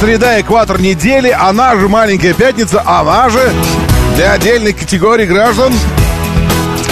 [0.00, 3.52] Среда, экватор недели, она же маленькая пятница, она же
[4.16, 5.74] для отдельных категорий граждан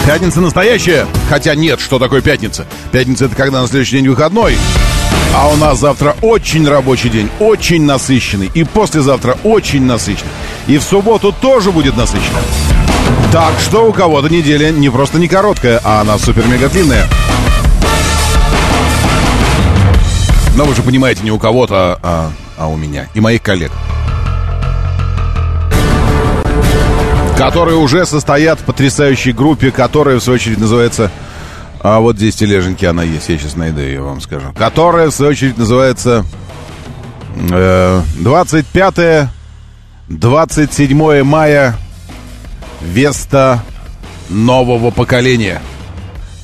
[0.06, 1.06] Пятница настоящая.
[1.28, 2.66] Хотя нет, что такое пятница?
[2.92, 4.56] Пятница это когда на следующий день выходной.
[5.34, 8.50] А у нас завтра очень рабочий день, очень насыщенный.
[8.54, 10.32] И послезавтра очень насыщенный.
[10.66, 12.40] И в субботу тоже будет насыщенный.
[13.32, 17.06] Так что у кого-то неделя не просто не короткая, а она супер-мега длинная.
[20.56, 23.72] Но вы же понимаете, не у кого-то, а, а у меня и моих коллег.
[27.36, 31.10] Которые уже состоят в потрясающей группе, которая, в свою очередь, называется...
[31.80, 34.52] А вот здесь тележеньки она есть, я сейчас найду ее, вам скажу.
[34.58, 36.24] Которая, в свою очередь, называется...
[37.50, 39.28] Э, 25
[40.08, 41.76] 27 мая
[42.80, 43.62] Веста
[44.30, 45.60] нового поколения.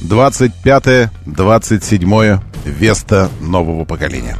[0.02, 4.36] 25-27 Веста нового поколения.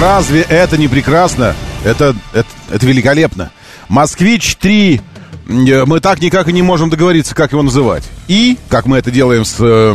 [0.00, 1.56] Разве это не прекрасно?
[1.84, 3.50] Это, это, это великолепно.
[3.88, 5.00] Москвич-3
[5.48, 8.04] э, мы так никак и не можем договориться, как его называть.
[8.28, 9.94] И, как мы это делаем с э,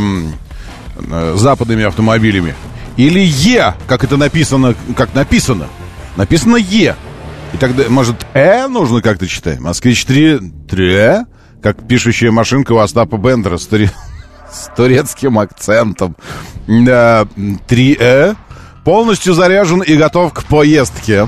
[0.96, 2.54] э, западными автомобилями,
[2.98, 5.68] или Е, как это написано, как написано.
[6.16, 6.96] Написано Е.
[7.54, 9.58] И тогда, может, Э нужно как-то читать?
[9.58, 11.24] Москвич-3, 3
[11.62, 13.90] как пишущая машинка у Остапа Бендера с, туре...
[14.52, 16.14] с турецким акцентом.
[16.66, 18.36] 3Э
[18.84, 21.26] полностью заряжен и готов к поездке.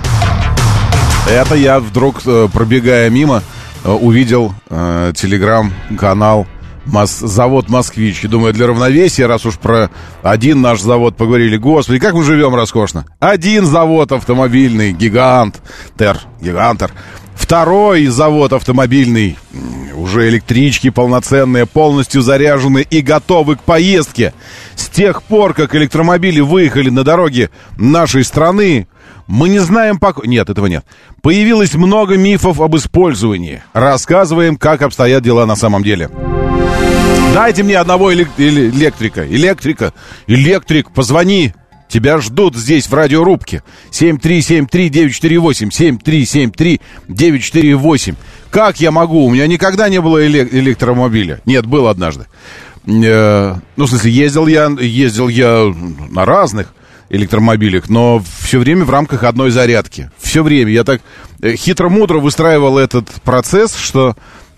[1.29, 3.43] Это я вдруг, э, пробегая мимо,
[3.83, 6.47] э, увидел э, телеграм-канал
[6.85, 7.19] Мос...
[7.19, 8.23] завод «Москвич».
[8.23, 9.91] И думаю, для равновесия, раз уж про
[10.23, 13.07] один наш завод поговорили, господи, как мы живем роскошно.
[13.19, 15.61] Один завод автомобильный, гигант,
[15.99, 16.93] тер, гигантер.
[17.47, 19.39] Второй завод автомобильный,
[19.95, 24.35] уже электрички полноценные, полностью заряжены и готовы к поездке.
[24.75, 28.89] С тех пор, как электромобили выехали на дороге нашей страны,
[29.29, 30.27] мы не знаем пока...
[30.27, 30.85] Нет, этого нет.
[31.23, 33.63] Появилось много мифов об использовании.
[33.73, 36.11] Рассказываем, как обстоят дела на самом деле.
[37.33, 39.25] Дайте мне одного электрика.
[39.25, 39.93] Электрика.
[40.27, 41.55] Электрик, позвони.
[41.89, 43.63] Тебя ждут здесь в радиорубке.
[43.91, 46.79] 7373948.
[47.09, 48.15] 7373948.
[48.51, 49.27] Как я могу?
[49.27, 51.41] У меня никогда не было электромобиля.
[51.45, 52.27] Нет, был однажды.
[52.87, 55.73] Э, ну, в смысле, ездил я, ездил я
[56.11, 56.73] на разных
[57.09, 60.11] электромобилях, но все время в рамках одной зарядки.
[60.19, 60.73] Все время.
[60.73, 61.03] Я так
[61.43, 64.17] э, хитро-мудро выстраивал этот процесс, что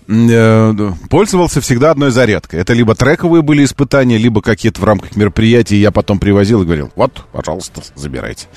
[0.09, 2.59] пользовался всегда одной зарядкой.
[2.59, 6.91] Это либо трековые были испытания, либо какие-то в рамках мероприятий я потом привозил и говорил,
[6.95, 8.47] вот, пожалуйста, забирайте.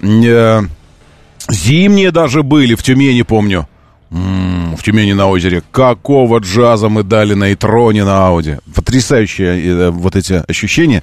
[0.00, 0.62] Э,
[1.50, 3.68] зимние даже были, в Тюмени, помню.
[4.08, 5.62] в Тюмени на озере.
[5.70, 8.56] Какого джаза мы дали на Итроне на Ауди.
[8.74, 11.02] Потрясающие э, вот эти ощущения,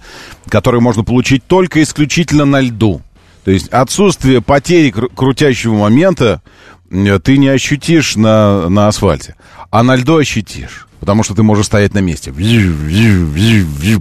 [0.50, 3.02] которые можно получить только исключительно на льду.
[3.46, 6.42] То есть отсутствие потери крутящего момента
[7.20, 9.36] ты не ощутишь на, на асфальте.
[9.72, 10.88] А на льду ощутишь.
[11.00, 12.32] Потому что ты можешь стоять на месте.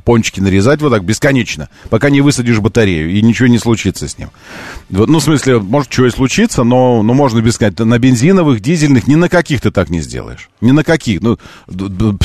[0.04, 4.28] Пончики нарезать вот так бесконечно, пока не высадишь батарею, и ничего не случится с ним.
[4.88, 7.84] Ну, в смысле, может, что и случится, но, но можно бесконечно.
[7.86, 10.48] На бензиновых, дизельных, ни на каких ты так не сделаешь.
[10.60, 11.22] Ни на каких.
[11.22, 11.38] Ну,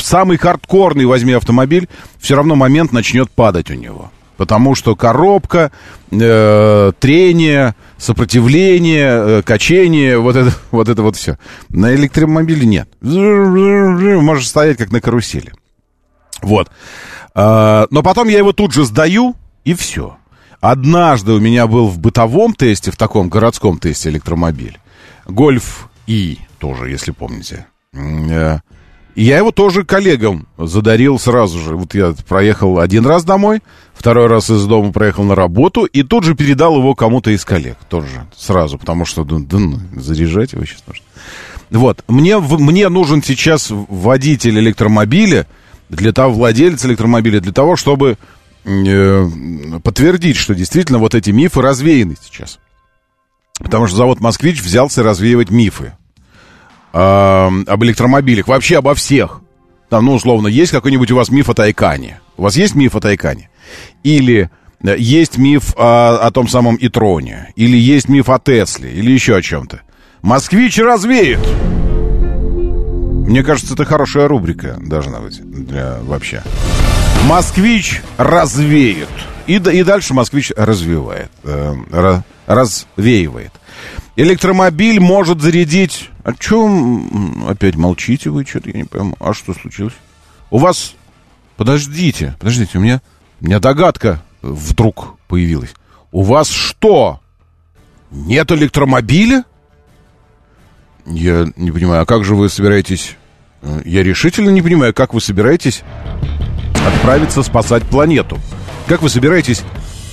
[0.00, 1.88] самый хардкорный возьми автомобиль,
[2.20, 4.12] все равно момент начнет падать у него.
[4.38, 5.72] Потому что коробка,
[6.12, 11.38] э, трение, сопротивление, э, качение, вот это, вот это вот все.
[11.68, 12.88] На электромобиле нет.
[13.02, 15.52] Можешь стоять как на карусели.
[16.40, 16.70] Вот.
[17.34, 20.16] Э, но потом я его тут же сдаю, и все.
[20.60, 24.78] Однажды у меня был в бытовом тесте, в таком городском тесте электромобиль.
[25.26, 27.66] Гольф И тоже, если помните.
[29.18, 31.74] Я его тоже коллегам задарил сразу же.
[31.74, 33.62] Вот я проехал один раз домой,
[33.92, 37.76] второй раз из дома проехал на работу, и тут же передал его кому-то из коллег.
[37.88, 41.04] Тоже сразу, потому что да, да, ну, заряжать его сейчас нужно.
[41.70, 45.48] Вот, мне, мне нужен сейчас водитель электромобиля,
[45.88, 48.18] для того, владелец электромобиля, для того, чтобы
[48.62, 49.30] э,
[49.82, 52.60] подтвердить, что действительно вот эти мифы развеяны сейчас.
[53.58, 55.94] Потому что завод «Москвич» взялся развеивать мифы
[56.92, 59.40] об электромобилях, вообще обо всех.
[59.88, 62.20] Там, ну, условно, есть какой-нибудь у вас миф о Тайкане.
[62.36, 63.48] У вас есть миф о Тайкане?
[64.02, 64.50] Или
[64.82, 67.52] э, есть миф о, о том самом Итроне?
[67.56, 68.92] Или есть миф о Тесле?
[68.92, 69.80] Или еще о чем-то?
[70.20, 71.40] Москвич развеет!
[73.28, 76.42] Мне кажется, это хорошая рубрика должна быть для вообще.
[77.26, 79.08] Москвич развеет.
[79.46, 81.74] И, и дальше москвич развивает, э,
[82.46, 83.52] развеивает.
[84.18, 86.10] Электромобиль может зарядить...
[86.24, 88.44] О чем опять молчите вы?
[88.44, 89.14] Что-то я не пойму.
[89.20, 89.94] А что случилось?
[90.50, 90.96] У вас...
[91.56, 93.00] Подождите, подождите, у меня,
[93.40, 95.70] у меня догадка вдруг появилась.
[96.10, 97.20] У вас что?
[98.10, 99.44] Нет электромобиля?
[101.06, 103.14] Я не понимаю, а как же вы собираетесь...
[103.62, 105.84] Э, я решительно не понимаю, как вы собираетесь
[106.84, 108.40] отправиться спасать планету.
[108.88, 109.62] Как вы собираетесь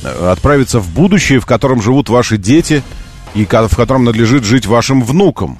[0.03, 2.83] э, отправиться в будущее, в котором живут ваши дети,
[3.35, 5.57] и в котором надлежит жить вашим внукам?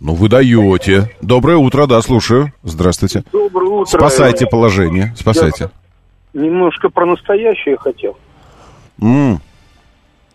[0.00, 1.10] Ну, вы даете.
[1.20, 2.52] Доброе утро, да, слушаю.
[2.62, 3.24] Здравствуйте.
[3.32, 3.98] Доброе утро.
[3.98, 5.70] Спасайте положение, спасайте.
[6.32, 8.16] Я немножко про настоящее хотел.
[9.02, 9.40] М.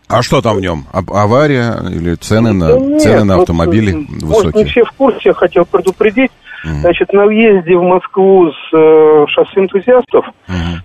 [0.08, 0.84] А что там в нем?
[0.92, 4.64] А- авария или цены на, Да нет, цены на вот, автомобили м, Может, не высокие?
[4.66, 6.30] все в курсе, я хотел предупредить.
[6.64, 10.26] Значит, на въезде в Москву с э, шоссе энтузиастов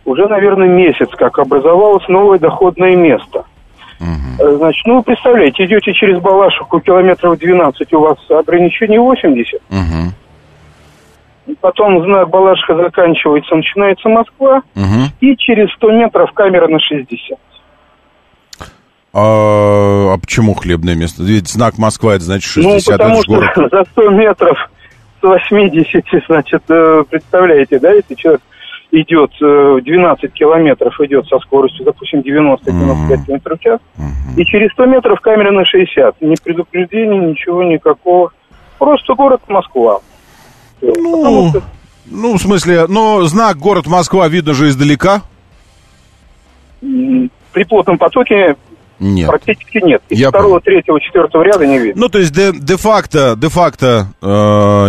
[0.06, 3.46] уже, наверное, месяц, как образовалось новое доходное место.
[4.40, 9.62] Э, Значит, ну, представляете, идете через Балашиху километров 12, у вас ограничение 80.
[9.70, 10.14] Мгм.
[11.60, 14.62] Потом знак Балашиха заканчивается, начинается Москва.
[14.76, 15.10] Мгм.
[15.20, 17.38] И через 100 метров камера на 60.
[19.14, 21.22] А, а почему хлебное место?
[21.24, 23.52] Ведь знак Москва, это значит 60, ну, потому что город.
[23.72, 24.72] за 100 метров
[25.20, 28.42] с 80, значит, э, представляете, да, если человек
[28.92, 33.80] идет э, 12 километров, идет со скоростью, допустим, 90-95 километров в час,
[34.38, 36.22] и через 100 метров камера на 60.
[36.22, 38.32] Ни предупреждения, ничего, никакого.
[38.78, 40.00] Просто город Москва.
[40.82, 41.62] Ну, что
[42.10, 45.22] ну, в смысле, но знак город Москва видно же издалека?
[46.82, 48.56] при плотном потоке
[49.02, 49.28] Нет.
[49.28, 50.02] практически нет.
[50.10, 52.02] Из Я второго, третьего, четвертого ряда не видно.
[52.04, 54.26] Ну, то есть де- де-факто, де-факто э,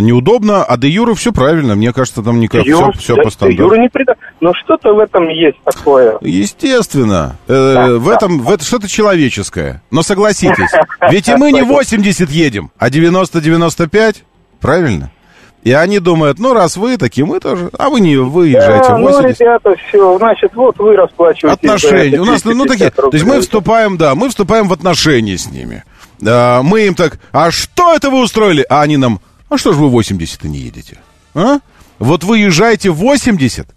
[0.00, 1.74] неудобно, а де-юре все правильно.
[1.74, 3.62] Мне кажется, там никак все, все да, по стандарту.
[3.64, 4.14] Юра не преда...
[4.40, 6.18] Но что-то в этом есть такое.
[6.20, 7.36] Естественно.
[7.48, 8.14] Э, Да, в да.
[8.14, 9.82] этом в это что-то человеческое.
[9.90, 10.70] Но согласитесь,
[11.10, 14.16] ведь и мы не 80 едем, а 90-95,
[14.60, 15.10] правильно?
[15.62, 17.70] И они думают, ну, раз вы такие, мы тоже.
[17.78, 19.40] А вы не выезжаете Да, ну, 80.
[19.40, 21.64] ребята, все, значит, вот вы расплачиваетесь.
[21.64, 22.20] Отношения.
[22.20, 23.42] У нас, ну, 250 такие, то есть мы рублей.
[23.42, 25.84] вступаем, да, мы вступаем в отношения с ними.
[26.18, 28.66] Да, мы им так, а что это вы устроили?
[28.68, 30.98] А они нам, а что же вы 80 не едете?
[31.34, 31.58] А?
[32.00, 33.68] Вот вы езжаете 80,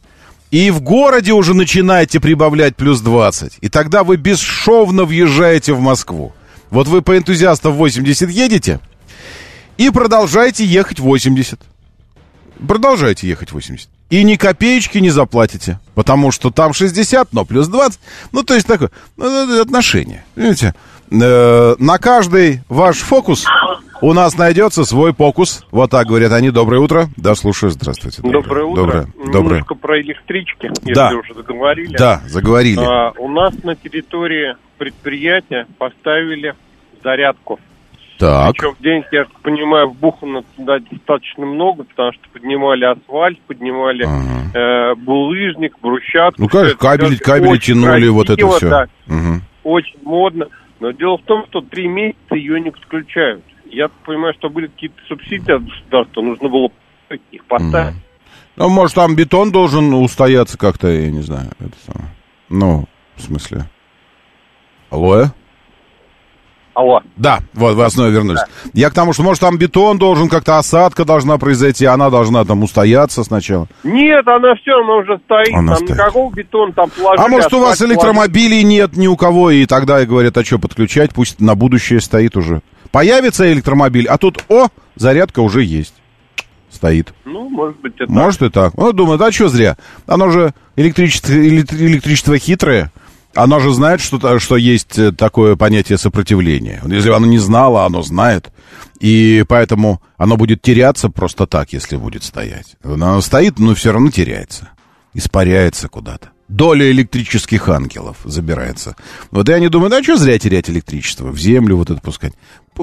[0.49, 3.59] и в городе уже начинаете прибавлять плюс 20.
[3.61, 6.33] И тогда вы бесшовно въезжаете в Москву.
[6.71, 8.79] Вот вы по энтузиастам 80 едете,
[9.77, 11.59] и продолжаете ехать 80.
[12.67, 13.89] Продолжайте ехать 80.
[14.09, 15.79] И ни копеечки не заплатите.
[15.95, 17.99] Потому что там 60, но плюс 20.
[18.31, 20.23] Ну, то есть такое, ну, это отношения.
[20.35, 20.73] Понимаете?
[21.11, 23.45] Э, на каждый ваш фокус
[24.01, 25.65] у нас найдется свой покус.
[25.71, 26.51] Вот так говорят они.
[26.51, 27.09] Доброе утро.
[27.17, 27.71] Да, слушаю.
[27.71, 28.21] Здравствуйте.
[28.21, 28.81] Доброе утро.
[28.81, 29.07] Доброе.
[29.31, 29.41] Доброе.
[29.59, 31.11] Немножко про электрички, если Да.
[31.13, 31.95] уже заговорили.
[31.97, 32.79] Да, заговорили.
[32.79, 36.53] А, у нас на территории предприятия поставили
[37.03, 37.59] зарядку.
[38.17, 38.53] Так.
[38.55, 44.05] Причем денег, я так понимаю, вбухано туда достаточно много, потому что поднимали асфальт, поднимали
[44.53, 46.41] э, булыжник, брусчатку.
[46.41, 48.69] Ну, как кабели, кабели тянули, вот это красиво, все.
[48.69, 49.41] да, Мгм.
[49.63, 50.47] очень модно.
[50.79, 53.43] Но дело в том, что три месяца ее не подключают.
[53.69, 56.69] Я так понимаю, что были какие-то субсидии от государства, нужно было
[57.31, 57.95] их поставить.
[58.55, 61.49] Ну, может, там бетон должен устояться как-то, я не знаю.
[61.59, 62.13] Это самое.
[62.47, 62.85] Ну,
[63.17, 63.65] в смысле.
[64.89, 65.25] Алло?
[66.75, 66.99] Алло.
[67.15, 68.41] Да, вот вы основе вернулись.
[68.73, 72.63] Я к тому, что, может, там бетон должен, как-то осадка должна произойти, она должна там
[72.63, 73.67] устояться сначала.
[73.83, 75.53] Нет, она все, она уже стоит.
[75.55, 75.97] Она там стоит.
[75.97, 77.25] никакого бетона там положили.
[77.25, 80.59] А может, у вас электромобилей нет ни у кого, и тогда и говорят, а что
[80.59, 82.61] подключать, пусть на будущее стоит уже.
[82.91, 85.93] Появится электромобиль, а тут, о, зарядка уже есть.
[86.69, 87.13] Стоит.
[87.23, 87.25] положили.
[87.25, 88.11] Ну, может быть, это...
[88.11, 88.73] Может и так.
[88.75, 89.77] Ну, думают, а что зря?
[90.07, 92.91] Оно же электричество, эле- электричество хитрое.
[93.35, 96.81] Оно же знает, что, что есть э, такое понятие сопротивления.
[96.85, 98.51] Если оно не знало, оно знает.
[98.99, 102.77] И поэтому оно будет теряться просто так, если будет стоять.
[102.83, 104.69] Оно стоит, но все равно теряется.
[105.13, 106.29] Испаряется куда-то.
[106.47, 108.95] Доля электрических ангелов забирается.
[109.31, 111.27] Вот и они думают, а что зря терять электричество?
[111.29, 112.33] В землю вот это пускать.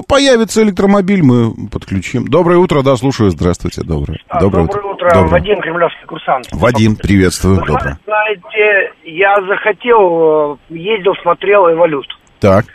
[0.07, 2.27] Появится электромобиль, мы подключим.
[2.27, 3.29] Доброе утро, да, слушаю.
[3.29, 4.19] Здравствуйте, доброе.
[4.27, 4.81] А, Доброе, утро,
[5.13, 5.27] Доброе.
[5.27, 6.47] Вадим, кремлевский курсант.
[6.51, 7.61] Вадим, приветствую.
[7.61, 7.99] Вы Доброе.
[8.05, 12.07] знаете, я захотел, э, ездил, смотрел «Эволют».
[12.39, 12.65] Так.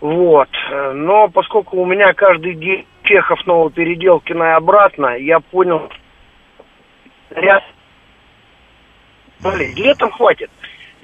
[0.00, 0.48] Вот.
[0.72, 5.88] Э, Но поскольку у меня каждый день Чехов новой переделки на и обратно, я понял,
[9.40, 9.74] заряд.
[9.76, 10.50] Летом хватит.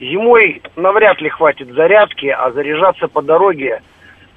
[0.01, 3.83] Зимой навряд ли хватит зарядки, а заряжаться по дороге...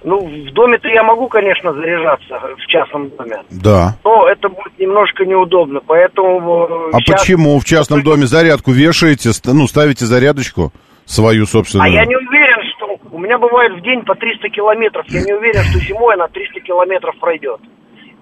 [0.05, 3.37] Ну, в доме-то я могу, конечно, заряжаться в частном доме.
[3.49, 3.95] Да.
[4.03, 6.67] Но это будет немножко неудобно, поэтому...
[6.69, 10.73] э, А щас- почему в частном доме зарядку вешаете, ну, ставите зарядочку
[11.05, 11.89] свою собственную?
[11.89, 12.97] А я не уверен, что...
[13.11, 15.05] У меня бывает в день по 300 километров.
[15.07, 17.61] Я не уверен, что зимой она 300 километров пройдет.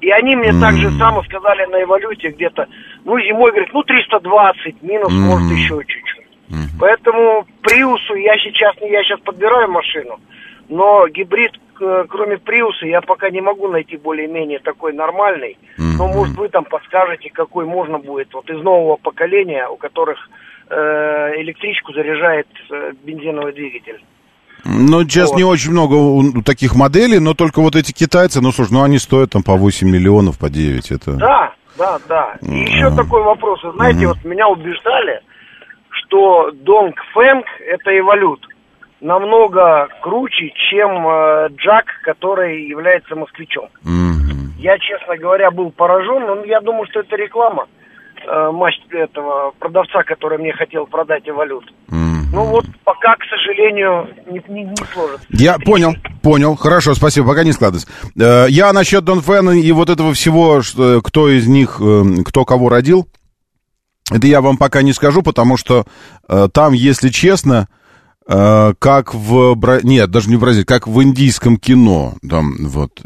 [0.02, 2.68] И они мне так же само сказали на эволюте где-то,
[3.06, 6.26] ну, зимой, говорит, ну, 320, минус, может, еще чуть-чуть.
[6.80, 10.20] Поэтому Приусу я сейчас не я сейчас подбираю машину,
[10.70, 15.58] но гибрид, к- кроме Приуса, я пока не могу найти более-менее такой нормальный.
[15.98, 20.30] Но, может, вы там подскажете, какой можно будет вот из нового поколения, у которых
[20.70, 24.02] э, электричку заряжает э, бензиновый двигатель.
[24.64, 25.38] Ну, сейчас Вот.
[25.38, 29.32] не очень много таких моделей, но только вот эти китайцы, ну, слушай, ну, они стоят
[29.32, 31.14] там по 8 миллионов, по 9, это...
[31.14, 32.36] Да, да, да.
[32.42, 33.64] И еще такой вопрос.
[33.64, 35.22] Вы знаете, вот меня убеждали,
[35.90, 38.46] что Донг Фэнг это эволют
[39.02, 43.70] намного круче, чем э, Джак, который является москвичом.
[43.84, 44.54] Мгм.
[44.60, 47.68] Я, честно говоря, был поражен, но я думаю, что это реклама
[48.26, 51.66] э, мастер этого продавца, который мне хотел продать эволют.
[51.88, 52.21] Мгм.
[52.32, 55.28] Ну вот пока, к сожалению, не, не, не сложится.
[55.32, 56.56] Я понял, понял.
[56.56, 57.88] Хорошо, спасибо, пока не складывается.
[58.18, 62.46] Э, Я насчет Дон Фена и вот этого всего, что, кто из них, э, кто
[62.46, 63.08] кого родил,
[64.12, 65.86] это я вам пока не скажу, потому что
[66.30, 67.68] э, там, если честно,
[68.28, 69.56] как в...
[69.56, 72.14] Бра- Нет, даже не в Бразилии, как в индийском кино.
[72.30, 73.02] Там вот...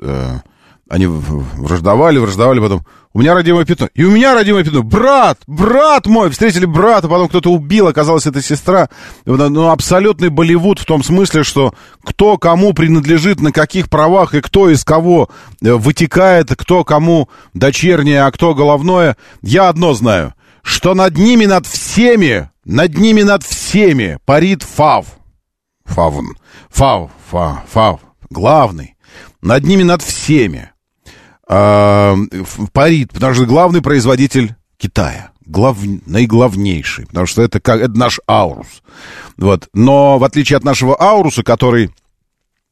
[0.88, 2.86] Они враждовали, враждовали, потом...
[3.12, 3.90] У меня родимое пятно.
[3.96, 4.84] И у меня родимое пятно.
[4.84, 5.40] Брат!
[5.48, 6.30] Брат мой!
[6.30, 8.90] Встретили брата, потом кто-то убил, оказалось, это сестра.
[9.26, 11.74] Ну, абсолютный Болливуд в том смысле, что
[12.04, 15.30] кто кому принадлежит, на каких правах и кто из кого
[15.64, 19.18] э, вытекает, кто кому дочернее, а кто головное.
[19.42, 25.08] Я одно знаю, что над ними, над всеми, над ними, над всеми парит Фав.
[25.86, 26.36] Фавн.
[26.70, 28.00] Фав, фа, фав.
[28.30, 28.96] Главный.
[29.42, 30.72] Над ними, над всеми.
[31.48, 35.32] Ф- парит, потому что главный производитель Китая.
[35.46, 35.78] Глав...
[36.08, 37.06] Наиглавнейший.
[37.08, 37.80] Потому что это, как...
[37.82, 38.82] это наш Аурус.
[39.38, 39.68] Вот.
[39.74, 41.92] Но в отличие от нашего Ауруса, который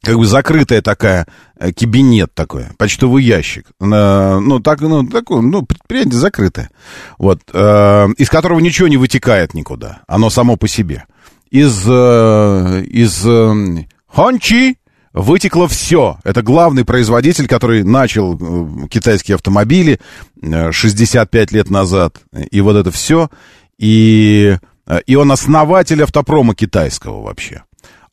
[0.04, 1.28] как бы закрытая такая,
[1.58, 3.68] э, кабинет такой, почтовый ящик.
[3.80, 6.70] Э, Ну, так, ну, такой, ну, предприятие закрытое.
[7.18, 10.02] Вот, э, из которого ничего не вытекает никуда.
[10.08, 11.06] Оно само по себе.
[11.52, 14.78] Из, э, из э, Хончи
[15.14, 16.18] вытекло все.
[16.24, 20.00] Это главный производитель, который начал э, китайские автомобили
[20.42, 22.22] э, 65 лет назад.
[22.52, 23.30] И вот это все.
[23.78, 27.64] И, э, и он основатель автопрома китайского вообще.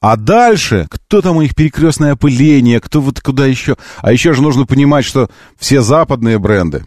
[0.01, 3.77] А дальше, кто там у них перекрестное опыление, кто вот куда еще.
[3.99, 5.29] А еще же нужно понимать, что
[5.59, 6.85] все западные бренды,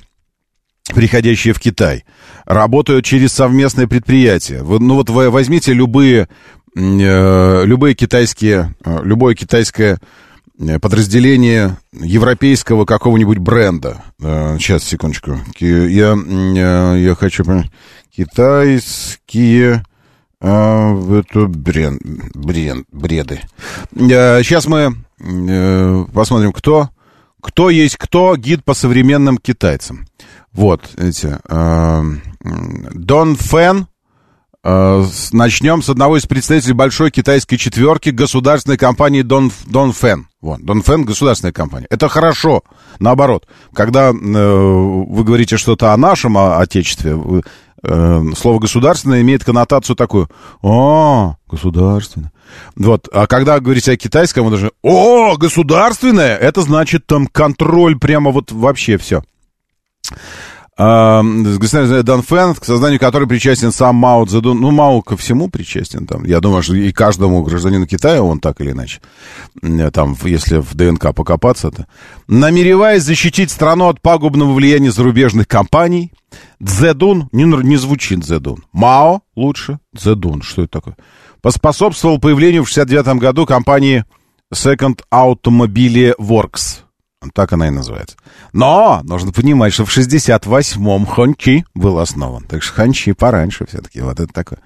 [0.93, 2.05] приходящие в Китай,
[2.45, 4.63] работают через совместные предприятия.
[4.63, 9.99] Ну вот возьмите любые, э, любые китайские, э, любое китайское
[10.59, 14.03] э, подразделение европейского какого-нибудь бренда.
[14.21, 15.39] Э, сейчас, секундочку.
[15.59, 17.71] Я, э, я хочу понять.
[18.15, 19.83] Китайские...
[20.45, 21.99] А, это брен,
[22.33, 23.39] брен, бреды.
[23.95, 26.89] Сейчас мы э, посмотрим, кто,
[27.41, 30.05] кто есть кто, гид по современным китайцам.
[30.51, 31.37] Вот эти.
[31.47, 32.03] э,
[32.93, 33.87] Дон Фэн.
[34.63, 35.03] Э,
[35.33, 40.27] Начнем с одного из представителей большой китайской четверки государственной компании Дон, Дон Фэн.
[40.41, 41.87] Вот, Дон Фэн государственная компания.
[41.89, 42.61] Это хорошо.
[42.99, 47.43] Наоборот, когда э, вы говорите что-то о нашем о- отечестве, вы-
[47.83, 50.29] э, слово государственное имеет коннотацию такую.
[50.61, 52.31] О, государственное.
[52.77, 58.31] Вот, а когда говорите о китайском, вы даже, о, государственное, это значит там контроль прямо
[58.31, 59.23] вот вообще все.
[60.75, 64.59] А, Государственный Дан Фэн, к созданию которой причастен сам Мао Цзэдун.
[64.59, 66.23] Ну, Мао ко всему причастен там.
[66.25, 68.99] Я думаю, что и каждому гражданину Китая он так или иначе.
[69.61, 71.85] Э, Там, если в ДНК покопаться, то.
[72.27, 76.11] Намереваясь защитить страну от пагубного влияния зарубежных компаний,
[76.63, 78.63] Цзэдун, не, не звучит Цзэдун.
[78.71, 80.97] Мао лучше, Цзэдун, что это такое?
[81.41, 84.05] Поспособствовал появлению в 69 году компании
[84.51, 86.79] Second Automobile Works.
[87.31, 88.15] Так она и называется.
[88.51, 92.43] Но нужно понимать, что в 68-м Хончи был основан.
[92.43, 94.01] Так что Хончи пораньше все-таки.
[94.01, 94.59] Вот это такое.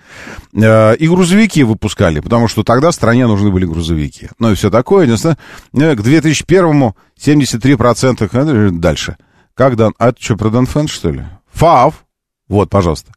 [0.54, 4.30] Э, И грузовики выпускали, потому что тогда стране нужны были грузовики.
[4.40, 5.06] Ну и все такое.
[5.06, 5.38] Единственное,
[5.74, 9.18] э, К 2001-му 73% э, дальше.
[9.54, 9.94] Как Дан...
[9.98, 11.24] А это что, про Донфен, что ли?
[11.52, 12.06] ФАВ.
[12.48, 13.12] Вот, пожалуйста.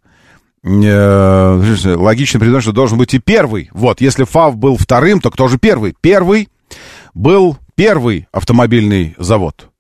[0.63, 3.71] Логично придумать, что должен быть и первый.
[3.73, 5.95] Вот, если ФАВ был вторым, то кто же первый?
[6.01, 6.49] Первый
[7.15, 9.71] был первый автомобильный завод.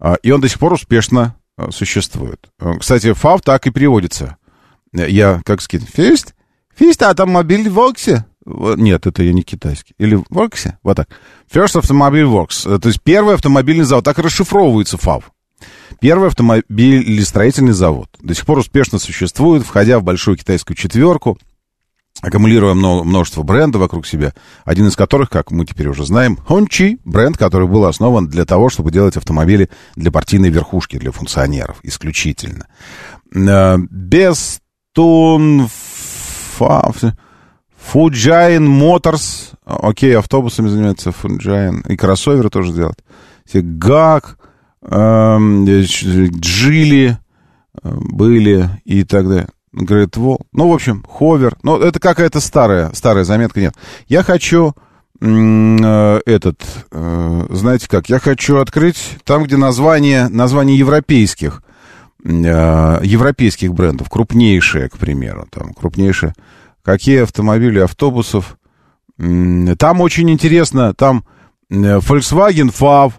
[0.00, 2.48] А, И он до сих пор успешно а, существует.
[2.58, 4.38] А, Кстати, ФАВ так и переводится.
[4.94, 6.34] Я, как сказать, фист?
[6.74, 8.24] Фист автомобиль Воксе?
[8.46, 9.92] Нет, это я не китайский.
[9.98, 10.72] Или Works?
[10.82, 11.10] Вот так.
[11.52, 12.78] First Automobile Works.
[12.78, 14.06] То есть первый автомобильный завод.
[14.06, 15.30] Так расшифровывается ФАВ.
[16.00, 18.08] Первый автомобилестроительный завод.
[18.22, 21.38] До сих пор успешно существует, входя в большую китайскую четверку,
[22.22, 24.32] аккумулируя множество брендов вокруг себя,
[24.64, 28.70] один из которых, как мы теперь уже знаем, Хончи, бренд, который был основан для того,
[28.70, 32.68] чтобы делать автомобили для партийной верхушки, для функционеров, исключительно.
[33.34, 34.60] Э, без
[34.94, 35.68] Тун...
[37.90, 43.02] Fujian Motors, окей, автобусами занимается Fujian, и кроссоверы тоже делают.
[43.52, 44.38] GAC,
[44.82, 47.18] эм, Джили
[47.82, 49.48] э, были и так далее.
[49.74, 50.14] Great.
[50.52, 51.56] Ну, в общем, Hover.
[51.62, 53.60] Ну, это какая-то старая, старая заметка.
[53.60, 53.74] Нет.
[54.06, 54.74] Я хочу
[55.20, 61.62] э, этот, э, знаете как, я хочу открыть там, где название, название европейских,
[62.22, 66.34] европейских брендов, крупнейшие, к примеру, там, крупнейшие
[66.82, 68.58] какие автомобили автобусов.
[69.16, 71.24] Там очень интересно, там
[71.70, 73.12] Volkswagen FAV,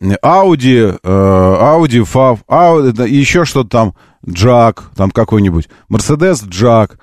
[0.00, 3.94] Audi FAV, Audi, еще что-то там,
[4.28, 6.98] Джак, там какой-нибудь, Mercedes Джак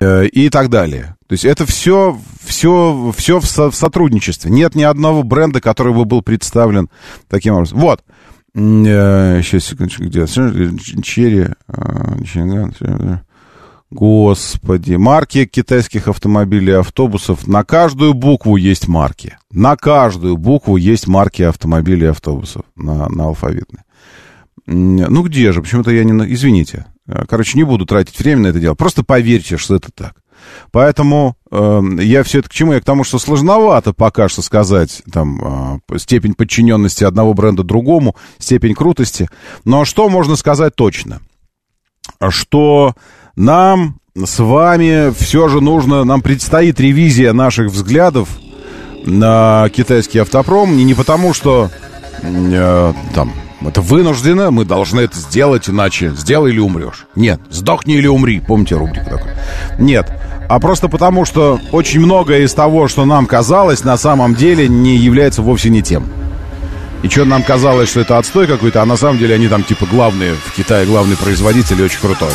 [0.00, 1.16] и так далее.
[1.26, 4.50] То есть это все, все, все в, со, в сотрудничестве.
[4.50, 6.88] Нет ни одного бренда, который бы был представлен
[7.28, 7.78] таким образом.
[7.78, 8.02] Вот.
[8.54, 10.26] Сейчас, секундочку, где?
[10.26, 11.48] Черри.
[13.90, 17.46] Господи, марки китайских автомобилей и автобусов.
[17.46, 19.38] На каждую букву есть марки.
[19.50, 23.84] На каждую букву есть марки автомобилей и автобусов на, на алфавитные.
[24.66, 25.62] Ну где же?
[25.62, 26.12] Почему-то я не...
[26.34, 26.84] Извините.
[27.28, 28.74] Короче, не буду тратить время на это дело.
[28.74, 30.14] Просто поверьте, что это так.
[30.70, 32.74] Поэтому э, я все это к чему?
[32.74, 38.14] Я к тому, что сложновато пока что сказать там э, степень подчиненности одного бренда другому,
[38.38, 39.28] степень крутости.
[39.64, 41.20] Но что можно сказать точно?
[42.28, 42.94] Что
[43.38, 48.28] нам с вами все же нужно, нам предстоит ревизия наших взглядов
[49.06, 50.76] на китайский автопром.
[50.76, 51.70] И не потому, что
[52.20, 53.32] э, там
[53.64, 57.06] это вынуждено, мы должны это сделать, иначе сделай или умрешь.
[57.14, 58.40] Нет, сдохни или умри.
[58.40, 59.34] Помните рубрику такую?
[59.78, 60.10] Нет.
[60.48, 64.96] А просто потому, что очень многое из того, что нам казалось, на самом деле не
[64.96, 66.04] является вовсе не тем.
[67.02, 69.86] И что нам казалось, что это отстой какой-то, а на самом деле они там типа
[69.86, 72.32] главные в Китае, главный производитель и очень крутой.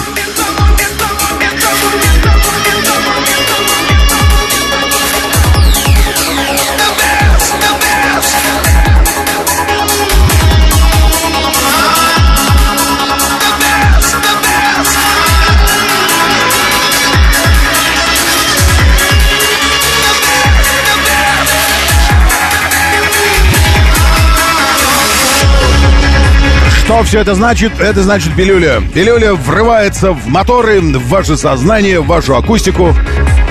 [26.93, 27.79] Что все это значит?
[27.79, 28.79] Это значит пилюля.
[28.93, 32.95] Пилюля врывается в моторы, в ваше сознание, в вашу акустику.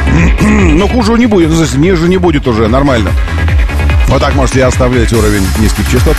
[0.43, 1.51] Но хуже не будет.
[1.51, 3.11] Ну, ниже не будет уже, нормально.
[4.07, 6.17] Вот так можете оставлять уровень низких частот.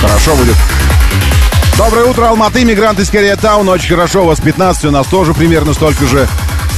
[0.00, 0.54] Хорошо будет.
[1.76, 3.68] Доброе утро, Алматы, мигрант из Кореятаун.
[3.68, 6.28] Очень хорошо, у вас 15, у нас тоже примерно столько же.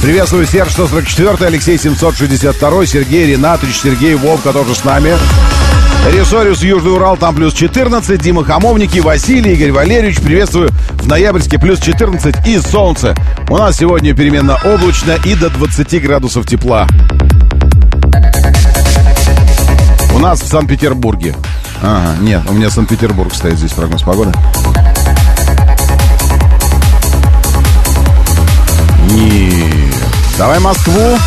[0.01, 5.13] Приветствую Серж 144, Алексей 762, Сергей Ринатович, Сергей Вовка тоже с нами.
[6.11, 8.21] Ресориус Южный Урал, там плюс 14.
[8.21, 10.19] Дима Хамовники, Василий, Игорь Валерьевич.
[10.19, 13.15] Приветствую в ноябрьске плюс 14 и солнце.
[13.49, 16.87] У нас сегодня переменно облачно и до 20 градусов тепла.
[20.13, 21.35] У нас в Санкт-Петербурге.
[21.81, 24.31] Ага, нет, у меня Санкт-Петербург стоит здесь прогноз погоды.
[29.09, 29.95] Нет.
[30.37, 31.17] Давай Москву.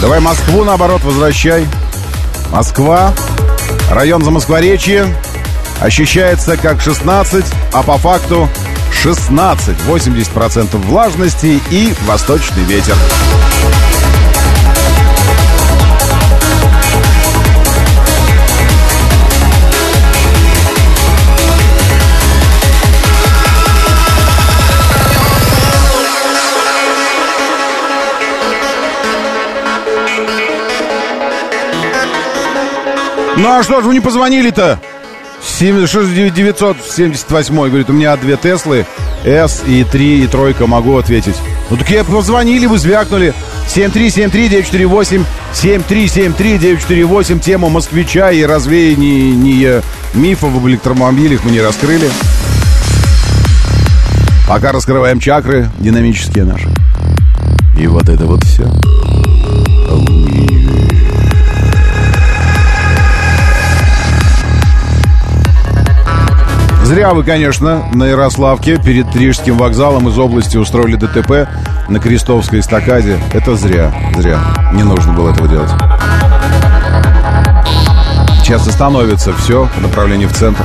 [0.00, 1.66] Давай Москву, наоборот, возвращай.
[2.52, 3.12] Москва.
[3.90, 5.12] Район Замоскворечье
[5.80, 8.48] ощущается как 16, а по факту
[8.92, 9.76] 16.
[9.88, 12.94] 80% влажности и восточный ветер.
[33.40, 34.78] Ну а что ж вы не позвонили-то?
[36.30, 38.84] 978 говорит, у меня две Теслы,
[39.24, 41.36] S и 3 и тройка, могу ответить.
[41.70, 43.32] Ну так я позвонили, вы звякнули.
[43.66, 45.24] 7373948,
[45.54, 49.80] 7373948, тему москвича и развеяние
[50.12, 52.10] мифов об электромобилях мы не раскрыли.
[54.46, 56.68] Пока раскрываем чакры динамические наши.
[57.78, 58.70] И вот это вот все.
[66.90, 71.48] Зря вы, конечно, на Ярославке перед Рижским вокзалом из области устроили ДТП
[71.88, 73.16] на Крестовской эстакаде.
[73.32, 74.40] Это зря, зря.
[74.72, 75.70] Не нужно было этого делать.
[78.42, 80.64] Сейчас остановится все по направлению в центр.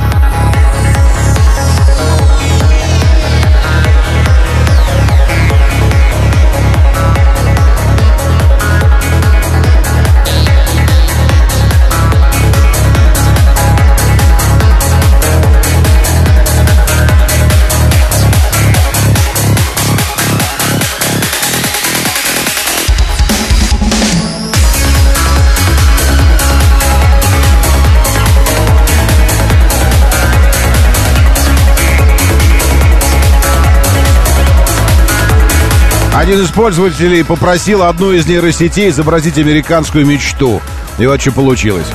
[36.16, 40.62] Один из пользователей попросил одну из нейросетей изобразить американскую мечту.
[40.98, 41.86] И вот что получилось.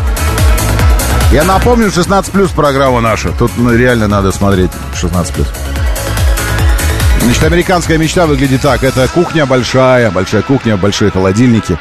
[1.32, 3.32] Я напомню, 16 плюс программа наша.
[3.32, 5.48] Тут ну, реально надо смотреть 16 плюс.
[7.20, 8.84] Значит, американская мечта выглядит так.
[8.84, 11.80] Это кухня большая, большая кухня, большие холодильники.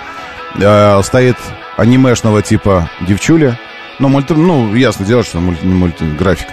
[0.58, 1.36] Э, стоит
[1.76, 3.60] анимешного типа девчуля.
[3.98, 6.48] Ну, мульти, ну ясно дело, что мульти, мультиграфик.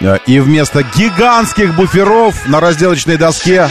[0.00, 3.68] Э, и вместо гигантских буферов на разделочной доске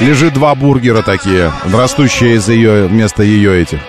[0.00, 3.80] лежит два бургера такие, растущие из ее, вместо ее этих.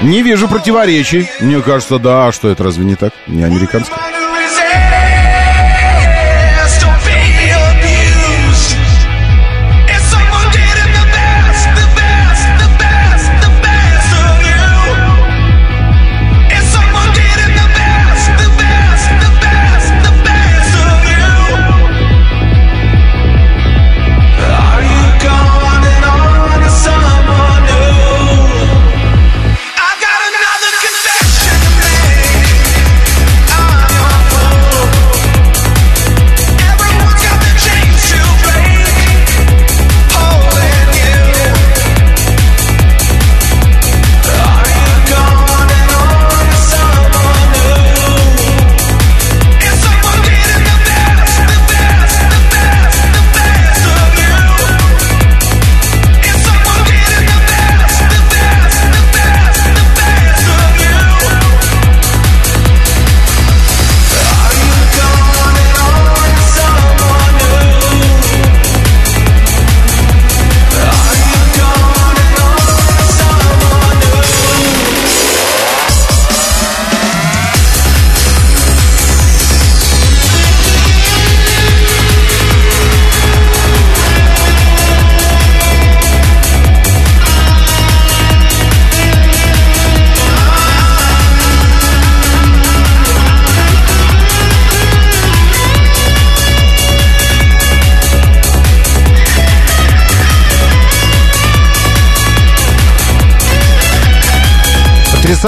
[0.00, 1.28] Не вижу противоречий.
[1.40, 3.12] Мне кажется, да, что это разве не так?
[3.26, 4.07] Не американское.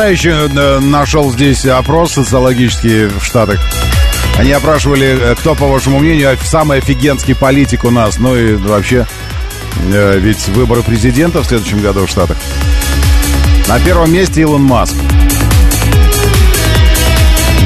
[0.00, 3.60] Потрясающе э, нашел здесь опрос социологический в Штатах.
[4.38, 8.18] Они опрашивали, э, кто, по вашему мнению, самый офигенский политик у нас.
[8.18, 9.06] Ну и вообще,
[9.92, 12.38] э, ведь выборы президента в следующем году в Штатах.
[13.68, 14.94] На первом месте Илон Маск.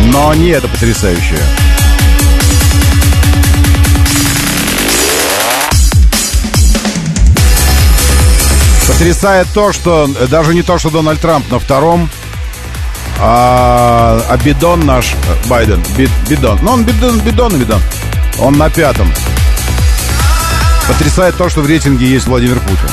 [0.07, 1.38] Но не это потрясающее.
[8.88, 12.11] Потрясает то, что даже не то, что Дональд Трамп на втором,
[13.20, 15.14] а, а бидон наш,
[15.46, 17.81] Байден, бид, бидон, ну он бидон, бидон, бидон,
[18.38, 19.11] он на пятом.
[20.88, 22.88] Потрясает то, что в рейтинге есть Владимир Путин.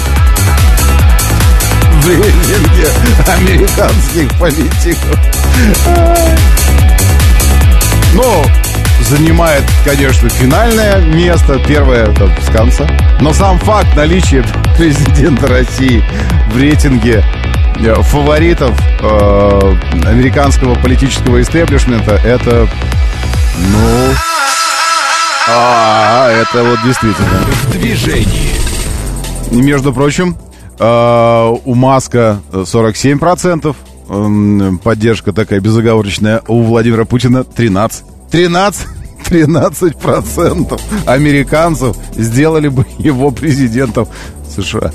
[2.02, 2.88] В рейтинге
[3.28, 5.20] американских политиков.
[8.14, 8.46] Ну,
[9.10, 12.88] занимает, конечно, финальное место, первое это с конца.
[13.20, 14.44] Но сам факт наличия
[14.78, 16.04] президента России
[16.52, 17.24] в рейтинге
[17.82, 22.68] фаворитов э, американского политического истеблишмента, это,
[23.72, 24.14] ну,
[25.50, 27.28] а, это вот действительно.
[27.64, 28.52] В движении.
[29.52, 30.38] Между прочим,
[30.80, 33.76] э, у Маска 47%,
[34.10, 38.04] э, поддержка такая безоговорочная, у Владимира Путина 13.
[38.32, 38.88] 13
[39.30, 44.08] 13% американцев сделали бы его президентом
[44.56, 44.92] США.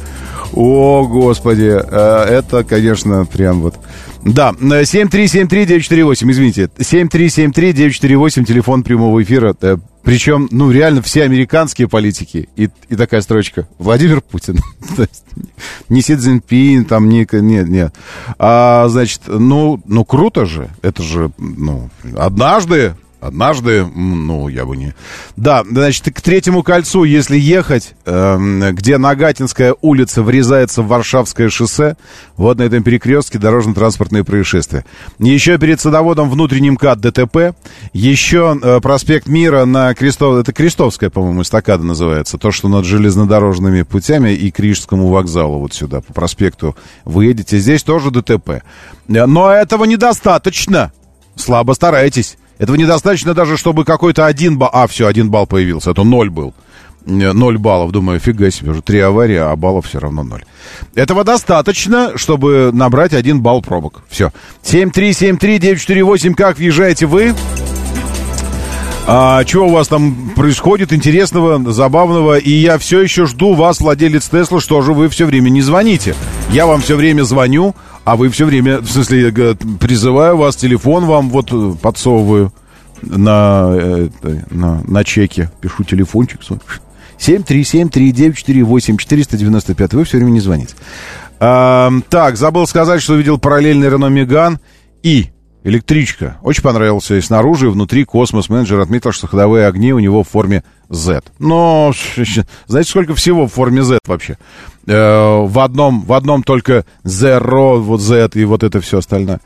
[0.52, 3.74] О, господи, э, это, конечно, прям вот...
[4.24, 9.54] Да, 7373948, извините, 7373948, телефон прямого эфира.
[9.60, 12.48] Э, Причем, ну, реально все американские политики.
[12.56, 13.68] И, и такая строчка.
[13.78, 14.58] Владимир Путин.
[15.88, 17.26] не Си Цзиньпин, там, не...
[17.30, 17.94] Нет, нет.
[18.38, 20.70] А, значит, ну, ну, круто же.
[20.82, 24.94] Это же, ну, однажды Однажды, ну, я бы не...
[25.36, 31.96] Да, значит, к третьему кольцу, если ехать, э, где Нагатинская улица врезается в Варшавское шоссе,
[32.36, 34.84] вот на этом перекрестке дорожно-транспортные происшествия.
[35.18, 37.56] Еще перед садоводом внутренний МКАД ДТП,
[37.94, 40.38] еще э, проспект Мира на Крестов...
[40.38, 45.72] Это Крестовская, по-моему, эстакада называется, то, что над железнодорожными путями и к Рижскому вокзалу вот
[45.72, 46.76] сюда, по проспекту
[47.06, 47.58] вы едете.
[47.58, 48.62] Здесь тоже ДТП.
[49.08, 50.92] Но этого недостаточно.
[51.34, 52.36] Слабо старайтесь.
[52.58, 54.70] Этого недостаточно даже, чтобы какой-то один балл...
[54.72, 56.54] А, все, один балл появился, это ноль был.
[57.04, 57.92] Ноль баллов.
[57.92, 60.44] Думаю, фига себе, уже три аварии, а баллов все равно ноль.
[60.96, 64.02] Этого достаточно, чтобы набрать один балл пробок.
[64.08, 64.32] Все.
[64.64, 67.32] 7373948, как въезжаете вы?
[69.08, 72.38] А, что у вас там происходит интересного, забавного?
[72.38, 76.16] И я все еще жду вас, владелец Тесла, что же вы все время не звоните.
[76.50, 79.30] Я вам все время звоню, а вы все время, в смысле,
[79.80, 82.52] призываю вас, телефон вам вот э, подсовываю
[83.00, 84.08] на, э,
[84.50, 85.52] на, на чеке.
[85.60, 86.40] Пишу телефончик.
[87.18, 90.74] 7373948 Вы все время не звоните.
[91.38, 94.58] А, так, забыл сказать, что видел параллельный Рено Меган
[95.04, 95.30] и
[95.66, 96.38] электричка.
[96.42, 98.48] Очень понравился и снаружи, и внутри космос.
[98.48, 101.22] Менеджер отметил, что ходовые огни у него в форме Z.
[101.38, 101.92] Но
[102.66, 104.36] знаете, сколько всего в форме Z вообще?
[104.86, 109.40] Э, в одном, в одном только Zero, вот Z и вот это все остальное.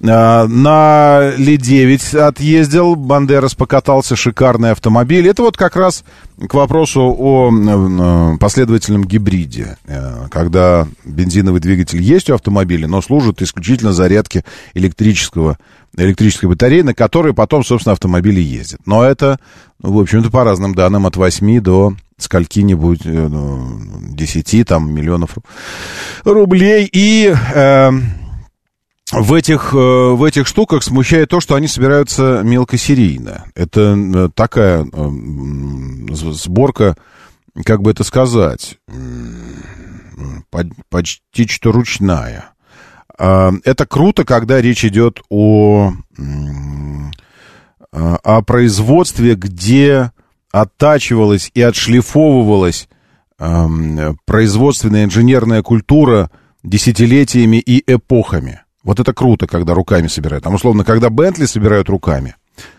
[0.00, 5.28] Э, на Ли-9 отъездил, Бандерас покатался, шикарный автомобиль.
[5.28, 6.04] Это вот как раз
[6.38, 9.76] к вопросу о э, последовательном гибриде,
[10.30, 15.58] когда бензиновый двигатель есть у автомобиля, но служит исключительно зарядке электрического
[15.96, 18.80] электрической батареи, на которой потом, собственно, автомобили ездят.
[18.86, 19.38] Но это,
[19.80, 23.80] ну, в общем-то, по разным данным, от 8 до скольки-нибудь, э, ну,
[24.10, 25.36] 10 там, миллионов
[26.24, 26.88] рублей.
[26.92, 27.90] И э,
[29.12, 33.44] в, этих, э, в этих штуках смущает то, что они собираются мелкосерийно.
[33.54, 34.86] Это э, такая
[36.12, 36.96] сборка,
[37.64, 38.78] как бы это сказать,
[40.90, 42.53] почти что ручная.
[43.18, 45.92] А, это круто, когда речь идет о,
[47.92, 50.12] о производстве, где
[50.50, 52.88] оттачивалась и отшлифовывалась
[53.36, 56.30] производственная инженерная культура
[56.62, 58.60] десятилетиями и эпохами.
[58.84, 60.44] Вот это круто, когда руками собирают.
[60.44, 62.36] Там, условно, когда Бентли собирают руками,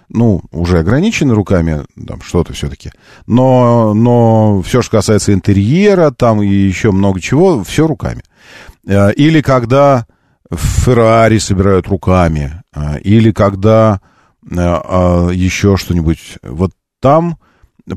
[0.07, 2.91] ну, уже ограничены руками, там что-то все-таки.
[3.25, 8.21] Но, но все, что касается интерьера, там и еще много чего, все руками.
[8.87, 10.05] Э, или когда
[10.51, 14.01] Феррари собирают руками, а, или когда
[14.51, 16.38] а, а, еще что-нибудь.
[16.43, 17.38] Вот там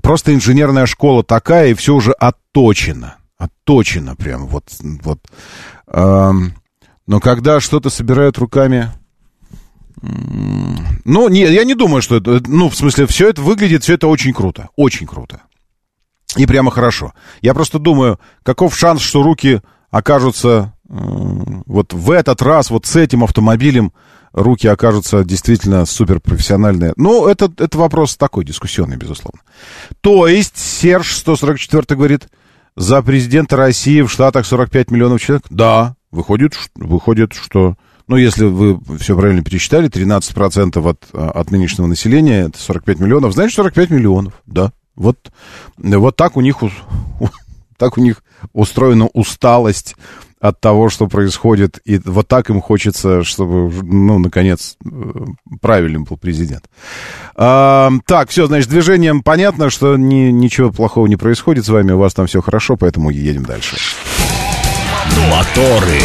[0.02, 3.16] просто инженерная школа такая, и все уже отточено.
[3.36, 4.64] Отточено прям вот.
[5.02, 5.20] вот.
[5.86, 8.90] Но когда что-то собирают руками...
[10.02, 12.42] Ну, нет, я не думаю, что это...
[12.46, 14.68] Ну, в смысле, все это выглядит, все это очень круто.
[14.76, 15.42] Очень круто.
[16.36, 17.14] И прямо хорошо.
[17.40, 23.24] Я просто думаю, каков шанс, что руки окажутся вот в этот раз вот с этим
[23.24, 23.92] автомобилем
[24.32, 26.92] руки окажутся действительно суперпрофессиональные.
[26.96, 29.40] Ну, это, это вопрос такой, дискуссионный, безусловно.
[30.00, 32.28] То есть Серж 144 говорит,
[32.76, 35.44] за президента России в Штатах 45 миллионов человек?
[35.50, 37.76] Да, выходит, выходит что...
[38.06, 43.54] Ну, если вы все правильно пересчитали, 13% от, от нынешнего населения, это 45 миллионов, значит,
[43.56, 44.72] 45 миллионов, да.
[44.94, 45.30] Вот,
[45.76, 46.56] вот так у них,
[47.76, 48.22] так у них
[48.54, 49.94] устроена усталость
[50.40, 51.80] от того, что происходит.
[51.84, 54.88] И вот так им хочется, чтобы, ну, наконец, э,
[55.60, 56.64] правильным был президент.
[57.34, 61.98] А, так, все, значит, движением понятно, что ни, ничего плохого не происходит с вами, у
[61.98, 63.76] вас там все хорошо, поэтому едем дальше.
[65.30, 66.00] Моторы.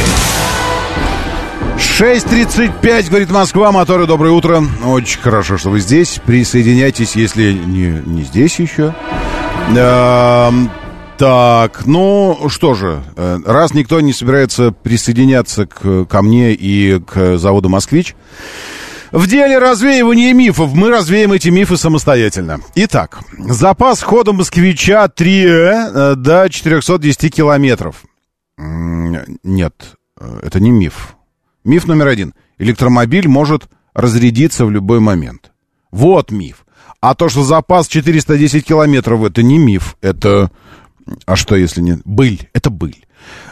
[1.77, 4.63] 6.35, говорит Москва, моторы, доброе утро.
[4.85, 6.19] Очень хорошо, что вы здесь.
[6.25, 8.95] Присоединяйтесь, если не, не здесь еще.
[11.17, 17.37] Так, ну что же, э, раз никто не собирается присоединяться к, ко мне и к
[17.37, 18.15] заводу «Москвич»,
[19.13, 22.61] в деле развеивания мифов мы развеем эти мифы самостоятельно.
[22.73, 28.03] Итак, запас хода «Москвича 3 э, до 410 километров.
[28.57, 31.15] Нет, э, это не миф.
[31.63, 32.33] Миф номер один.
[32.57, 35.51] Электромобиль может разрядиться в любой момент.
[35.91, 36.65] Вот миф.
[36.99, 40.49] А то, что запас 410 километров, это не миф, это
[41.25, 41.99] а что, если не...
[42.05, 42.49] Быль.
[42.53, 43.05] Это быль.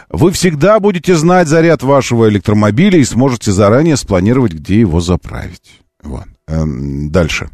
[0.08, 5.80] Вы всегда будете знать заряд вашего электромобиля и сможете заранее спланировать, где его заправить.
[6.02, 6.26] Вот.
[6.46, 7.48] Эм, дальше.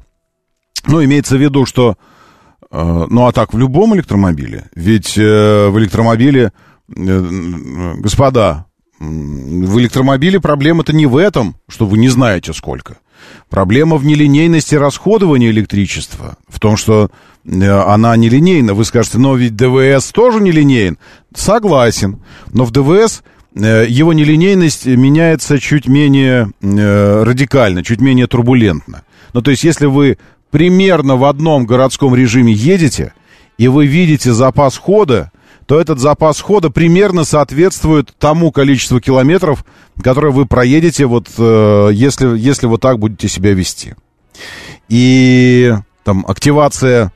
[0.87, 1.97] Ну, имеется в виду, что
[2.71, 4.69] Э, ну, а так в любом электромобиле.
[4.75, 6.53] Ведь э, в электромобиле,
[6.95, 8.67] э, господа,
[8.99, 12.99] в электромобиле проблема-то не в этом, что вы не знаете сколько.
[13.51, 17.11] Проблема в нелинейности расходования электричества, в том, что
[17.45, 18.75] она нелинейна.
[18.75, 20.99] Вы скажете, но ведь ДВС тоже нелинейен.
[21.35, 22.23] Согласен.
[22.53, 23.23] Но в ДВС
[23.55, 29.03] его нелинейность меняется чуть менее радикально, чуть менее турбулентно.
[29.33, 30.19] Ну, то есть, если вы
[30.51, 33.13] примерно в одном городском режиме едете,
[33.57, 35.33] и вы видите запас хода,
[35.69, 39.67] то этот запас хода примерно соответствует тому количеству километров,
[40.03, 43.95] которое вы проедете, вот, э, если, если вот так будете себя вести.
[44.89, 47.13] И там активация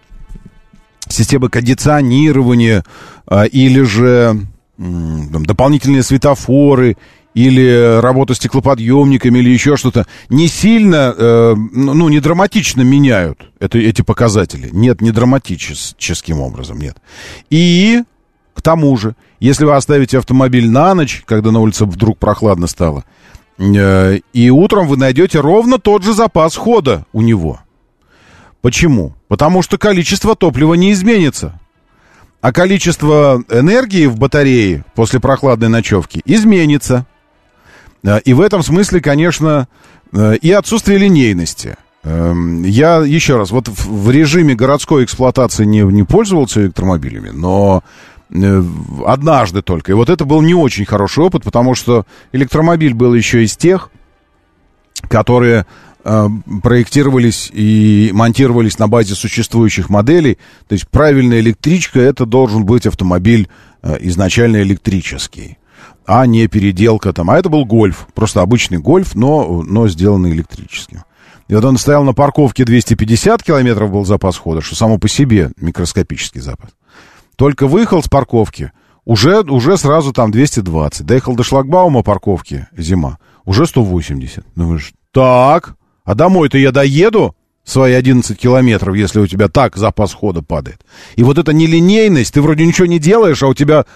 [1.09, 2.85] системы кондиционирования
[3.27, 4.39] э, или же
[4.77, 4.83] э,
[5.33, 6.99] там, дополнительные светофоры
[7.33, 14.03] или работа стеклоподъемниками, или еще что-то, не сильно, э, ну, не драматично меняют это, эти
[14.03, 14.69] показатели.
[14.73, 16.99] Нет, не драматическим образом, нет.
[17.49, 18.03] И,
[18.63, 23.05] тому же, если вы оставите автомобиль на ночь, когда на улице вдруг прохладно стало,
[23.59, 27.61] э, и утром вы найдете ровно тот же запас хода у него.
[28.61, 29.15] Почему?
[29.29, 31.59] Потому что количество топлива не изменится.
[32.41, 37.07] А количество энергии в батарее после прохладной ночевки изменится.
[38.05, 39.69] Э, и в этом смысле, конечно,
[40.13, 41.77] э, и отсутствие линейности.
[42.05, 47.85] Эм, я еще раз, вот в режиме городской эксплуатации не, не пользовался электромобилями, но
[49.07, 49.93] однажды только.
[49.93, 53.91] И вот это был не очень хороший опыт, потому что электромобиль был еще из тех,
[55.09, 55.67] которые
[56.63, 60.39] проектировались и монтировались на базе существующих моделей.
[60.67, 63.49] То есть правильная электричка это должен быть автомобиль
[64.01, 65.59] изначально электрический
[66.07, 67.31] а не переделка там.
[67.31, 71.05] А это был гольф, просто обычный гольф, но, но сделанный электрическим.
[71.49, 75.53] И вот он стоял на парковке 250 километров был запас хода, что само по себе
[75.61, 76.71] микроскопический запас.
[77.43, 78.71] Только выехал с парковки,
[79.05, 81.05] уже, уже сразу там 220.
[81.05, 84.45] Доехал до шлагбаума парковки, зима, уже 180.
[84.55, 85.75] Думаешь, так,
[86.05, 87.35] а домой-то я доеду?
[87.65, 90.85] свои 11 километров, если у тебя так запас хода падает.
[91.17, 93.87] И вот эта нелинейность, ты вроде ничего не делаешь, а у тебя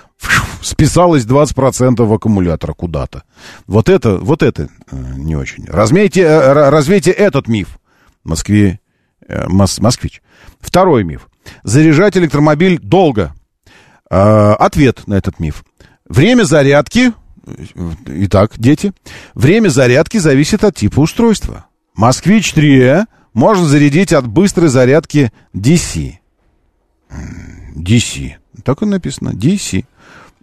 [0.61, 3.23] списалось 20% аккумулятора куда-то.
[3.69, 5.67] Вот это, вот это э, не очень.
[5.67, 7.79] Размейте, э, развейте этот миф.
[8.25, 8.81] Москве,
[9.29, 10.21] э, мос, москвич.
[10.61, 11.29] Второй миф.
[11.63, 13.33] Заряжать электромобиль долго.
[14.11, 15.65] Э, ответ на этот миф.
[16.09, 17.13] Время зарядки,
[18.07, 18.93] итак, дети,
[19.35, 21.67] время зарядки зависит от типа устройства.
[21.95, 26.15] Москвич 3 можно зарядить от быстрой зарядки DC.
[27.75, 28.35] DC.
[28.63, 29.31] Так и написано.
[29.31, 29.85] DC.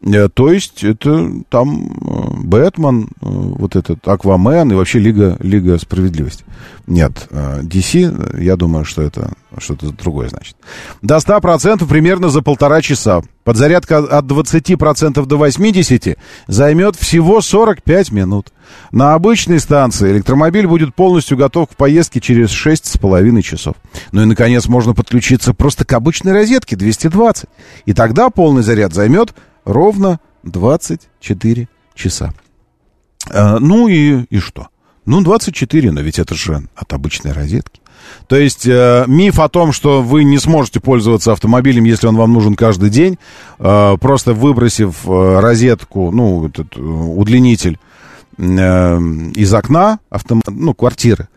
[0.06, 5.78] Э, то есть это там э, Бэтмен, э, вот этот Аквамен и вообще Лига, Лига
[5.78, 6.44] Справедливости.
[6.86, 10.58] Нет, DC, я думаю, что это что-то другое значит.
[11.02, 13.22] До 100% примерно за полтора часа.
[13.46, 18.52] Подзарядка от 20% до 80% займет всего 45 минут.
[18.92, 23.76] На обычной станции электромобиль будет полностью готов к поездке через 6,5 часов.
[24.12, 27.46] Ну и, наконец, можно подключиться просто к обычной розетке 220.
[27.86, 29.34] И тогда полный заряд займет
[29.66, 32.34] ровно 24 часа.
[33.32, 34.68] А, ну и, и что?
[35.06, 37.82] Ну, 24, но ведь это же от обычной розетки.
[38.28, 42.34] То есть э, миф о том, что вы не сможете пользоваться автомобилем, если он вам
[42.34, 43.18] нужен каждый день,
[43.60, 47.80] э, просто выбросив э, розетку, ну, этот э, удлинитель
[48.38, 50.42] э, из окна автом...
[50.48, 51.28] ну, квартиры,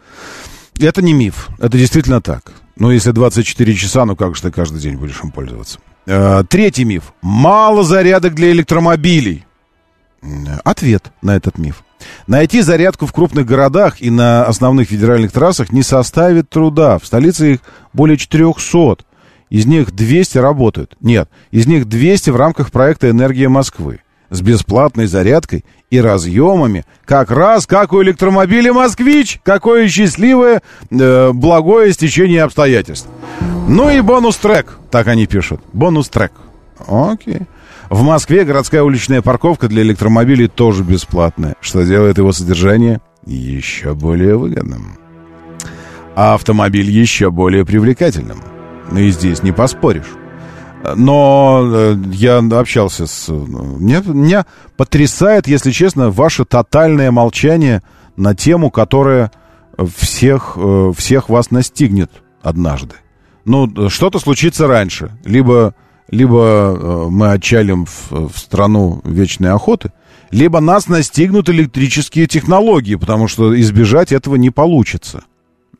[0.78, 2.52] это не миф, это действительно так.
[2.76, 5.78] Ну, если 24 часа, ну как же ты каждый день будешь им пользоваться?
[6.06, 7.12] Э, третий миф.
[7.20, 9.44] Мало зарядок для электромобилей.
[10.64, 11.82] Ответ на этот миф.
[12.26, 16.98] Найти зарядку в крупных городах и на основных федеральных трассах не составит труда.
[16.98, 17.60] В столице их
[17.92, 19.04] более 400.
[19.50, 20.96] Из них 200 работают.
[21.00, 27.30] Нет, из них 200 в рамках проекта «Энергия Москвы» с бесплатной зарядкой и разъемами, как
[27.30, 29.40] раз как у электромобиля «Москвич».
[29.42, 33.08] Какое счастливое, э, благое стечение обстоятельств.
[33.68, 35.60] Ну и бонус-трек, так они пишут.
[35.72, 36.32] Бонус-трек.
[36.88, 37.42] Окей.
[37.88, 44.36] В Москве городская уличная парковка для электромобилей тоже бесплатная, что делает его содержание еще более
[44.36, 44.98] выгодным.
[46.16, 48.42] А автомобиль еще более привлекательным.
[48.90, 50.06] Ну и здесь не поспоришь.
[50.94, 53.28] Но э, я общался с...
[53.28, 57.82] Меня, меня потрясает, если честно, ваше тотальное молчание
[58.16, 59.32] на тему, которая
[59.96, 62.10] всех, э, всех вас настигнет
[62.42, 62.94] однажды.
[63.44, 65.12] Ну, что-то случится раньше.
[65.24, 65.74] Либо,
[66.10, 69.92] либо э, мы отчалим в, в страну вечной охоты,
[70.30, 75.24] либо нас настигнут электрические технологии, потому что избежать этого не получится.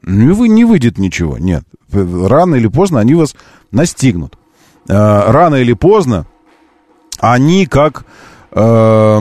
[0.03, 1.65] Не, вы, не выйдет ничего, нет.
[1.91, 3.35] Рано или поздно они вас
[3.73, 4.39] настигнут.
[4.89, 6.27] Э, рано или поздно
[7.19, 8.05] они как...
[8.53, 9.19] Э,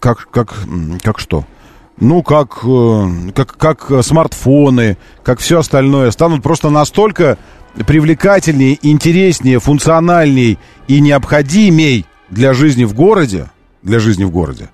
[0.00, 0.54] как, как,
[1.02, 1.44] как что?
[1.98, 7.38] ну, как, э, как, как смартфоны, как все остальное, станут просто настолько
[7.86, 10.58] привлекательнее, интереснее, функциональней
[10.88, 13.50] и необходимей для жизни в городе,
[13.82, 14.70] для жизни в городе,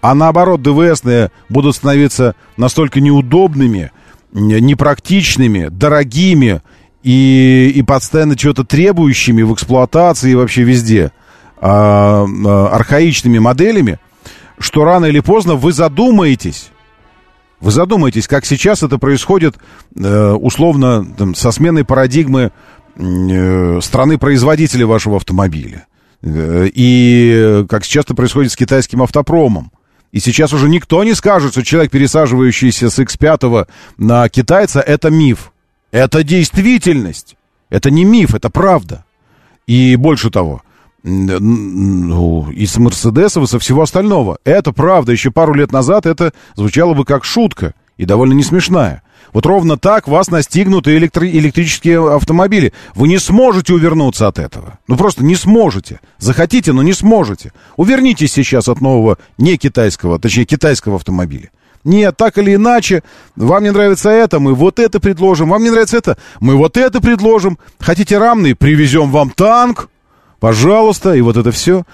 [0.00, 3.92] а наоборот, ДВСные будут становиться настолько неудобными,
[4.32, 6.62] непрактичными, дорогими
[7.06, 11.12] и, и постоянно чего-то требующими в эксплуатации и вообще везде,
[11.60, 14.00] а, а, архаичными моделями,
[14.58, 16.70] что рано или поздно вы задумаетесь,
[17.60, 19.54] вы задумаетесь, как сейчас это происходит
[19.96, 22.50] э, условно там, со сменой парадигмы
[22.96, 25.86] э, страны-производителя вашего автомобиля.
[26.22, 29.70] Э, и как сейчас это происходит с китайским автопромом.
[30.10, 35.52] И сейчас уже никто не скажет, что человек, пересаживающийся с X5 на китайца, это миф.
[35.96, 37.38] Это действительность.
[37.70, 39.06] Это не миф, это правда.
[39.66, 40.60] И больше того,
[41.02, 44.36] ну, из Мерседесов и со всего остального.
[44.44, 45.12] Это правда.
[45.12, 49.04] Еще пару лет назад это звучало бы как шутка и довольно не смешная.
[49.32, 52.74] Вот ровно так вас настигнут и электри- электрические автомобили.
[52.94, 54.78] Вы не сможете увернуться от этого.
[54.88, 56.00] Ну просто не сможете.
[56.18, 57.54] Захотите, но не сможете.
[57.78, 61.48] Увернитесь сейчас от нового не китайского, точнее китайского автомобиля.
[61.86, 63.02] Нет, так или иначе,
[63.36, 65.48] вам не нравится это, мы вот это предложим.
[65.48, 67.58] Вам не нравится это, мы вот это предложим.
[67.78, 69.88] Хотите рамный, привезем вам танк
[70.38, 71.84] пожалуйста, и вот это все.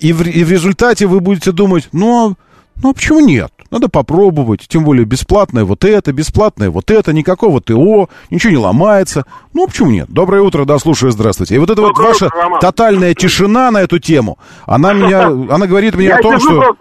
[0.00, 2.36] И в, и в результате вы будете думать, ну,
[2.82, 3.52] ну, а почему нет?
[3.70, 9.24] Надо попробовать, тем более бесплатное вот это, бесплатное вот это, никакого ТО, ничего не ломается.
[9.52, 10.08] Ну, а почему нет?
[10.08, 11.56] Доброе утро, да, слушаю, здравствуйте.
[11.56, 15.96] И вот эта вот ваша утро, тотальная тишина на эту тему, она меня, она говорит
[15.96, 16.76] мне о том, что...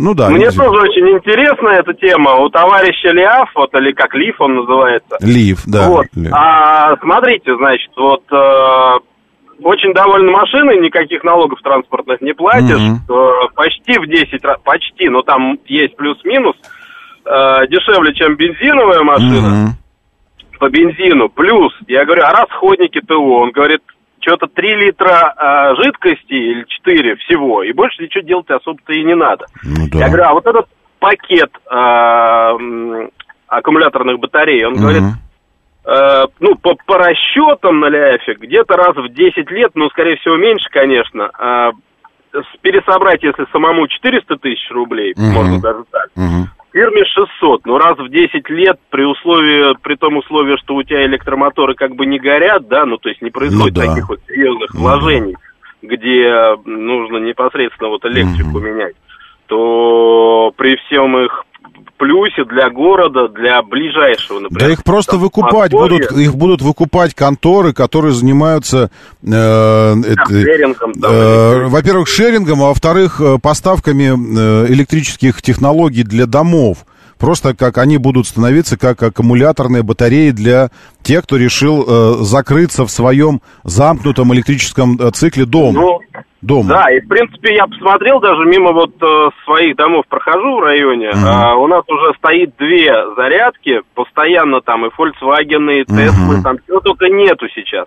[0.00, 0.30] Ну да.
[0.30, 2.36] Мне тоже очень интересна эта тема.
[2.36, 5.16] У товарища Лиаф, вот или как Лиф он называется.
[5.20, 5.88] Лиф, да.
[5.88, 6.06] Вот.
[6.16, 6.32] Лиф.
[6.32, 8.98] А смотрите, значит, вот э,
[9.62, 12.78] очень довольны машиной, никаких налогов транспортных не платишь.
[12.80, 13.00] Мгм.
[13.54, 16.56] Почти в 10 раз, почти, но там есть плюс-минус,
[17.26, 19.68] э, дешевле, чем бензиновая машина Мгм.
[20.58, 21.28] по бензину.
[21.28, 23.20] Плюс, я говорю, а расходники ТО?
[23.42, 23.82] Он говорит,
[24.20, 29.14] что-то 3 литра э, жидкости или 4 всего, и больше ничего делать особо-то и не
[29.14, 29.46] надо.
[29.64, 30.08] Ну Я да.
[30.08, 30.66] говорю, а вот этот
[30.98, 33.10] пакет м,
[33.48, 35.14] аккумуляторных батарей, он говорит, Мгм.
[35.82, 40.36] Э, ну, по, по расчетам на ляфе, где-то раз в 10 лет, ну, скорее всего,
[40.36, 41.30] меньше, конечно,
[42.32, 45.32] с- пересобрать, если самому 400 тысяч рублей, Мгм.
[45.32, 46.50] можно даже так, Мгм.
[46.72, 51.04] Фирме 600, но раз в 10 лет при условии, при том условии, что у тебя
[51.06, 53.88] электромоторы как бы не горят, да, ну, то есть не происходит Ну да.
[53.88, 55.36] таких вот серьезных Ну вложений,
[55.82, 58.94] где э, нужно непосредственно вот электрику менять,
[59.46, 61.44] то при всем их
[62.00, 64.68] плюсе для города, для ближайшего, например.
[64.68, 68.90] Да их просто там, выкупать будут, их будут выкупать конторы, которые занимаются,
[69.22, 76.26] э, это, шерингом, там, э, во-первых, шерингом, а во-вторых, э, поставками э, электрических технологий для
[76.26, 76.78] домов.
[77.18, 80.70] Просто как они будут становиться как аккумуляторные батареи для
[81.02, 85.80] тех, кто решил э, закрыться в своем замкнутом электрическом э, цикле дома.
[85.80, 86.00] Ну,
[86.42, 86.68] дома.
[86.68, 91.08] да, и в принципе я посмотрел, даже мимо вот э, своих домов прохожу в районе,
[91.08, 91.24] Мгм.
[91.26, 96.42] а, у нас уже стоит две зарядки, постоянно там и Volkswagen, и Tesla, Мгм.
[96.42, 97.86] там чего только нету сейчас.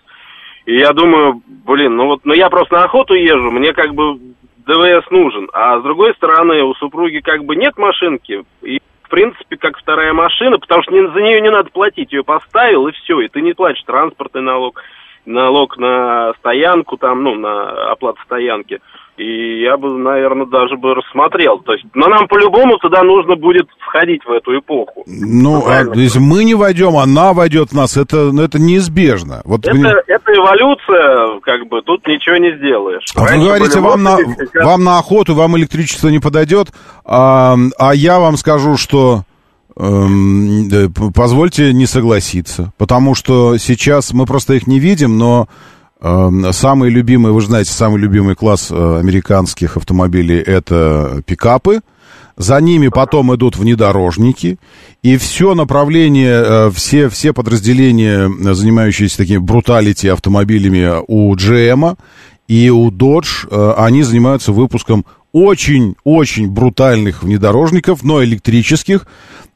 [0.65, 4.17] И я думаю, блин, ну вот, ну я просто на охоту езжу, мне как бы
[4.65, 9.57] ДВС нужен, а с другой стороны у супруги как бы нет машинки, и в принципе
[9.57, 13.27] как вторая машина, потому что за нее не надо платить, ее поставил и все, и
[13.27, 14.81] ты не платишь транспортный налог,
[15.25, 18.79] налог на стоянку, там, ну, на оплату стоянки.
[19.15, 21.59] И я бы, наверное, даже бы рассмотрел.
[21.59, 25.03] То есть, но нам по-любому туда нужно будет входить в эту эпоху.
[25.05, 29.41] Ну, а если мы не войдем, она войдет в нас, это, ну, это неизбежно.
[29.45, 33.03] Вот Это, вы- это эволюция, как бы, тут ничего не сделаешь.
[33.15, 36.69] А вы говорите, вам на, сейчас- вам на охоту, вам электричество не подойдет,
[37.05, 39.21] а, а я вам скажу, что
[39.75, 45.47] позвольте не согласиться, потому что сейчас мы просто их не видим, но
[46.01, 51.81] эм, самый любимый, вы знаете, самый любимый класс э, американских автомобилей это пикапы.
[52.35, 54.57] За ними потом идут внедорожники,
[55.03, 61.97] и все направление, э, все, все подразделения, э, занимающиеся такими бруталити автомобилями у GM
[62.47, 69.07] и у Dodge, они занимаются выпуском очень-очень брутальных внедорожников, но электрических,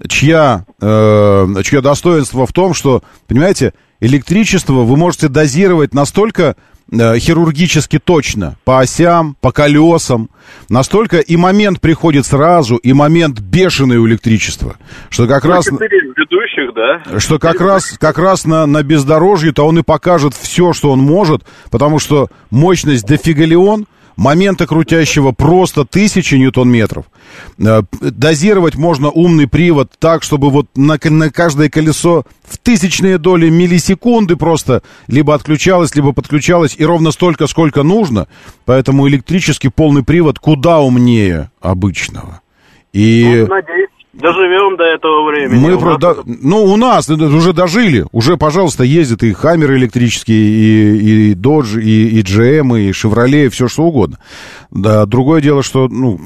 [0.10, 6.56] чья, э, чье достоинство в том, что, понимаете, электричество вы можете дозировать настолько
[6.92, 10.30] э, хирургически точно по осям, по колесам.
[10.68, 14.78] Настолько и момент приходит сразу, и момент бешеный у электричества.
[15.10, 15.68] Что как Ну, раз...
[15.68, 17.20] ведущих, да?
[17.20, 21.44] Что как раз, как раз на, на бездорожье-то он и покажет все, что он может,
[21.70, 23.86] потому что мощность дофигалион,
[24.18, 27.06] момента крутящего просто тысячи ньютон-метров.
[27.60, 33.50] Э, Дозировать можно умный привод так, чтобы вот на, на каждое колесо в тысячные доли
[33.50, 38.28] миллисекунды просто либо отключалось, либо подключалось, и ровно столько, сколько нужно.
[38.66, 42.42] Поэтому электрический полный привод куда умнее обычного.
[42.92, 43.46] И...
[43.48, 43.90] Ну, надеюсь,
[44.22, 45.60] доживем до этого времени.
[45.60, 48.06] Мы У про- нас ну, у нас уже дожили.
[48.12, 53.50] Уже, пожалуйста, ездят и Хаммеры электрические, и, и Dodge, и, и GM, и Chevrolet, и
[53.50, 54.18] все что угодно.
[54.72, 56.20] Да, другое дело, что, ну,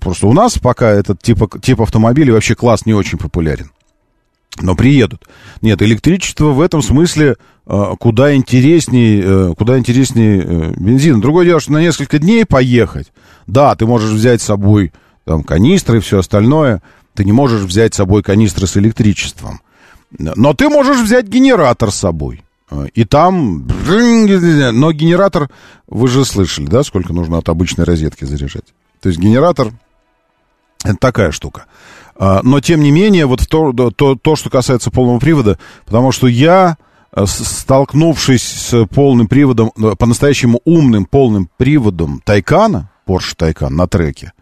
[0.00, 3.70] просто у нас пока этот тип, тип автомобилей вообще класс не очень популярен.
[4.60, 5.22] Но приедут.
[5.62, 11.22] Нет, электричество в этом смысле э, куда интереснее, э, куда интереснее э, бензин.
[11.22, 13.12] Другое дело, что на несколько дней поехать,
[13.46, 14.92] да, ты можешь взять с собой
[15.24, 16.82] там канистры и все остальное,
[17.14, 19.60] ты не можешь взять с собой канистры с электричеством.
[20.18, 22.42] Но ты можешь взять генератор с собой.
[22.70, 23.66] Э, И там...
[23.86, 25.48] Но генератор,
[25.86, 28.74] вы же слышали, да, сколько нужно от обычной розетки заряжать?
[29.00, 29.72] То есть генератор
[30.84, 31.66] это такая штука.
[32.18, 36.76] Но, тем не менее, вот то, то, то, что касается полного привода, потому что я,
[37.24, 44.32] столкнувшись с полным приводом, по-настоящему умным полным приводом Тайкана, Porsche Taycan на треке,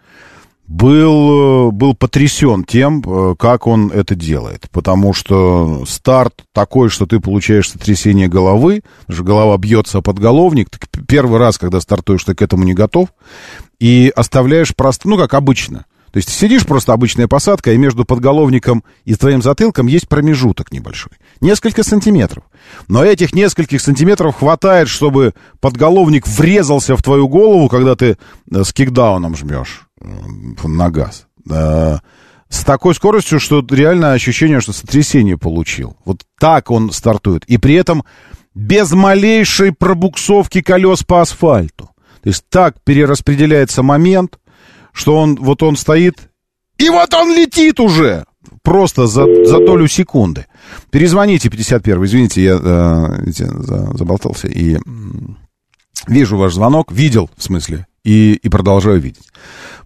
[0.70, 4.68] был, э, был потрясен тем, э, как он это делает.
[4.70, 10.70] Потому что старт такой, что ты получаешь сотрясение головы, что голова бьется о подголовник.
[10.70, 13.08] Ты к- первый раз, когда стартуешь, ты к этому не готов.
[13.80, 15.86] И оставляешь просто, ну, как обычно.
[16.12, 20.72] То есть ты сидишь просто обычная посадка, и между подголовником и твоим затылком есть промежуток
[20.72, 21.12] небольшой.
[21.40, 22.44] Несколько сантиметров.
[22.86, 28.16] Но этих нескольких сантиметров хватает, чтобы подголовник врезался в твою голову, когда ты
[28.52, 31.26] э, с кикдауном жмешь на газ.
[31.46, 35.96] С такой скоростью, что реально ощущение, что сотрясение получил.
[36.04, 37.44] Вот так он стартует.
[37.44, 38.04] И при этом
[38.54, 41.90] без малейшей пробуксовки колес по асфальту.
[42.22, 44.38] То есть так перераспределяется момент,
[44.92, 46.30] что он, вот он стоит,
[46.80, 48.24] и вот он летит уже!
[48.62, 50.46] Просто за, за долю секунды.
[50.90, 53.30] Перезвоните 51 извините, я э,
[53.94, 54.78] заболтался и
[56.06, 59.28] вижу ваш звонок, видел, в смысле, и, и продолжаю видеть.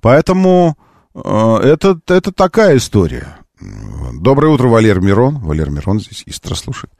[0.00, 0.76] Поэтому
[1.14, 3.38] э, это, это такая история.
[4.20, 5.38] Доброе утро, Валер Мирон.
[5.38, 6.92] Валер Мирон здесь истро слушает.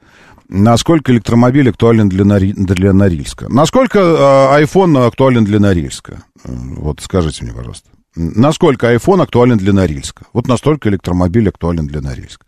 [0.47, 3.51] Насколько электромобиль актуален для, Нори- для Норильска?
[3.51, 6.23] Насколько э, iPhone актуален для Норильска?
[6.43, 7.89] Вот скажите мне, пожалуйста.
[8.15, 10.25] Насколько iPhone актуален для Норильска?
[10.31, 12.45] Вот настолько электромобиль актуален для Норильска.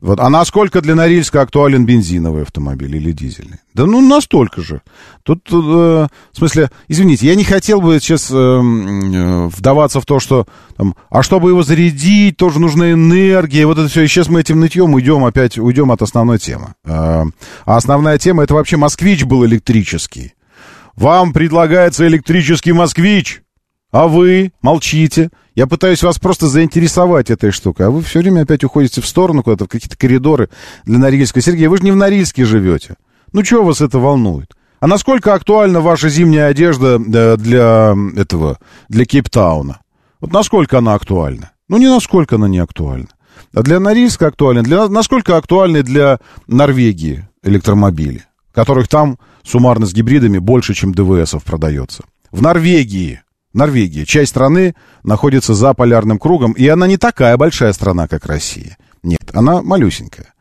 [0.00, 0.18] Вот.
[0.18, 3.58] А насколько для Норильска актуален бензиновый автомобиль или дизельный?
[3.74, 4.80] Да ну настолько же.
[5.22, 10.20] Тут, э, в смысле, извините, я не хотел бы сейчас э, э, вдаваться в то,
[10.20, 10.46] что
[10.78, 13.66] там, а чтобы его зарядить, тоже нужна энергия.
[13.66, 14.02] Вот это все.
[14.02, 16.74] И сейчас мы этим нытьем уйдем опять, уйдем от основной темы.
[16.86, 17.24] Э,
[17.66, 20.32] а основная тема это вообще москвич был электрический.
[20.96, 23.42] Вам предлагается электрический москвич.
[23.92, 25.30] А вы молчите.
[25.54, 27.86] Я пытаюсь вас просто заинтересовать этой штукой.
[27.86, 30.48] А вы все время опять уходите в сторону куда-то, в какие-то коридоры
[30.84, 31.40] для Норильска.
[31.40, 32.96] Сергей, вы же не в Норильске живете.
[33.32, 34.54] Ну, чего вас это волнует?
[34.80, 39.80] А насколько актуальна ваша зимняя одежда э, для этого, для Кейптауна?
[40.20, 41.50] Вот насколько она актуальна?
[41.68, 43.08] Ну, не насколько она не актуальна.
[43.52, 44.62] А для Норильска актуальна?
[44.62, 52.04] Для, насколько актуальны для Норвегии электромобили, которых там суммарно с гибридами больше, чем ДВСов продается?
[52.30, 53.20] В Норвегии
[53.52, 58.76] Норвегия, часть страны находится за полярным кругом, и она не такая большая страна, как Россия.
[59.02, 60.34] Нет, она малюсенькая.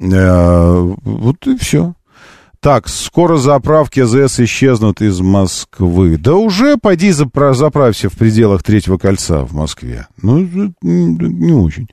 [0.00, 1.94] Э, вот и все.
[2.60, 6.16] Так, скоро заправки АЗС исчезнут из Москвы.
[6.16, 10.06] Да уже пойди запра- заправься в пределах третьего кольца в Москве.
[10.22, 10.38] Ну,
[10.82, 11.88] не очень.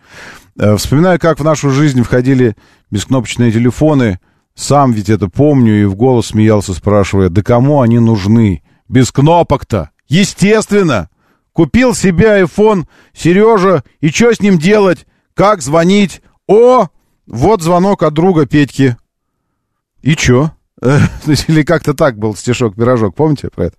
[0.58, 2.56] Э, Вспоминаю, как в нашу жизнь входили
[2.90, 4.20] бескнопочные телефоны.
[4.56, 8.64] Сам ведь это помню и в голос смеялся, спрашивая, да кому они нужны?
[8.88, 9.90] Без кнопок-то.
[10.08, 11.10] Естественно.
[11.52, 15.06] Купил себе iPhone Сережа, и что с ним делать?
[15.36, 16.22] Как звонить?
[16.48, 16.88] О,
[17.28, 18.98] вот звонок от друга Петьки.
[20.02, 20.52] И чё?
[20.82, 23.76] Или как-то так был стишок-пирожок, помните про это?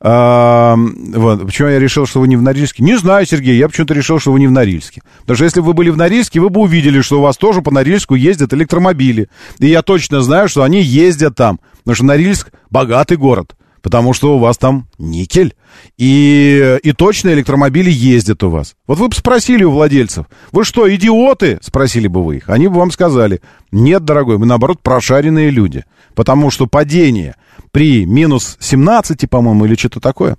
[0.00, 1.46] А, вот.
[1.46, 2.82] Почему я решил, что вы не в Норильске?
[2.82, 5.02] Не знаю, Сергей, я почему-то решил, что вы не в Норильске.
[5.20, 7.62] Потому что если бы вы были в Норильске, вы бы увидели, что у вас тоже
[7.62, 9.28] по Норильску ездят электромобили.
[9.58, 11.60] И я точно знаю, что они ездят там.
[11.78, 13.56] Потому что Норильск богатый город.
[13.86, 15.54] Потому что у вас там никель.
[15.96, 18.74] И, и точно электромобили ездят у вас.
[18.88, 21.60] Вот вы бы спросили у владельцев, вы что, идиоты?
[21.62, 22.48] Спросили бы вы их.
[22.50, 25.84] Они бы вам сказали, нет, дорогой, мы наоборот прошаренные люди.
[26.16, 27.36] Потому что падение,
[27.70, 30.36] при минус 17, по-моему, или что-то такое,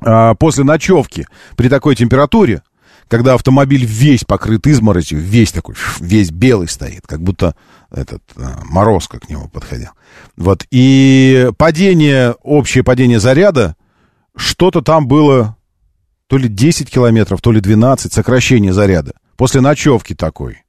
[0.00, 2.62] а, после ночевки при такой температуре,
[3.08, 7.54] когда автомобиль весь покрыт изморозью, весь такой, весь белый стоит, как будто
[7.90, 9.90] этот а, морозко к нему подходил.
[10.36, 13.76] Вот, и падение, общее падение заряда,
[14.34, 15.56] что-то там было
[16.26, 19.12] то ли 10 километров, то ли 12, сокращение заряда.
[19.36, 20.62] После ночевки такой.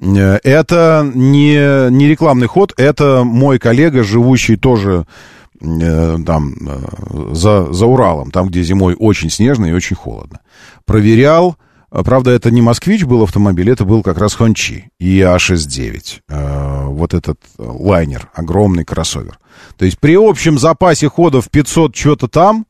[0.00, 7.72] Э, это не, не рекламный ход, это мой коллега, живущий тоже э, там э, за,
[7.72, 10.40] за Уралом, там, где зимой очень снежно и очень холодно.
[10.84, 11.56] Проверял,
[11.90, 16.86] правда, это не «Москвич» был автомобиль, это был как раз «Хончи» и А69.
[16.88, 19.38] Вот этот лайнер, огромный кроссовер.
[19.76, 22.66] То есть при общем запасе ходов 500 что-то там,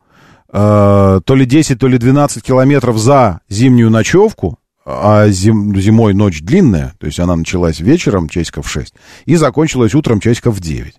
[0.52, 6.42] э, то ли 10, то ли 12 километров за зимнюю ночевку, а зим, зимой ночь
[6.42, 10.94] длинная, то есть она началась вечером, часиков в 6, и закончилась утром, часиков в 9.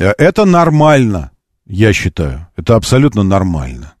[0.00, 1.30] Э, это нормально,
[1.66, 2.48] я считаю.
[2.56, 3.94] Это абсолютно нормально.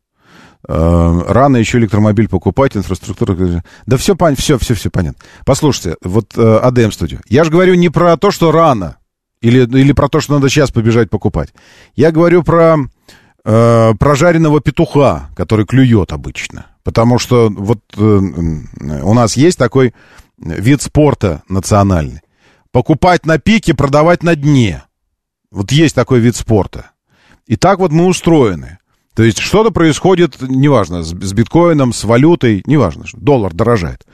[0.66, 3.62] Э, рано еще электромобиль покупать, инфраструктура...
[3.86, 5.22] Да все, все, все, все понятно.
[5.44, 7.20] Послушайте, вот э, АДМ студию.
[7.28, 8.96] Я же говорю не про то, что рано,
[9.40, 11.50] или, или про то, что надо сейчас побежать покупать.
[11.94, 12.76] Я говорю про
[13.44, 16.66] э, прожаренного петуха, который клюет обычно.
[16.82, 19.94] Потому что вот э, у нас есть такой
[20.38, 22.20] вид спорта национальный.
[22.72, 24.84] Покупать на пике, продавать на дне.
[25.50, 26.92] Вот есть такой вид спорта.
[27.46, 28.78] И так вот мы устроены.
[29.14, 34.06] То есть что-то происходит, неважно, с, с биткоином, с валютой, неважно, доллар дорожает.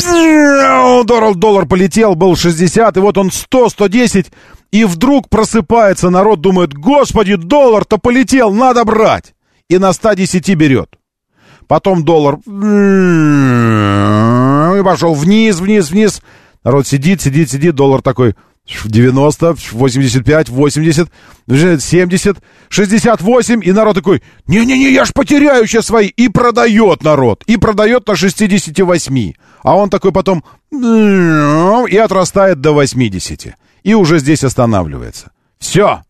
[0.00, 4.26] Доллар, доллар полетел, был 60, и вот он 100, 110,
[4.70, 9.34] и вдруг просыпается народ, думает, господи, доллар-то полетел, надо брать.
[9.68, 10.97] И на 110 берет.
[11.68, 12.38] Потом доллар
[14.78, 16.20] и пошел вниз, вниз, вниз.
[16.64, 18.34] Народ сидит, сидит, сидит, доллар такой
[18.84, 21.08] 90, 85, 80,
[21.48, 22.36] 70,
[22.68, 28.06] 68, и народ такой, не-не-не, я ж потеряю сейчас свои, и продает народ, и продает
[28.06, 33.54] на 68, а он такой потом и отрастает до 80
[33.84, 35.30] и уже здесь останавливается.
[35.58, 36.02] Все,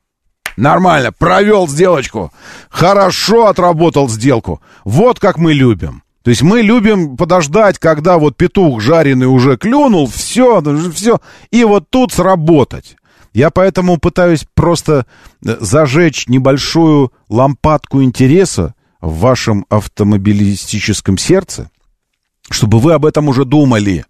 [0.58, 2.32] нормально, провел сделочку,
[2.68, 4.60] хорошо отработал сделку.
[4.84, 6.02] Вот как мы любим.
[6.22, 11.88] То есть мы любим подождать, когда вот петух жареный уже клюнул, все, все, и вот
[11.90, 12.96] тут сработать.
[13.32, 15.06] Я поэтому пытаюсь просто
[15.44, 21.70] э, зажечь небольшую лампадку интереса в вашем автомобилистическом сердце,
[22.50, 24.04] чтобы вы об этом уже думали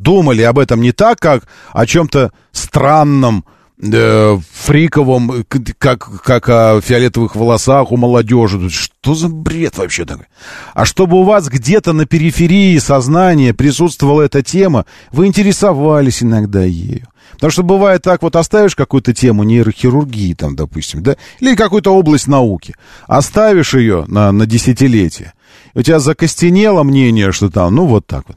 [0.00, 3.44] думали об этом не так, как о чем-то странном,
[3.82, 5.44] э, фриковом,
[5.78, 8.70] как, как о фиолетовых волосах у молодежи.
[8.70, 10.26] Что за бред вообще такой?
[10.74, 17.06] А чтобы у вас где-то на периферии сознания присутствовала эта тема, вы интересовались иногда ею.
[17.34, 22.26] Потому что бывает так, вот оставишь какую-то тему нейрохирургии, там, допустим, да, или какую-то область
[22.26, 22.74] науки,
[23.06, 25.32] оставишь ее на, на десятилетие,
[25.74, 28.36] у тебя закостенело мнение, что там, ну, вот так вот.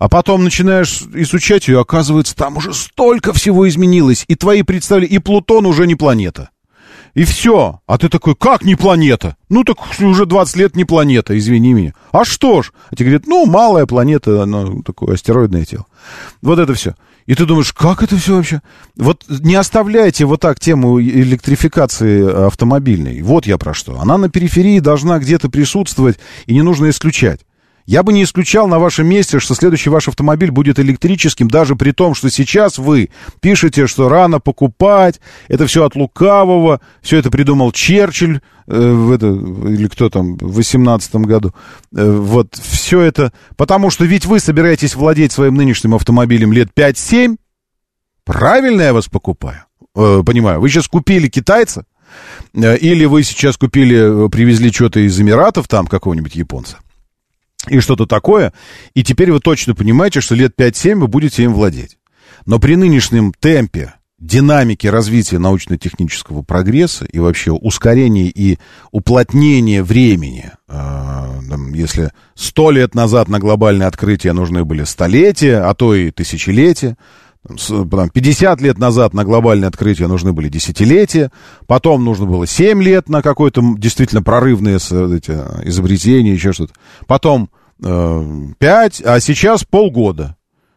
[0.00, 5.18] А потом начинаешь изучать ее, оказывается, там уже столько всего изменилось, и твои представления, и
[5.18, 6.48] Плутон уже не планета.
[7.12, 7.80] И все.
[7.86, 9.36] А ты такой, как не планета?
[9.50, 11.92] Ну, так уже 20 лет не планета, извини меня.
[12.12, 12.72] А что ж?
[12.88, 15.84] А тебе говорят, ну, малая планета, она такое астероидное тело.
[16.40, 16.94] Вот это все.
[17.26, 18.62] И ты думаешь, как это все вообще?
[18.96, 23.20] Вот не оставляйте вот так тему электрификации автомобильной.
[23.20, 24.00] Вот я про что.
[24.00, 27.40] Она на периферии должна где-то присутствовать, и не нужно исключать.
[27.86, 31.92] Я бы не исключал на вашем месте, что следующий ваш автомобиль будет электрическим, даже при
[31.92, 33.10] том, что сейчас вы
[33.40, 39.26] пишете, что рано покупать, это все от лукавого, все это придумал Черчилль, э, в это,
[39.26, 41.54] или кто там, в 18 году.
[41.96, 47.36] Э, вот, все это, потому что ведь вы собираетесь владеть своим нынешним автомобилем лет 5-7,
[48.24, 49.64] правильно я вас покупаю?
[49.96, 51.86] Э, понимаю, вы сейчас купили китайца,
[52.54, 56.78] э, или вы сейчас купили, э, привезли что-то из Эмиратов, там, какого-нибудь японца
[57.68, 58.52] и что-то такое,
[58.94, 61.98] и теперь вы точно понимаете, что лет 5-7 вы будете им владеть.
[62.46, 68.58] Но при нынешнем темпе динамики развития научно-технического прогресса и вообще ускорения и
[68.92, 71.40] уплотнения времени, э,
[71.74, 76.96] если сто лет назад на глобальное открытие нужны были столетия, а то и тысячелетия,
[77.46, 81.30] потом 50 лет назад на глобальное открытие нужны были десятилетия,
[81.66, 85.32] потом нужно было 7 лет на какое-то действительно прорывное эти,
[85.66, 86.74] изобретение, еще что-то,
[87.06, 87.50] потом
[87.82, 90.36] э, 5, а сейчас полгода.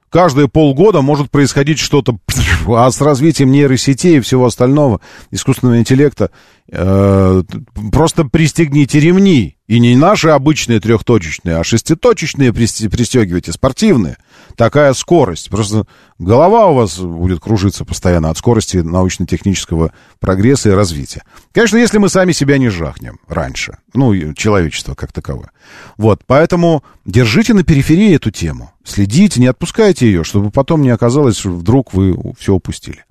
[0.09, 2.19] Каждые полгода может происходить что-то,
[2.67, 5.01] а с развитием нейросетей и всего остального,
[5.31, 6.29] искусственного интеллекта,
[6.71, 7.43] э,
[7.91, 9.57] просто пристегните ремни.
[9.67, 14.17] И не наши обычные трехточечные, а шеститочечные пристегивайте, спортивные.
[14.57, 15.49] Такая скорость.
[15.49, 15.85] Просто
[16.19, 21.23] голова у вас будет кружиться постоянно от скорости научно-технического прогресса и развития.
[21.53, 23.77] Конечно, если мы сами себя не жахнем раньше.
[23.93, 25.51] Ну, человечество как таковое.
[25.95, 28.71] Вот, поэтому держите на периферии эту тему.
[28.83, 33.05] Следите, не отпускайте ее, чтобы потом не оказалось, что вдруг вы все упустили.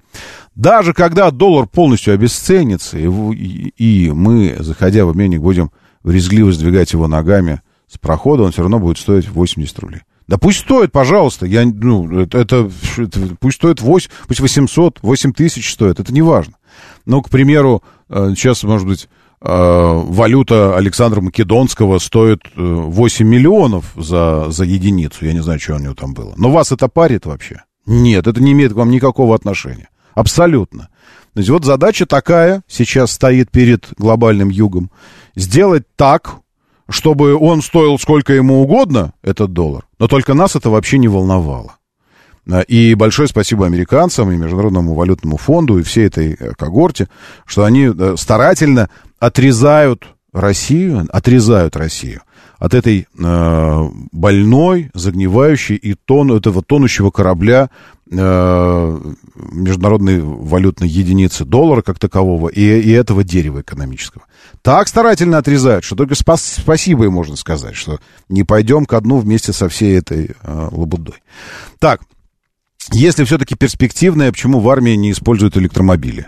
[0.54, 5.70] Даже когда доллар полностью обесценится, и- и мы, заходя в обменник, будем
[6.04, 10.00] брезгливо сдвигать его ногами с прохода, он все равно будет стоить 80 рублей.
[10.28, 11.46] Да пусть стоит, пожалуйста.
[11.46, 12.70] Я, ну, это, это-
[13.40, 16.00] пусть стоит 8, пусть 800, 8 тысяч стоит.
[16.00, 16.54] Это не важно.
[17.04, 19.08] Ну, к примеру, э, сейчас, может быть,
[19.42, 25.26] э, валюта Александра Македонского стоит э, 8 миллионов за, за единицу.
[25.26, 26.32] Я не знаю, что у него там было.
[26.36, 27.62] Но вас это парит вообще?
[27.84, 29.88] Нет, это не имеет к вам никакого отношения.
[30.14, 30.88] Абсолютно.
[31.34, 34.90] То есть вот задача такая сейчас стоит перед глобальным югом.
[35.34, 36.36] Сделать так,
[36.88, 41.76] чтобы он стоил сколько ему угодно, этот доллар, но только нас это вообще не волновало.
[42.66, 47.08] И большое спасибо американцам и Международному валютному фонду и всей этой э, когорте,
[47.46, 52.22] что они э, старательно отрезают Россию, отрезают Россию
[52.62, 57.70] от этой э, больной, загнивающей и тон, этого тонущего корабля
[58.08, 59.00] э,
[59.34, 64.26] международной валютной единицы доллара как такового и, и этого дерева экономического.
[64.62, 67.98] Так старательно отрезают, что только спас- спасибо им можно сказать, что
[68.28, 71.16] не пойдем ко дну вместе со всей этой э, лабудой.
[71.80, 72.02] Так,
[72.92, 76.26] если все-таки перспективное, почему в армии не используют электромобили?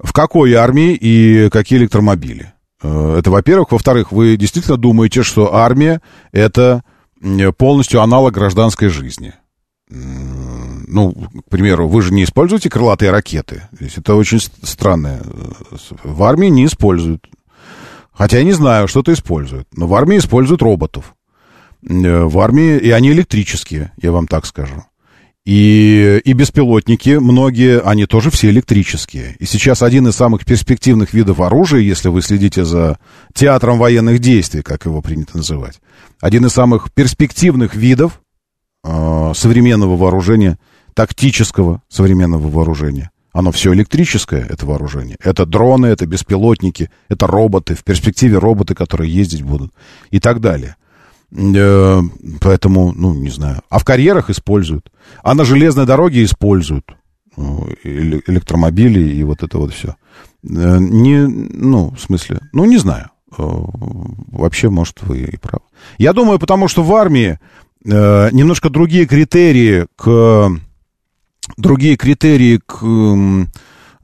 [0.00, 2.54] В какой армии и какие электромобили?
[2.86, 3.72] Э, Это, во-первых.
[3.72, 6.00] Во-вторых, вы действительно думаете, что армия—
[6.32, 6.82] это
[7.56, 9.32] полностью аналог гражданской жизни?
[9.88, 13.62] Ну, к примеру, вы же не используете крылатые ракеты.
[13.96, 15.20] Это очень странное.
[15.24, 17.26] э, В армии не используют.
[18.12, 19.68] Хотя я не знаю, что-то используют.
[19.76, 21.14] Но в армии используют роботов.
[21.88, 24.84] Э, В армии, и они электрические, я вам так скажу.
[25.46, 29.36] И, и беспилотники, многие, они тоже все электрические.
[29.38, 32.98] И сейчас один из самых перспективных видов оружия, если вы следите за
[33.32, 35.80] театром военных действий, как его принято называть,
[36.20, 38.20] один из самых перспективных видов
[38.82, 40.58] э, современного вооружения,
[40.94, 43.12] тактического современного вооружения.
[43.32, 45.16] Оно все электрическое, это вооружение.
[45.22, 49.72] Это дроны, это беспилотники, это роботы, в перспективе роботы, которые ездить будут
[50.10, 50.74] и так далее.
[51.32, 52.00] Э,
[52.40, 53.60] Поэтому, ну, не знаю.
[53.68, 54.90] А в карьерах используют.
[55.22, 56.84] А на железной дороге используют
[57.36, 57.40] э,
[57.84, 59.96] эле- электромобили и вот это вот все.
[60.42, 63.10] Не, ну, в смысле, ну, не знаю.
[63.36, 65.64] Э, Вообще, может, вы и правы.
[65.98, 67.38] Я думаю, потому что в армии
[67.84, 70.50] э, немножко другие критерии к...
[71.56, 72.76] Другие критерии к,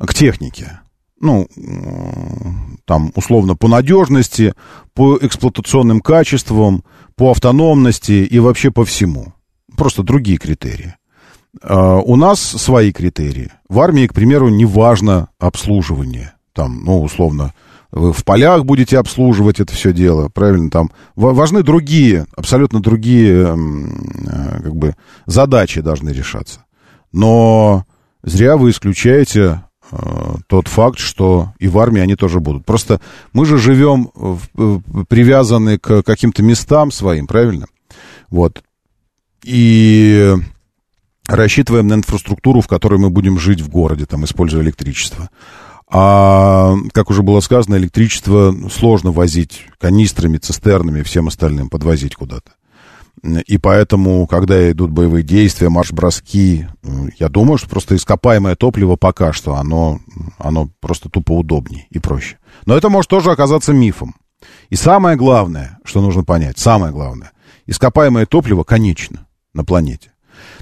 [0.06, 0.80] к технике.
[1.20, 1.48] Ну,
[2.84, 4.54] там, условно, по надежности,
[4.94, 6.84] по эксплуатационным качествам,
[7.16, 9.32] по автономности и вообще по всему.
[9.76, 10.94] Просто другие критерии.
[11.62, 13.50] А, У нас свои критерии.
[13.68, 16.34] В армии, к примеру, не важно обслуживание.
[16.52, 17.52] Там, ну, условно,
[17.90, 20.70] вы в полях будете обслуживать это все дело, правильно?
[20.70, 24.94] Там ва- важны другие, абсолютно другие, э, как бы,
[25.26, 26.64] задачи должны решаться.
[27.12, 27.84] Но
[28.22, 29.62] зря вы исключаете
[30.47, 32.64] тот факт, что и в армии они тоже будут.
[32.64, 33.01] Просто
[33.32, 37.66] мы же живем в- привязаны к каким-то местам своим, правильно?
[38.30, 38.62] Вот.
[39.45, 40.34] И
[41.28, 45.28] рассчитываем на инфраструктуру, в которой мы будем жить в городе, там, используя электричество.
[45.95, 52.53] А, как уже было сказано, электричество сложно возить канистрами, цистернами и всем остальным, подвозить куда-то.
[53.22, 56.66] И поэтому, когда идут боевые действия, марш-броски,
[57.18, 60.00] я думаю, что просто ископаемое топливо пока что, оно,
[60.38, 62.38] оно просто тупо удобнее и проще.
[62.66, 64.16] Но это может тоже оказаться мифом.
[64.70, 67.30] И самое главное, что нужно понять, самое главное,
[67.66, 70.12] ископаемое топливо конечно на планете.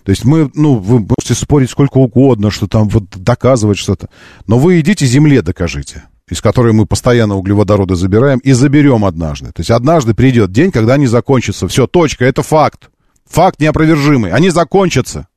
[0.05, 4.11] То есть мы, ну, вы можете спорить сколько угодно, что там вот доказывать что-то.
[4.47, 9.47] Но вы идите Земле докажите, из которой мы постоянно углеводороды забираем и заберем однажды.
[9.53, 11.69] То есть однажды придет день, когда они закончатся.
[11.69, 12.89] Все, точка, это факт.
[13.29, 14.33] Факт неопровержимый.
[14.33, 15.29] Они закончатся.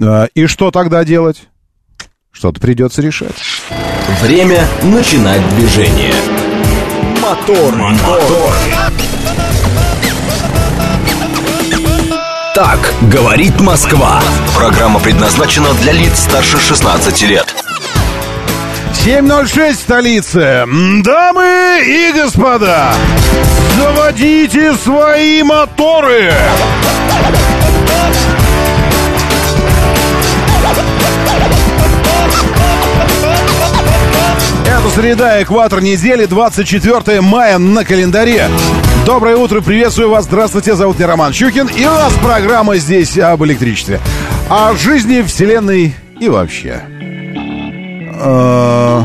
[0.00, 1.48] А, И что тогда делать?
[2.32, 3.34] Что-то придется решать.
[4.20, 6.14] Время начинать движение.
[7.20, 8.52] Мотор, мотор.
[12.54, 14.20] Так говорит Москва.
[14.56, 17.71] Программа предназначена для лиц старше 16 лет.
[19.04, 20.38] 7.06 в столице.
[20.38, 22.92] М, Дамы и господа,
[23.76, 26.32] заводите свои моторы.
[34.64, 38.48] Это среда, экватор недели, 24 мая на календаре.
[39.04, 40.24] Доброе утро, приветствую вас.
[40.24, 41.68] Здравствуйте, зовут меня Роман Щукин.
[41.68, 44.00] И у нас программа здесь об электричестве.
[44.48, 46.82] О жизни, вселенной и вообще.
[48.24, 49.04] А,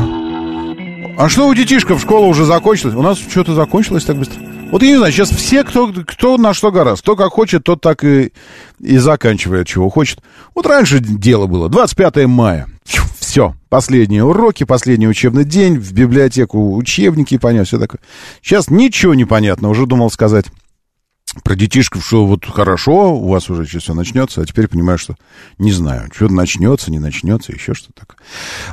[1.18, 2.00] а что у детишков?
[2.00, 2.94] Школа уже закончилась?
[2.94, 4.40] У нас что-то закончилось так быстро.
[4.70, 7.02] Вот я не знаю, сейчас все, кто, кто на что гораздо.
[7.02, 8.32] Кто как хочет, тот так и,
[8.78, 10.20] и заканчивает, чего хочет.
[10.54, 12.68] Вот раньше дело было, 25 мая.
[13.18, 18.00] Все, последние уроки, последний учебный день, в библиотеку учебники понес, все такое.
[18.40, 20.46] Сейчас ничего не понятно, уже думал сказать
[21.42, 25.14] про детишков, что вот хорошо, у вас уже сейчас все начнется, а теперь понимаю, что
[25.58, 28.18] не знаю, что начнется, не начнется, еще что-то такое.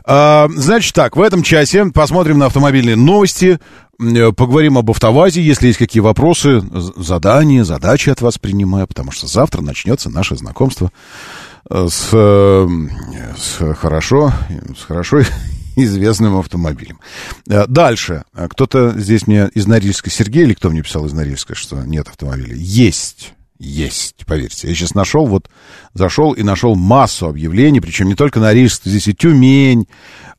[0.05, 3.59] А, значит так, в этом часе посмотрим на автомобильные новости,
[3.99, 6.61] э, поговорим об автовазе, если есть какие вопросы,
[6.95, 10.91] задания, задачи от вас принимаю, потому что завтра начнется наше знакомство
[11.69, 12.67] э, с, э,
[13.37, 14.33] с хорошо,
[14.77, 15.21] с хорошо
[15.83, 16.99] известным автомобилем.
[17.47, 18.23] Э, дальше.
[18.33, 22.55] Кто-то здесь мне из Норильска, Сергей, или кто мне писал из Норильска, что нет автомобиля?
[22.55, 23.33] Есть.
[23.57, 24.67] Есть, поверьте.
[24.67, 25.49] Я сейчас нашел, вот
[25.93, 29.87] зашел и нашел массу объявлений, причем не только Норильск, здесь и Тюмень,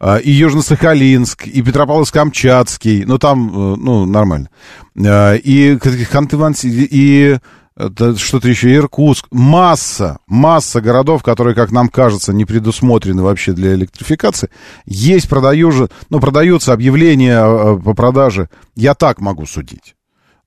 [0.01, 4.51] э, и Южно-Сахалинск, и Петропавловск-Камчатский, ну там, э, ну, нормально.
[4.95, 7.39] И Ханты-Мансийск, и
[7.79, 14.49] что-то еще, Иркутск, масса, масса городов, которые, как нам кажется, не предусмотрены вообще для электрификации.
[14.87, 19.95] Есть, продаю же, ну, продаются объявления по продаже, я так могу судить.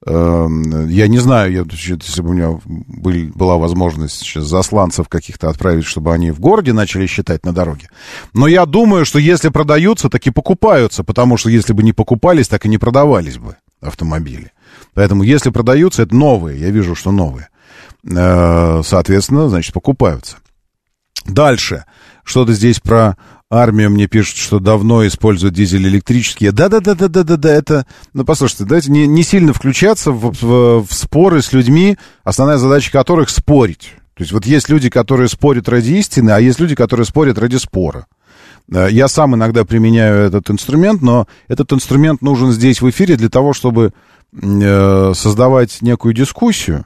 [0.06, 5.50] Эм, я не знаю, я, если бы у меня был, была возможность сейчас засланцев каких-то
[5.50, 7.90] отправить, чтобы они в городе начали считать на дороге.
[8.34, 12.48] Но я думаю, что если продаются, так и покупаются, потому что если бы не покупались,
[12.48, 14.52] так и не продавались бы автомобили.
[14.94, 16.60] Поэтому, если продаются, это новые.
[16.60, 17.50] Я вижу, что новые.
[18.04, 20.38] Э, соответственно, значит, покупаются.
[21.26, 21.86] Дальше.
[22.24, 23.18] Что-то здесь про
[23.50, 26.52] армию мне пишут, что давно используют дизель электрические.
[26.52, 27.86] Да-да-да-да-да-да, это...
[28.14, 32.92] Ну, послушайте, давайте не, не сильно включаться в, в, в споры с людьми, основная задача
[32.92, 33.94] которых спорить.
[34.14, 37.56] То есть вот есть люди, которые спорят ради истины, а есть люди, которые спорят ради
[37.56, 38.06] спора.
[38.72, 43.30] Э, я сам иногда применяю этот инструмент, но этот инструмент нужен здесь в эфире для
[43.30, 43.94] того, чтобы
[44.34, 46.86] создавать некую дискуссию,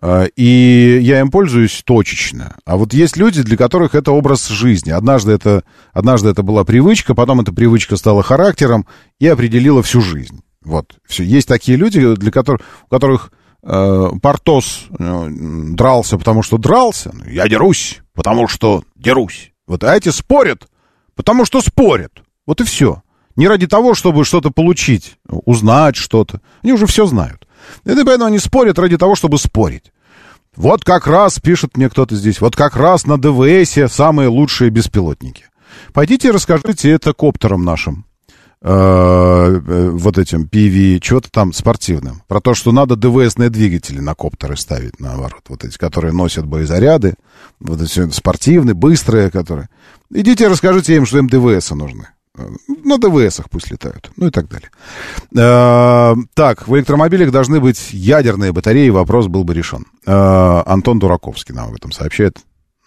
[0.00, 2.56] э, и я им пользуюсь точечно.
[2.64, 4.90] А вот есть люди, для которых это образ жизни.
[4.90, 8.86] Однажды это, однажды это была привычка, потом эта привычка стала характером
[9.18, 10.42] и определила всю жизнь.
[10.64, 11.22] Вот, все.
[11.22, 13.32] Есть такие люди, для которых, у которых
[13.62, 17.12] э, Портос э, дрался, потому что дрался.
[17.28, 19.52] Я дерусь, потому что дерусь.
[19.66, 20.68] Вот, а эти спорят,
[21.14, 22.22] потому что спорят.
[22.46, 23.02] Вот и все.
[23.36, 26.40] Не ради того, чтобы что-то получить, узнать что-то.
[26.62, 27.46] Они уже все знают.
[27.84, 29.92] И поэтому они спорят ради того, чтобы спорить.
[30.56, 35.44] Вот как раз, пишет мне кто-то здесь, вот как раз на ДВСе самые лучшие беспилотники.
[35.92, 38.06] Пойдите и расскажите это коптерам нашим.
[38.62, 42.22] Э, э, вот этим PV, чего-то там спортивным.
[42.26, 45.42] Про то, что надо ДВСные двигатели на коптеры ставить, наоборот.
[45.48, 47.14] Вот эти, которые носят боезаряды.
[47.60, 49.68] Вот эти спортивные, быстрые, которые.
[50.10, 52.08] Идите и расскажите им, что им ДВСы нужны.
[52.84, 54.70] На ДВСах пусть летают, ну и так далее.
[55.36, 59.86] Э, так, в электромобилях должны быть ядерные батареи, вопрос был бы решен.
[60.06, 62.38] Э, Антон Дураковский нам об этом сообщает.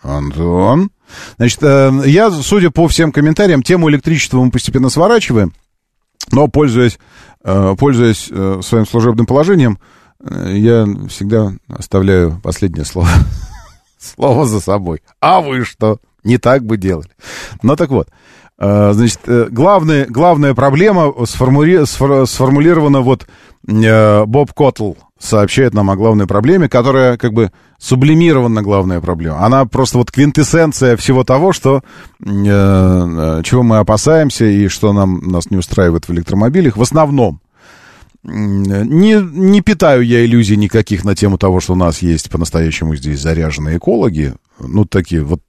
[0.02, 0.92] Антон.
[1.38, 5.54] Значит, э, я, судя по всем комментариям, тему электричества мы постепенно сворачиваем,
[6.32, 7.00] но, пользуясь,
[7.42, 8.26] пользуясь
[8.66, 9.80] своим служебным положением,
[10.22, 13.08] я всегда оставляю последнее слово.
[14.00, 15.02] слово за собой.
[15.20, 16.00] А вы что?
[16.24, 17.10] Не так бы делали.
[17.62, 18.10] Ну так вот,
[18.60, 23.26] значит, э, главная, главная проблема сформули, сформулирована вот
[23.68, 29.46] э, Боб Коттл сообщает нам о главной проблеме, которая как бы сублимирована главная проблема.
[29.46, 31.84] Она просто вот квинтэссенция всего того, что,
[32.24, 36.78] чего мы опасаемся и что нам, нас не устраивает в электромобилях.
[36.78, 37.42] В основном,
[38.24, 43.20] не, не питаю я иллюзий никаких на тему того, что у нас есть по-настоящему здесь
[43.20, 45.42] заряженные экологи, ну, такие вот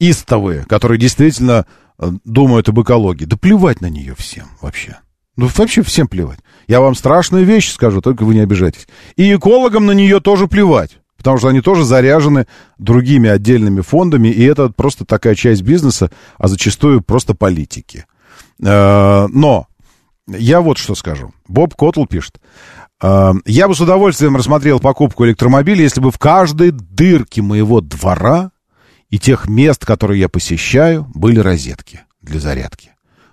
[0.00, 1.66] истовые, которые действительно
[2.24, 3.24] думают об экологии.
[3.24, 4.98] Да плевать на нее всем вообще.
[5.36, 6.40] Ну, вообще всем плевать.
[6.66, 8.88] Я вам страшную вещь скажу, только вы не обижайтесь.
[9.16, 10.98] И экологам на нее тоже плевать.
[11.16, 12.46] Потому что они тоже заряжены
[12.78, 18.06] другими отдельными фондами, и это просто такая часть бизнеса, а зачастую просто политики.
[18.64, 19.66] Э, но
[20.28, 21.32] я вот что скажу.
[21.48, 22.40] Боб Котл пишет.
[23.02, 28.52] «Э, я бы с удовольствием рассмотрел покупку электромобиля, если бы в каждой дырке моего двора
[29.10, 32.90] и тех мест, которые я посещаю, были розетки для зарядки.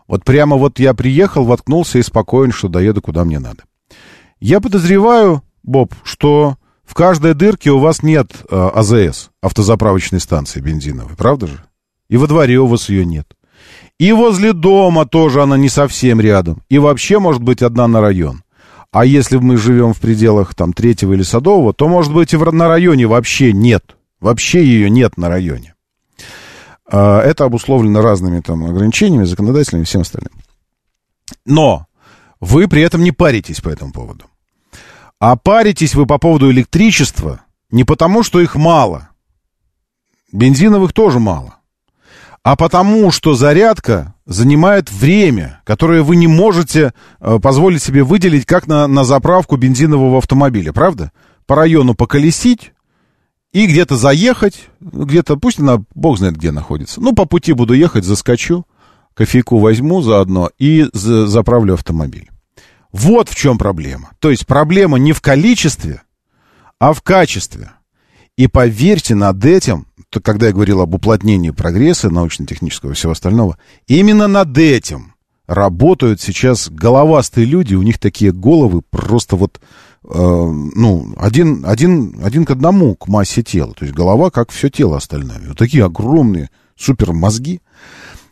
[0.07, 3.63] Вот прямо вот я приехал, воткнулся и спокоен, что доеду куда мне надо.
[4.39, 11.15] Я подозреваю, Боб, что в каждой дырке у вас нет э, АЗС, автозаправочной станции бензиновой,
[11.15, 11.63] правда же?
[12.09, 13.28] И во дворе у вас ее нет.
[13.97, 16.61] И возле дома тоже она не совсем рядом.
[16.69, 18.43] И вообще может быть одна на район.
[18.91, 22.67] А если мы живем в пределах там третьего или садового, то может быть и на
[22.67, 23.95] районе вообще нет.
[24.26, 25.76] Вообще ее нет на районе.
[26.89, 30.34] А, это обусловлено разными там ограничениями, законодательными и всем остальным.
[31.45, 31.86] Но
[32.39, 34.26] вы при этом не паритесь по этому поводу.
[35.19, 39.09] А паритесь вы по поводу электричества не потому, что их мало.
[40.32, 41.57] Бензиновых тоже мало.
[42.41, 48.65] А потому, что зарядка занимает время, которое вы не можете э, позволить себе выделить как
[48.65, 51.11] на, на заправку бензинового автомобиля, правда?
[51.45, 52.71] По району поколесить
[53.55, 56.99] и где-то заехать, где-то, пусть она, бог знает где находится.
[56.99, 58.65] Ну, по пути буду ехать, заскочу,
[59.13, 62.29] кофейку возьму заодно и за, заправлю автомобиль.
[62.91, 64.11] Вот в чем проблема.
[64.19, 66.01] То есть проблема не в количестве,
[66.79, 67.71] а в качестве.
[68.35, 73.57] И поверьте, над этим, то, когда я говорил об уплотнении прогресса научно-технического и всего остального,
[73.87, 75.13] именно над этим
[75.47, 79.61] работают сейчас головастые люди, у них такие головы просто вот,
[80.07, 83.73] ну, один, один, один к одному к массе тела.
[83.73, 85.41] То есть голова как все тело остальное.
[85.47, 87.61] Вот такие огромные супер мозги.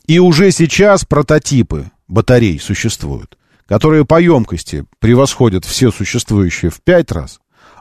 [0.05, 7.39] И уже сейчас прототипы батарей существуют которые по емкости превосходят все существующие в пять раз,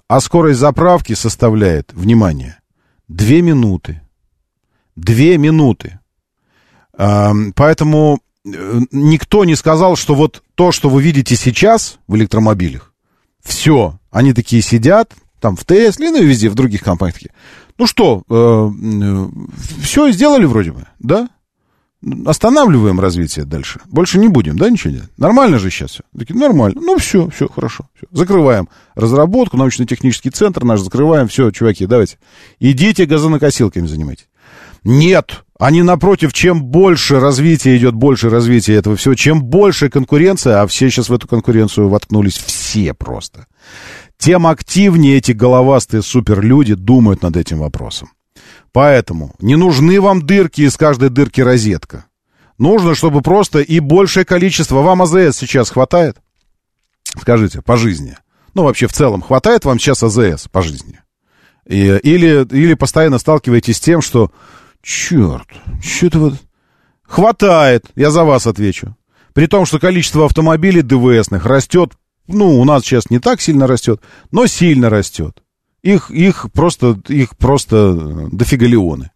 [0.09, 2.59] а скорость заправки составляет, внимание,
[3.09, 4.01] две минуты.
[4.95, 6.01] Две минуты.
[6.95, 12.92] Поэтому э, никто не сказал, что вот то, что вы видите сейчас в электромобилях,
[13.43, 17.33] все, они такие сидят, там в Тесле, ну и везде, в других компаниях такие.
[17.79, 18.71] Ну что, э,
[19.83, 21.29] все сделали вроде бы, да?
[22.27, 23.81] останавливаем развитие дальше.
[23.87, 25.11] Больше не будем, да, ничего делать?
[25.17, 26.03] Нормально же сейчас все.
[26.17, 26.81] Такие, нормально.
[26.81, 27.87] Ну, все, все, хорошо.
[27.95, 28.07] Все.
[28.11, 31.29] Закрываем разработку, научно-технический центр наш закрываем.
[31.29, 32.19] Все, чуваки, давайте.
[32.59, 34.27] Идите газонокосилками занимайтесь.
[34.85, 40.67] Нет, они напротив, чем больше развития идет, больше развития этого всего, чем больше конкуренция, а
[40.67, 43.47] все сейчас в эту конкуренцию воткнулись все просто,
[44.19, 48.11] тем активнее эти головастые суперлюди думают над этим вопросом.
[48.73, 52.07] Поэтому не нужны вам дырки из каждой дырки розетка.
[52.59, 54.77] Нужно, чтобы просто и большее количество...
[54.83, 56.17] Вам АЗС сейчас хватает?
[57.21, 58.17] Скажите, по жизни.
[58.55, 61.01] Ну, вообще, в целом, хватает вам сейчас АЗС по жизни?
[61.67, 64.33] И, или, или постоянно сталкиваетесь с тем, что...
[64.83, 65.49] Черт,
[65.83, 66.35] что-то вот...
[67.03, 68.97] Хватает, я за вас отвечу.
[69.35, 71.93] При том, что количество автомобилей ДВСных растет,
[72.27, 75.43] ну, у нас сейчас не так сильно растет, но сильно растет.
[75.83, 79.11] Их, их просто, их просто э, дофига леоны.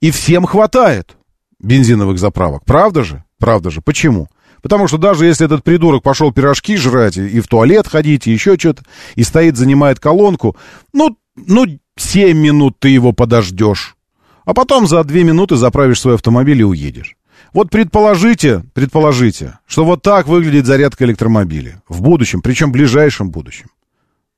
[0.00, 1.16] И всем хватает
[1.58, 2.64] бензиновых заправок.
[2.64, 3.24] Правда же?
[3.38, 3.80] Правда же.
[3.80, 4.28] Почему?
[4.62, 8.56] Потому что даже если этот придурок пошел пирожки жрать и в туалет ходить, и еще
[8.58, 8.82] что-то,
[9.16, 10.56] и стоит, занимает колонку,
[10.92, 13.96] ну, ну, 7 минут ты его подождешь.
[14.44, 17.16] А потом за 2 минуты заправишь свой автомобиль и уедешь.
[17.52, 23.66] Вот предположите, предположите, что вот так выглядит зарядка электромобиля в будущем, причем ближайшем будущем.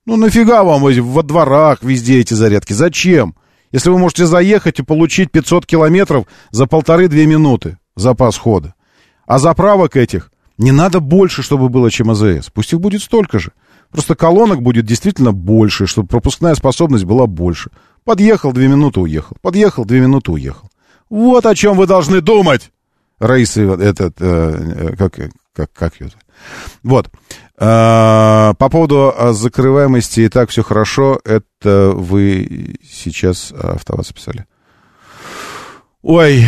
[0.07, 2.73] Ну нафига вам во дворах везде эти зарядки?
[2.73, 3.35] Зачем?
[3.73, 8.75] Если вы можете заехать и получить 500 километров за полторы-две минуты запас хода.
[9.27, 12.51] А заправок этих не надо больше, чтобы было, чем АЗС.
[12.53, 13.53] Пусть их будет столько же.
[13.91, 17.71] Просто колонок будет действительно больше, чтобы пропускная способность была больше.
[18.05, 19.37] Подъехал, две минуты уехал.
[19.41, 20.71] Подъехал, две минуты уехал.
[21.09, 22.71] Вот о чем вы должны думать.
[23.19, 25.19] Раиса, этот, э, э как,
[25.55, 26.11] как, как ее?
[26.83, 27.11] Вот.
[27.57, 34.47] А, по поводу а, закрываемости и так все хорошо, это вы сейчас автоваз писали.
[36.07, 36.45] Ой,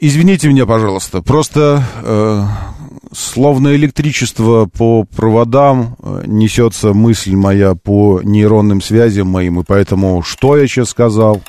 [0.00, 2.42] извините меня, пожалуйста, просто э,
[3.12, 10.56] словно электричество по проводам э, несется мысль моя по нейронным связям моим, и поэтому что
[10.56, 11.42] я сейчас сказал?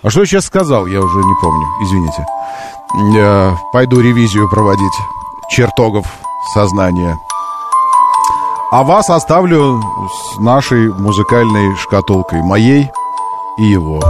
[0.00, 2.24] А что я сейчас сказал, я уже не помню, извините.
[3.14, 4.94] Я пойду ревизию проводить
[5.50, 6.06] чертогов
[6.54, 7.18] сознания.
[8.70, 12.88] А вас оставлю с нашей музыкальной шкатулкой, моей
[13.58, 14.00] и его.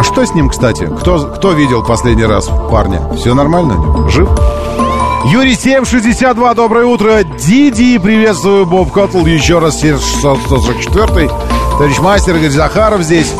[0.00, 0.88] А что с ним, кстати?
[0.98, 3.02] Кто, кто видел последний раз парня?
[3.18, 4.08] Все нормально?
[4.08, 4.30] Жив?
[5.26, 7.22] Юрий 762, доброе утро.
[7.22, 11.30] Диди, приветствую, Боб Коттл, еще раз 644
[11.72, 13.30] Товарищ мастер Игорь Захаров здесь.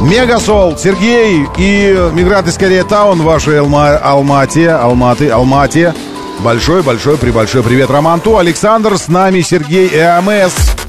[0.00, 5.92] Мегасол, Сергей и мигрант из Корея Таун, вашей Алма, Алмате, Алматы, Алмате.
[6.38, 10.85] Большой-большой прибольшой привет Романту, Александр, с нами Сергей ЭМС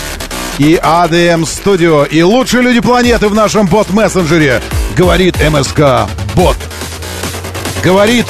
[0.57, 2.05] и АДМ Студио.
[2.05, 4.61] И лучшие люди планеты в нашем бот-мессенджере.
[4.95, 6.57] Говорит МСК Бот.
[7.83, 8.25] Говорит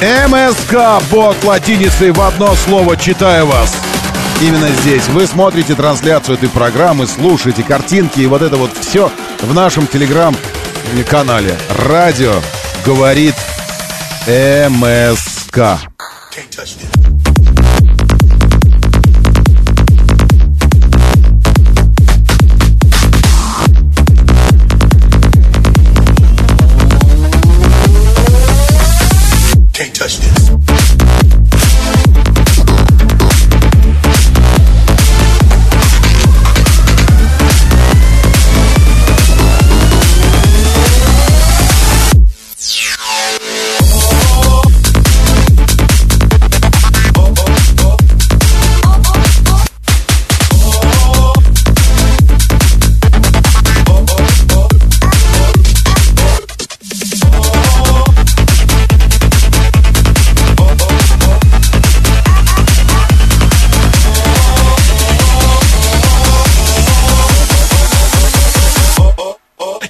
[0.00, 3.74] МСК Бот латиницей в одно слово читаю вас.
[4.40, 9.52] Именно здесь вы смотрите трансляцию этой программы, слушаете картинки и вот это вот все в
[9.52, 11.56] нашем телеграм-канале.
[11.76, 12.34] Радио
[12.86, 13.34] говорит
[14.28, 15.80] МСК.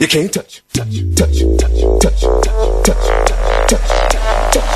[0.01, 2.21] You can't touch, touch, touch, touch, touch,
[2.85, 3.03] touch,
[3.67, 4.69] touch, touch,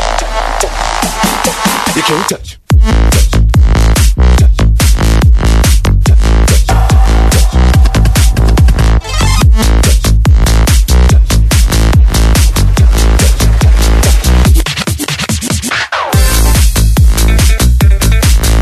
[0.59, 1.95] touch.
[1.95, 2.59] You can't touch.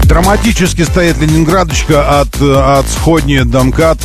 [0.05, 3.99] Драматически стоит Ленинградочка от, от сходни Домкат.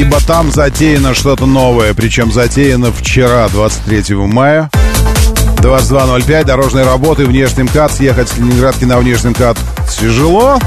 [0.00, 1.92] Ибо там затеяно что-то новое.
[1.92, 4.70] Причем затеяно вчера, 23 мая.
[5.58, 6.44] 22.05.
[6.44, 7.92] Дорожные работы, внешний МКАД.
[7.92, 9.58] Съехать с Ленинградки на внешний МКАД
[10.00, 10.58] тяжело.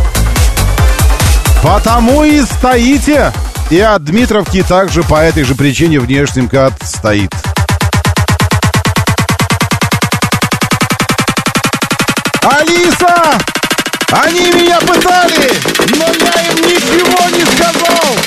[1.64, 3.34] Потому и стоите.
[3.72, 7.34] И от Дмитровки также по этой же причине внешний МКАД стоит.
[12.44, 13.40] Алиса!
[14.12, 15.52] Они меня пытали,
[15.98, 18.23] но я им ничего не сказал!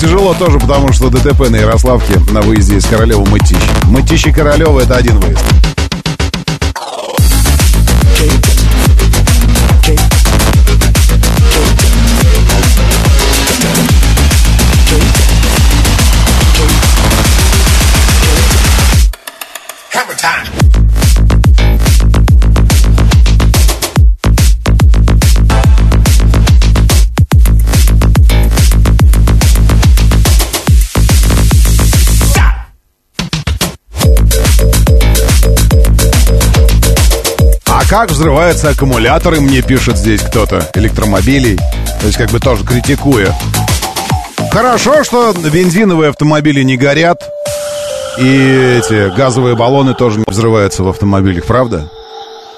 [0.00, 3.58] Тяжело тоже, потому что ДТП на Ярославке на выезде из Королева Мытищ.
[3.84, 5.69] Мытищ и Королева это один выезд.
[37.90, 41.56] Как взрываются аккумуляторы, мне пишет здесь кто-то, электромобилей.
[42.00, 43.34] То есть как бы тоже критикуя.
[44.52, 47.28] Хорошо, что бензиновые автомобили не горят.
[48.16, 51.90] И эти газовые баллоны тоже не взрываются в автомобилях, правда?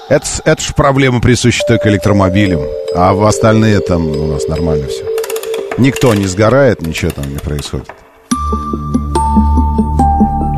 [0.07, 2.61] Это, это же проблема присуща только электромобилям.
[2.95, 5.03] А в остальные там у нас нормально все.
[5.79, 7.89] Никто не сгорает, ничего там не происходит.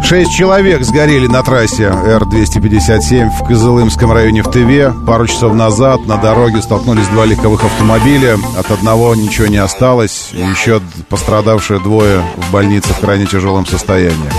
[0.07, 4.93] Шесть человек сгорели на трассе Р-257 в Кызылымском районе в Тыве.
[5.07, 8.37] Пару часов назад на дороге столкнулись два легковых автомобиля.
[8.55, 10.29] От одного ничего не осталось.
[10.31, 10.79] Еще
[11.09, 14.29] пострадавшие двое в больнице в крайне тяжелом состоянии.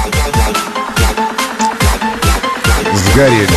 [2.94, 3.48] Сгорели.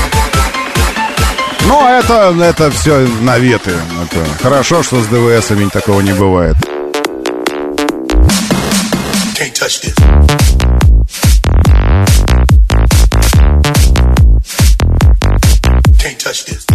[1.68, 3.74] Но это, это все наветы.
[4.04, 6.56] Это хорошо, что с ДВСами такого не бывает.
[9.36, 10.69] Can't touch this.
[16.30, 16.69] Touch this.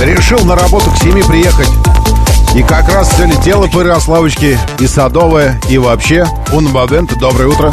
[0.00, 1.68] Решил на работу к семье приехать.
[2.56, 6.26] И как раз все летело по Ярославочке, и Садовое, и вообще.
[6.52, 7.70] Унбадент, доброе утро.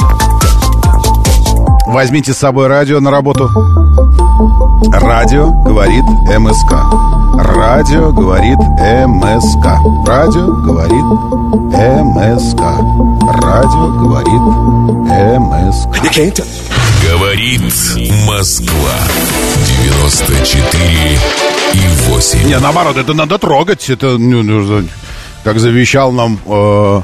[1.88, 3.50] Возьмите с собой радио на работу.
[4.92, 6.04] Радио говорит
[6.38, 6.74] МСК.
[7.40, 9.66] Радио говорит МСК.
[10.06, 11.06] Радио говорит
[11.74, 12.62] МСК.
[13.42, 14.42] Радио говорит
[15.40, 16.73] МСК.
[17.08, 17.62] Говорит
[18.28, 18.94] Москва.
[19.84, 21.20] 94
[21.74, 22.44] и 8.
[22.48, 23.90] Не, наоборот, это надо трогать.
[23.90, 24.88] Это, ну, ну,
[25.44, 27.02] как завещал нам э,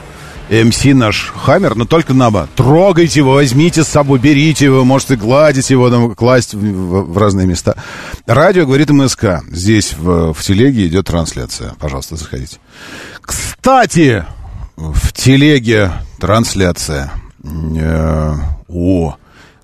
[0.64, 2.50] МС наш Хаммер, но только наоборот.
[2.56, 7.18] Трогайте его, возьмите с собой, берите его, можете гладить его, там, класть в, в- в
[7.18, 7.76] разные места.
[8.26, 9.42] Радио говорит МСК.
[9.52, 11.74] Здесь в, в телеге идет трансляция.
[11.80, 12.58] Пожалуйста, заходите.
[13.22, 14.24] Кстати,
[14.78, 17.12] в телеге трансляция.
[17.44, 18.34] Э,
[18.68, 19.16] О,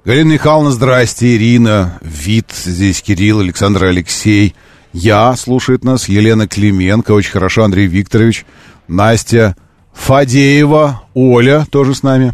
[0.05, 4.53] Галина Михайловна, здрасте, Ирина, Вит, здесь Кирилл, Александр Алексей,
[4.93, 8.45] я, слушает нас, Елена Клименко, очень хорошо, Андрей Викторович,
[8.87, 9.55] Настя
[9.93, 12.33] Фадеева, Оля тоже с нами,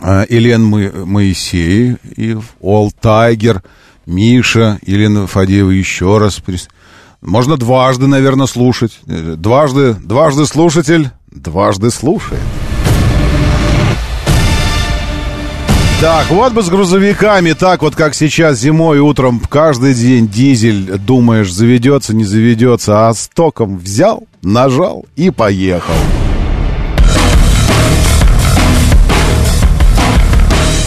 [0.00, 1.96] а, Елена Мо- Моисеев,
[2.60, 3.62] Ол Тайгер,
[4.04, 6.42] Миша, Елена Фадеева еще раз.
[7.22, 8.98] Можно дважды, наверное, слушать.
[9.06, 12.40] Э, Дважды, дважды слушатель, дважды слушает.
[16.00, 21.52] Так, вот бы с грузовиками, так вот как сейчас зимой утром каждый день дизель, думаешь,
[21.52, 25.92] заведется, не заведется, а током взял, нажал и поехал.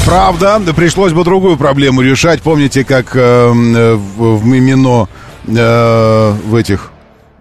[0.03, 2.41] Правда, да пришлось бы другую проблему решать.
[2.41, 5.09] Помните, как э, э, в, в Мимино
[5.45, 6.91] э, в этих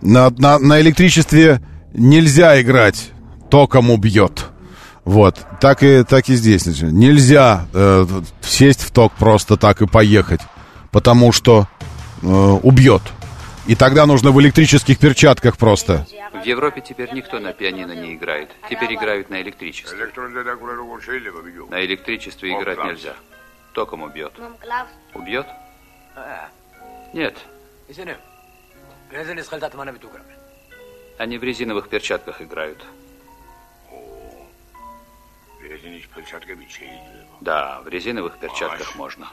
[0.03, 1.63] на, на, на электричестве
[1.95, 3.13] нельзя играть,
[3.49, 4.53] током убьет.
[5.05, 6.63] Вот, так и, так и здесь.
[6.63, 6.93] значит.
[6.93, 8.07] Нельзя э,
[8.41, 10.41] сесть в ток просто так и поехать,
[10.93, 11.67] потому что
[12.23, 13.03] э, убьет.
[13.67, 16.07] И тогда нужно в электрических перчатках просто.
[16.33, 18.51] В Европе теперь никто на пианино не играет.
[18.69, 19.97] Теперь играют на электричестве.
[21.71, 23.15] На электричестве играть нельзя.
[23.73, 24.33] Током убьет.
[25.15, 25.47] Убьет?
[27.13, 27.37] Нет.
[31.19, 32.85] Они в резиновых перчатках играют.
[37.41, 39.27] Да, в резиновых перчатках можно.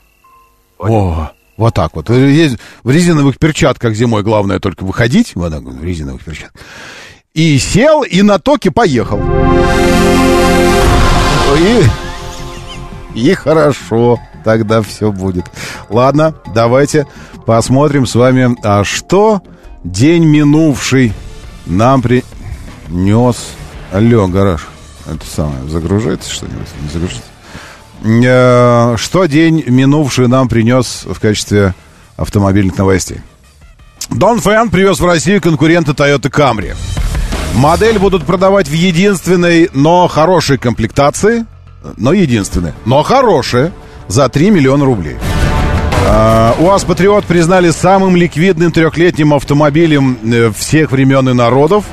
[0.78, 2.10] О, вот так вот.
[2.10, 5.36] Есть в резиновых перчатках зимой главное только выходить.
[5.36, 6.61] Вот так в резиновых перчатках.
[7.34, 9.20] И сел, и на токе поехал.
[11.57, 11.84] И,
[13.16, 15.45] и хорошо, тогда все будет.
[15.90, 17.07] Ладно, давайте
[17.45, 19.41] посмотрим с вами, а что
[19.84, 21.14] день минувший
[21.66, 23.53] нам принес...
[23.91, 24.68] Алло, гараж,
[25.15, 26.68] это самое, загружается что-нибудь?
[26.81, 27.30] Не загружается?
[28.03, 31.73] Э, Что день минувший нам принес в качестве
[32.18, 33.22] автомобильных новостей?
[34.10, 36.76] Дон Фэн привез в Россию конкурента Toyota Camry.
[37.56, 41.45] Модель будут продавать в единственной, но хорошей комплектации.
[41.98, 43.72] Но единственной, но хорошая.
[44.07, 45.18] За 3 миллиона рублей.
[46.07, 51.86] А, УАЗ Патриот признали самым ликвидным трехлетним автомобилем э, всех времен и народов.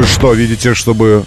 [0.00, 1.24] Вы что, видите, чтобы...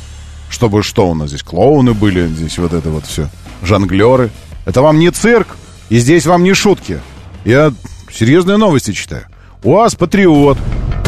[0.50, 1.44] Чтобы что у нас здесь?
[1.44, 3.30] Клоуны были, здесь вот это вот все.
[3.62, 4.32] Жонглеры.
[4.66, 5.58] Это вам не цирк,
[5.90, 7.00] и здесь вам не шутки.
[7.46, 7.72] Я
[8.12, 9.28] серьезные новости читаю.
[9.62, 10.58] УАЗ Патриот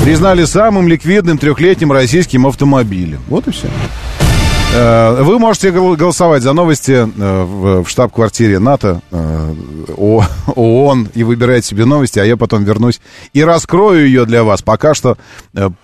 [0.04, 3.24] признали самым ликвидным трехлетним российским автомобилем.
[3.30, 3.68] Вот и все.
[4.78, 9.54] Э, Вы можете гол- голосовать за новости э, в штаб-квартире НАТО, э,
[10.56, 13.00] ООН, и выбирать себе новости, а я потом вернусь
[13.32, 14.62] и раскрою ее для вас.
[14.62, 15.18] Пока что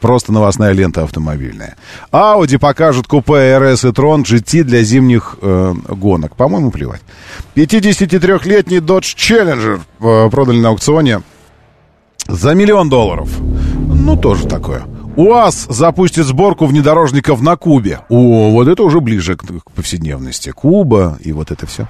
[0.01, 1.77] просто новостная лента автомобильная.
[2.11, 6.35] Audi покажет купе RS и Tron GT для зимних гонок.
[6.35, 7.01] По-моему, плевать.
[7.55, 11.22] 53-летний Dodge Challenger продали на аукционе
[12.27, 13.30] за миллион долларов.
[13.39, 14.84] Ну, тоже такое.
[15.15, 17.99] УАЗ запустит сборку внедорожников на Кубе.
[18.09, 20.51] О, вот это уже ближе к, к повседневности.
[20.51, 21.88] Куба и вот это все.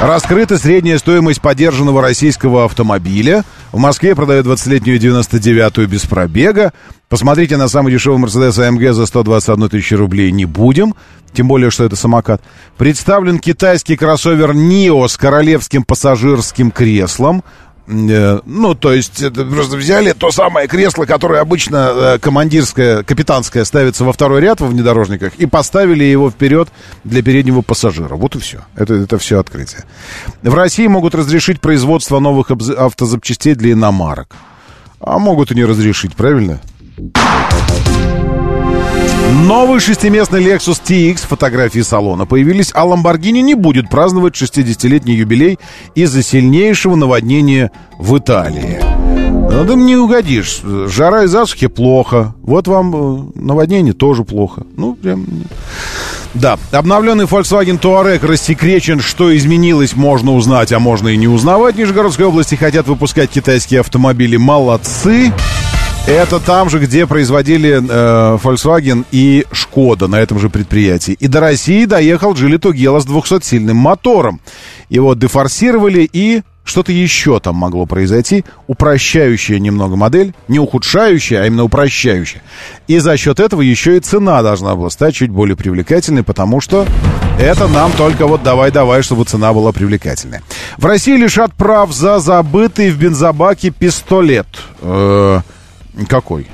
[0.00, 3.44] Раскрыта средняя стоимость подержанного российского автомобиля.
[3.72, 6.72] В Москве продают 20-летнюю 99-ю без пробега.
[7.08, 10.94] Посмотрите на самый дешевый Mercedes AMG за 121 тысячу рублей не будем.
[11.32, 12.42] Тем более, что это самокат.
[12.76, 17.42] Представлен китайский кроссовер NIO с королевским пассажирским креслом.
[17.88, 24.04] Э, Ну, то есть, просто взяли то самое кресло, которое обычно э, командирское, капитанское ставится
[24.04, 26.68] во второй ряд во внедорожниках, и поставили его вперед
[27.04, 28.14] для переднего пассажира.
[28.14, 28.58] Вот и все.
[28.76, 29.84] Это, это все открытие.
[30.42, 34.34] В России могут разрешить производство новых автозапчастей для иномарок.
[35.00, 36.60] А могут и не разрешить, правильно?
[39.30, 45.58] Новый шестиместный Lexus TX, фотографии салона появились, а Lamborghini не будет праздновать 60-летний юбилей
[45.94, 48.78] из-за сильнейшего наводнения в Италии.
[49.50, 50.62] Ну, да не угодишь.
[50.62, 52.34] Жара и засухи плохо.
[52.42, 54.66] Вот вам э, наводнение тоже плохо.
[54.76, 55.26] Ну, прям...
[56.34, 61.76] Да, обновленный Volkswagen Touareg рассекречен, что изменилось, можно узнать, а можно и не узнавать.
[61.76, 64.36] Нижегородской области хотят выпускать китайские автомобили.
[64.36, 65.32] Молодцы!
[66.08, 71.12] Это там же, где производили э, Volkswagen и Шкода на этом же предприятии.
[71.12, 74.40] И до России доехал Джили Тугела с 200-сильным мотором.
[74.88, 81.64] Его дефорсировали и что-то еще там могло произойти, упрощающая немного модель, не ухудшающая, а именно
[81.64, 82.42] упрощающая.
[82.86, 86.86] И за счет этого еще и цена должна была стать чуть более привлекательной, потому что
[87.38, 90.40] это нам только вот давай-давай, чтобы цена была привлекательной.
[90.78, 94.46] В России лишат прав за забытый в бензобаке пистолет.
[94.80, 95.40] Э,
[96.06, 96.46] какой?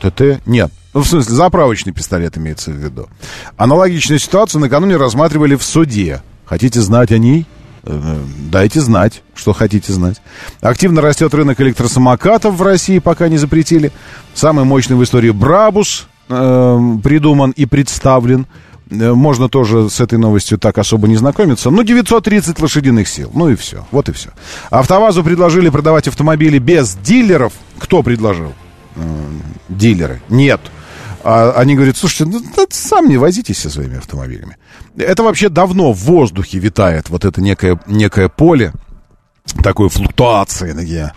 [0.00, 0.40] ТТ?
[0.46, 0.70] Нет.
[0.94, 3.08] Ну, в смысле, заправочный пистолет имеется в виду.
[3.56, 6.22] Аналогичную ситуацию накануне рассматривали в суде.
[6.46, 7.46] Хотите знать о ней?
[7.82, 8.18] Э,
[8.50, 10.22] дайте знать, что хотите знать.
[10.60, 13.92] Активно растет рынок электросамокатов в России, пока не запретили.
[14.34, 18.46] Самый мощный в истории Брабус э, придуман и представлен.
[18.90, 21.70] Э, можно тоже с этой новостью так особо не знакомиться.
[21.70, 23.30] Ну, 930 лошадиных сил.
[23.34, 23.86] Ну и все.
[23.90, 24.30] Вот и все.
[24.70, 27.52] АвтоВАЗу предложили продавать автомобили без дилеров.
[27.78, 28.54] Кто предложил?
[29.68, 30.22] Дилеры.
[30.28, 30.60] Нет.
[31.22, 34.56] А они говорят, слушайте, ну, да, сам не возитесь со своими автомобилями.
[34.96, 38.72] Это вообще давно в воздухе витает вот это некое, некое поле
[39.62, 40.72] такой флуктуации.
[40.72, 41.12] Такие.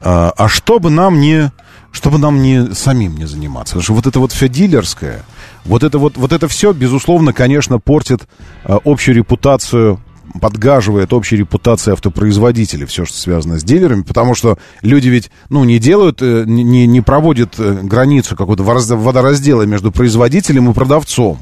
[0.00, 1.52] А, а чтобы нам не
[1.92, 3.74] чтобы нам не самим не заниматься.
[3.74, 5.24] Потому что вот это вот все дилерское,
[5.64, 8.28] вот это вот, вот это все, безусловно, конечно, портит
[8.64, 10.00] а, общую репутацию
[10.40, 15.78] подгаживает общей репутации автопроизводителей, все, что связано с дилерами, потому что люди ведь, ну, не
[15.78, 21.38] делают, э, не, не проводят э, границу какого-то водораздела между производителем и продавцом.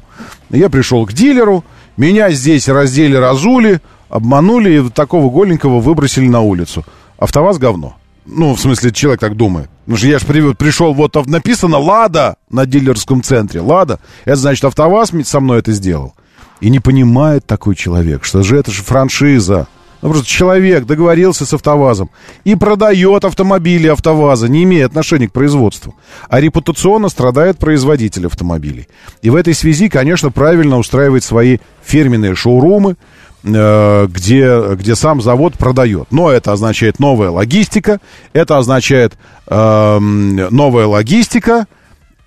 [0.50, 1.64] Я пришел к дилеру,
[1.96, 6.84] меня здесь раздели, разули, обманули и такого голенького выбросили на улицу.
[7.18, 7.96] АвтоВАЗ говно.
[8.24, 9.70] Ну, в смысле, человек так думает.
[9.86, 13.60] Ну же я же пришел, вот написано «Лада» на дилерском центре.
[13.60, 14.00] «Лада».
[14.26, 16.14] Это значит, АвтоВАЗ со мной это сделал.
[16.60, 19.68] И не понимает такой человек, что же это же франшиза.
[20.00, 22.10] Ну, просто человек договорился с АвтоВАЗом
[22.44, 25.96] и продает автомобили АвтоВАЗа, не имея отношения к производству.
[26.28, 28.86] А репутационно страдает производитель автомобилей.
[29.22, 32.96] И в этой связи, конечно, правильно устраивать свои фирменные шоурумы,
[33.42, 36.06] э, где, где сам завод продает.
[36.12, 38.00] Но это означает новая логистика,
[38.32, 39.14] это означает
[39.48, 41.66] э, новая логистика,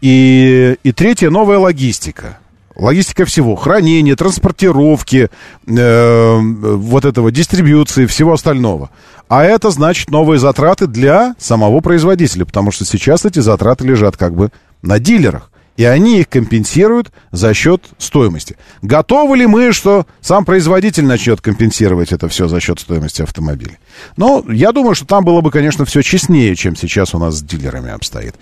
[0.02, 2.40] и, и третье, новая логистика.
[2.82, 5.30] Логистика всего, хранения, транспортировки,
[5.68, 8.90] э, вот этого, дистрибьюции, всего остального.
[9.30, 14.34] А это значит новые затраты для самого производителя, потому что сейчас эти затраты лежат как
[14.34, 14.50] бы
[14.82, 15.52] на дилерах.
[15.78, 18.58] И они их компенсируют за счет стоимости.
[18.82, 23.78] Готовы ли мы, что сам производитель начнет компенсировать это все за счет стоимости автомобиля?
[24.18, 27.44] Ну, я думаю, что там было бы, конечно, все честнее, чем сейчас у нас с
[27.44, 28.36] дилерами обстоит.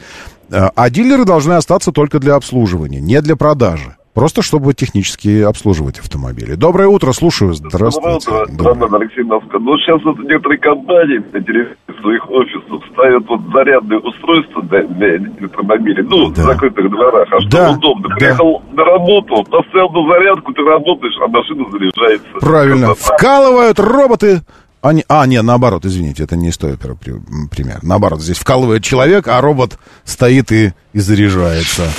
[0.49, 3.98] Э, а дилеры должны остаться только для обслуживания, не для продажи.
[4.14, 6.56] Просто чтобы технически обслуживать автомобили.
[6.56, 7.53] Доброе утро, слушаю.
[7.53, 8.27] Здравствуйте.
[8.30, 9.40] Доброе утро, Роман Алексеевна.
[9.53, 15.18] Ну, сейчас вот некоторые компании на территории своих офисов ставят вот зарядные устройства для, для
[15.18, 16.41] электромобилей, ну, да.
[16.41, 17.72] в закрытых дворах, а что да.
[17.72, 18.15] удобно.
[18.15, 18.76] Приехал да.
[18.76, 22.27] на работу, поставил на зарядку, ты работаешь, а машина заряжается.
[22.40, 22.88] Правильно.
[22.88, 23.18] Красота.
[23.18, 24.41] Вкалывают роботы
[24.81, 27.80] они, а, нет, наоборот, извините, это не стоит пример.
[27.84, 31.90] Наоборот, здесь вкалывает человек, а робот стоит и, и заряжается.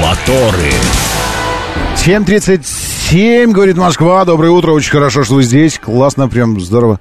[0.00, 0.72] Моторы.
[1.96, 4.24] 7.37, говорит Москва.
[4.24, 5.78] Доброе утро, очень хорошо, что вы здесь.
[5.78, 6.98] Классно, прям здорово.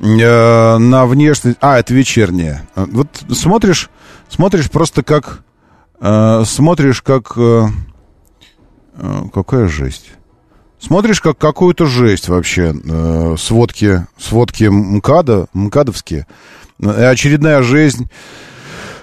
[0.00, 1.58] Э, на внешность...
[1.60, 2.68] А, это вечернее.
[2.74, 3.90] Вот смотришь,
[4.28, 5.42] смотришь просто как...
[6.00, 7.32] Э, смотришь как...
[7.36, 7.68] Э,
[9.32, 10.10] какая жесть.
[10.80, 12.74] Смотришь как какую-то жесть вообще.
[13.38, 16.26] Сводки, сводки МКАДа, МКАДовские.
[16.82, 18.10] Очередная жизнь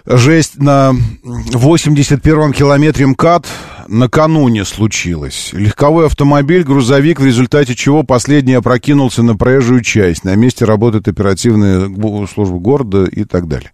[0.08, 0.94] жесть на
[1.24, 3.46] 81-м километре МКАД
[3.88, 5.50] накануне случилась.
[5.54, 10.24] Легковой автомобиль, грузовик, в результате чего последний опрокинулся на проезжую часть.
[10.24, 11.90] На месте работает оперативная
[12.28, 13.72] служба города и так далее.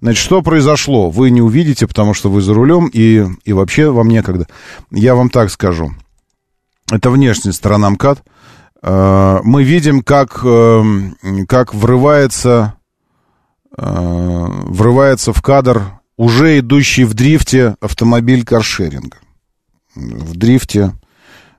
[0.00, 1.10] Значит, что произошло?
[1.10, 4.46] Вы не увидите, потому что вы за рулем, и, и вообще вам некогда.
[4.90, 5.92] Я вам так скажу.
[6.90, 8.22] Это внешняя сторона МКАД.
[8.82, 10.82] Э, мы видим, как, э,
[11.48, 12.74] как врывается
[13.76, 19.16] врывается в кадр уже идущий в дрифте автомобиль каршеринга.
[19.94, 20.92] В дрифте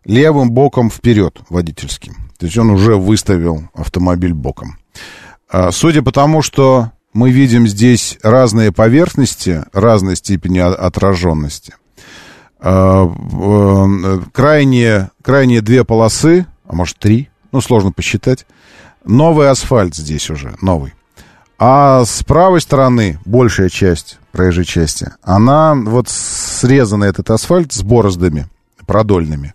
[0.05, 2.15] левым боком вперед водительским.
[2.37, 4.77] То есть он уже выставил автомобиль боком.
[5.49, 11.75] А, судя по тому, что мы видим здесь разные поверхности, разной степени отраженности,
[12.59, 18.45] а, э, крайние, крайние две полосы, а может три, ну сложно посчитать,
[19.05, 20.93] новый асфальт здесь уже, новый.
[21.59, 28.47] А с правой стороны, большая часть проезжей части, она вот срезана, этот асфальт, с бороздами
[28.85, 29.53] продольными.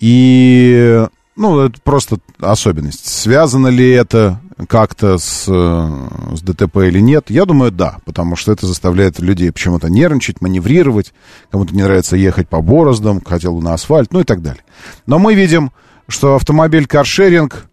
[0.00, 3.06] И, ну, это просто особенность.
[3.06, 7.26] Связано ли это как-то с, с ДТП или нет?
[7.28, 11.12] Я думаю, да, потому что это заставляет людей почему-то нервничать, маневрировать,
[11.50, 14.62] кому-то не нравится ехать по бороздам, хотел бы на асфальт, ну и так далее.
[15.06, 15.72] Но мы видим,
[16.08, 17.68] что автомобиль каршеринг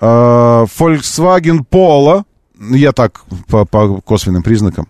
[0.00, 2.24] э, Volkswagen Polo,
[2.58, 4.88] я так по, по косвенным признакам,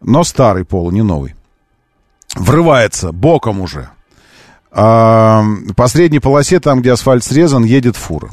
[0.00, 1.34] но старый Polo, не новый,
[2.34, 3.90] врывается боком уже.
[4.70, 5.44] А,
[5.76, 8.30] по средней полосе, там, где асфальт срезан, едет фура.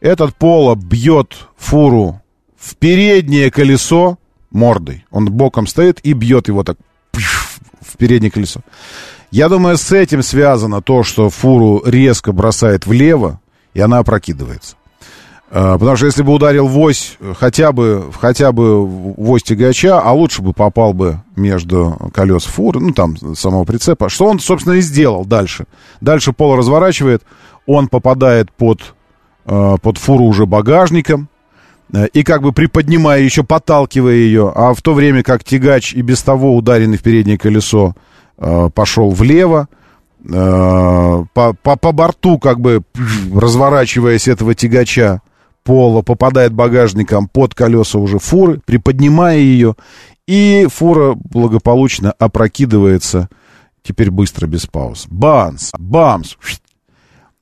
[0.00, 2.20] Этот Поло бьет фуру
[2.58, 4.18] в переднее колесо
[4.50, 5.04] мордой.
[5.10, 6.76] Он боком стоит и бьет его так
[7.12, 8.60] в переднее колесо.
[9.30, 13.40] Я думаю, с этим связано то, что фуру резко бросает влево,
[13.74, 14.76] и она опрокидывается.
[15.48, 20.00] А, потому что если бы ударил в ось хотя бы, хотя бы в ось тягача,
[20.00, 24.74] а лучше бы попал бы между колес фуры, ну там самого прицепа, что он, собственно,
[24.74, 25.66] и сделал дальше.
[26.00, 27.22] Дальше пол разворачивает,
[27.64, 28.94] он попадает под,
[29.44, 31.28] а, под фуру уже багажником,
[31.92, 36.02] э, и как бы приподнимая еще, подталкивая ее, а в то время как тягач и
[36.02, 37.94] без того ударенный в переднее колесо
[38.74, 39.66] пошел влево,
[40.22, 42.82] по, по, по борту как бы
[43.32, 45.22] разворачиваясь этого тягача,
[45.66, 49.74] пола попадает багажником под колеса уже фуры, приподнимая ее,
[50.26, 53.28] и фура благополучно опрокидывается,
[53.82, 55.06] теперь быстро, без пауз.
[55.10, 56.36] Банс, бамс.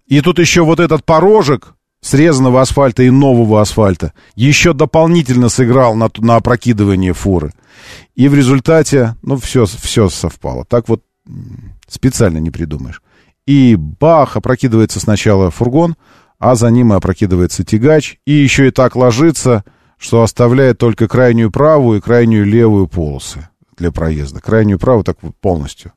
[0.06, 6.10] И тут еще вот этот порожек срезанного асфальта и нового асфальта еще дополнительно сыграл на,
[6.18, 7.52] на опрокидывание фуры.
[8.14, 10.64] И в результате, ну, все, все совпало.
[10.64, 11.02] Так вот
[11.88, 13.02] специально не придумаешь.
[13.46, 15.96] И бах, опрокидывается сначала фургон,
[16.38, 19.64] а за ним и опрокидывается тягач, и еще и так ложится,
[19.98, 24.40] что оставляет только крайнюю правую и крайнюю левую полосы для проезда.
[24.40, 25.92] Крайнюю правую так полностью.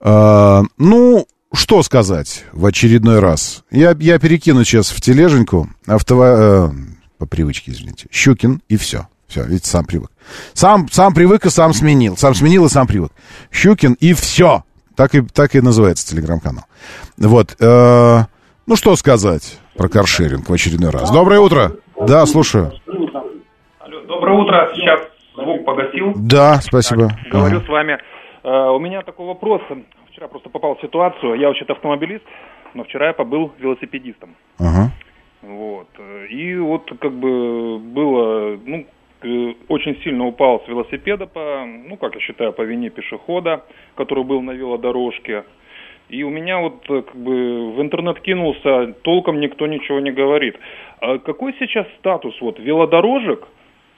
[0.00, 3.64] А, ну, что сказать в очередной раз?
[3.70, 6.70] Я, я перекину сейчас в тележеньку авто, э,
[7.18, 9.08] по привычке, извините, Щукин и все.
[9.28, 10.10] Все, видите, сам привык.
[10.52, 12.16] Сам, сам привык и сам сменил.
[12.16, 13.12] Сам сменил и сам привык.
[13.50, 14.64] Щукин и все.
[14.94, 16.66] Так и, так и называется телеграм-канал.
[17.16, 17.56] Вот.
[17.58, 18.26] Э,
[18.66, 21.10] ну, что сказать про каршеринг в очередной раз.
[21.10, 21.72] Доброе утро.
[22.00, 22.72] Да, слушаю.
[23.80, 24.72] Алло, доброе утро.
[24.74, 25.00] Сейчас
[25.34, 26.12] звук погасил.
[26.16, 27.08] Да, спасибо.
[27.08, 27.66] Так, говорю ага.
[27.66, 27.98] с вами.
[28.42, 29.62] Uh, у меня такой вопрос.
[30.10, 31.34] Вчера просто попал в ситуацию.
[31.34, 32.24] Я вообще-то автомобилист,
[32.74, 34.36] но вчера я побыл велосипедистом.
[34.58, 34.92] Ага.
[35.42, 35.88] Вот.
[36.30, 38.86] И вот как бы было, ну,
[39.68, 43.64] очень сильно упал с велосипеда по, ну, как я считаю, по вине пешехода,
[43.94, 45.44] который был на велодорожке.
[46.14, 50.56] И у меня вот э, как бы в интернет кинулся, толком никто ничего не говорит.
[51.00, 53.48] А какой сейчас статус вот велодорожек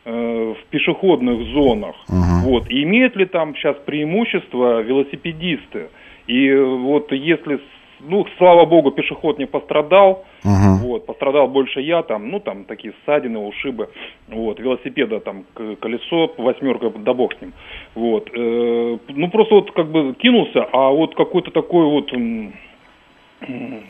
[0.07, 1.95] э, в пешеходных зонах?
[2.09, 2.49] Uh-huh.
[2.49, 5.89] Вот, и имеют ли там сейчас преимущество велосипедисты?
[6.27, 7.61] И вот если
[8.01, 10.79] ну, слава богу, пешеход не пострадал, uh-huh.
[10.83, 13.89] вот, пострадал больше я, там, ну, там, такие ссадины, ушибы,
[14.29, 15.45] вот, велосипеда, там,
[15.81, 17.53] колесо, восьмерка, да бог с ним,
[17.95, 22.11] вот, э, ну, просто вот, как бы, кинулся, а вот какой-то такой вот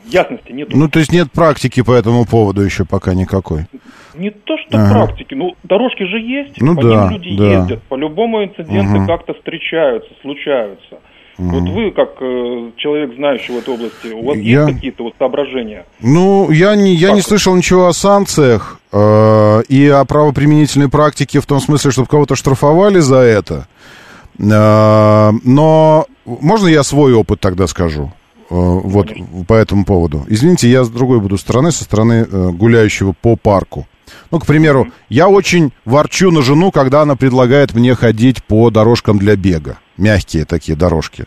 [0.05, 0.69] ясности нет.
[0.73, 3.65] Ну, то есть нет практики по этому поводу еще пока никакой?
[4.15, 5.05] Не то, что ага.
[5.05, 7.49] практики, ну, дорожки же есть, ну, по да, ним люди да.
[7.59, 9.07] ездят, по-любому инциденты uh-huh.
[9.07, 10.99] как-то встречаются, случаются.
[11.37, 11.51] Mm.
[11.51, 14.63] Вот вы, как э, человек, знающий в этой области, у вас я...
[14.63, 15.85] есть какие-то вот соображения?
[16.01, 21.45] Ну, я не, я не слышал ничего о санкциях э, и о правоприменительной практике в
[21.45, 23.67] том смысле, чтобы кого-то штрафовали за это.
[24.39, 28.11] Э, но можно я свой опыт тогда скажу?
[28.49, 29.45] Э, вот Конечно.
[29.45, 30.25] по этому поводу.
[30.29, 33.87] Извините, я с другой буду стороны, со стороны э, гуляющего по парку.
[34.31, 34.91] Ну, к примеру, mm-hmm.
[35.09, 40.45] я очень ворчу на жену, когда она предлагает мне ходить по дорожкам для бега мягкие
[40.45, 41.25] такие дорожки.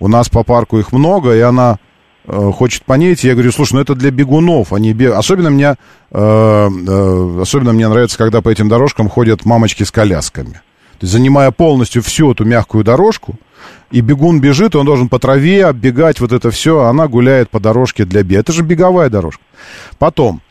[0.00, 1.78] У нас по парку их много, и она
[2.24, 3.28] э, хочет по ней идти.
[3.28, 5.14] Я говорю, слушай, ну это для бегунов, они бег...
[5.14, 5.74] Особенно мне,
[6.10, 10.60] э, э, особенно мне нравится, когда по этим дорожкам ходят мамочки с колясками.
[10.98, 13.36] То есть, занимая полностью всю эту мягкую дорожку,
[13.90, 17.60] и бегун бежит, он должен по траве оббегать вот это все, а она гуляет по
[17.60, 18.40] дорожке для бега.
[18.40, 19.42] Это же беговая дорожка.
[19.98, 20.42] Потом,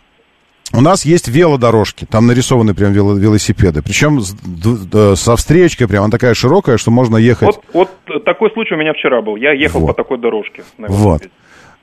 [0.74, 6.78] у нас есть велодорожки, там нарисованы прям велосипеды, причем со встречкой прям, она такая широкая,
[6.78, 7.48] что можно ехать.
[7.48, 9.88] Вот, вот такой случай у меня вчера был, я ехал вот.
[9.88, 10.64] по такой дорожке.
[10.78, 11.24] Вот.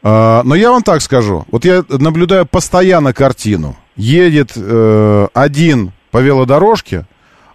[0.03, 3.77] А, но я вам так скажу, вот я наблюдаю постоянно картину.
[3.97, 7.07] Едет э, один по велодорожке,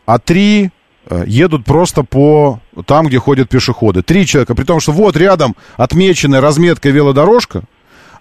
[0.07, 0.71] а три
[1.09, 4.01] э, едут просто по там, где ходят пешеходы.
[4.01, 7.63] Три человека, при том, что вот рядом отмеченная разметка велодорожка,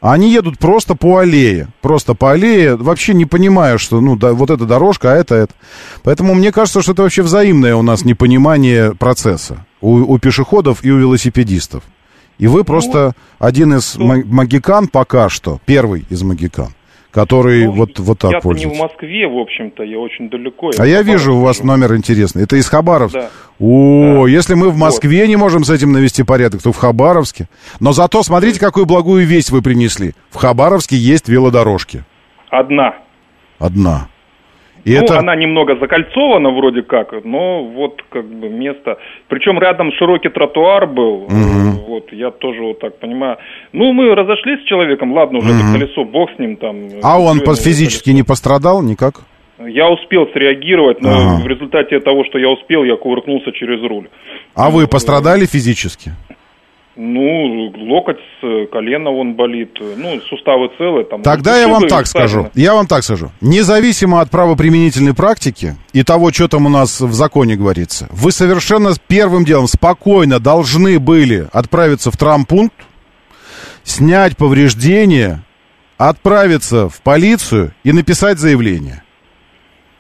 [0.00, 1.68] а они едут просто по аллее.
[1.80, 5.54] Просто по аллее, вообще не понимая, что, ну, да, вот эта дорожка, а это это.
[6.02, 9.66] Поэтому мне кажется, что это вообще взаимное у нас непонимание процесса.
[9.80, 11.82] У, у пешеходов и у велосипедистов.
[12.38, 16.68] И вы просто один из ма- магикан пока что, первый из магикан,
[17.10, 18.82] который вот, вот так Я не в пользуется.
[18.82, 20.70] Москве, в общем-то, я очень далеко.
[20.78, 22.44] А я вижу, у вас номер интересный.
[22.44, 23.20] Это из Хабаровска.
[23.20, 23.28] Да.
[23.60, 27.48] О, если мы в Москве не можем с этим навести порядок, то в Хабаровске.
[27.80, 30.12] Но зато смотрите, какую благую весть вы принесли.
[30.30, 32.04] В Хабаровске есть велодорожки.
[32.50, 32.94] Одна.
[33.58, 34.08] Одна.
[34.88, 35.18] И ну, это...
[35.18, 38.96] она немного закольцована вроде как, но вот как бы место.
[39.28, 41.26] Причем рядом широкий тротуар был.
[41.28, 41.78] Мгм.
[41.86, 43.36] Вот, я тоже вот так понимаю.
[43.72, 45.58] Ну, мы разошлись с человеком, ладно, уже Мгм.
[45.58, 46.76] это колесо, бог с ним там.
[47.02, 49.20] А он Всё, по- ну, физически не пострадал никак?
[49.58, 51.42] Я успел среагировать, но Ага.
[51.42, 54.08] в результате того, что я успел, я кувыркнулся через руль.
[54.54, 56.12] А вы пострадали физически?
[57.00, 61.04] Ну, локоть с колена он болит, ну, суставы целые.
[61.04, 62.42] Там, Тогда я вам так скажу.
[62.42, 62.50] ссадины.
[62.56, 63.30] Я вам так скажу.
[63.40, 68.90] Независимо от правоприменительной практики и того, что там у нас в законе говорится, вы совершенно
[69.06, 72.74] первым делом спокойно должны были отправиться в травмпункт,
[73.84, 75.44] снять повреждения,
[75.98, 79.04] отправиться в полицию и написать заявление.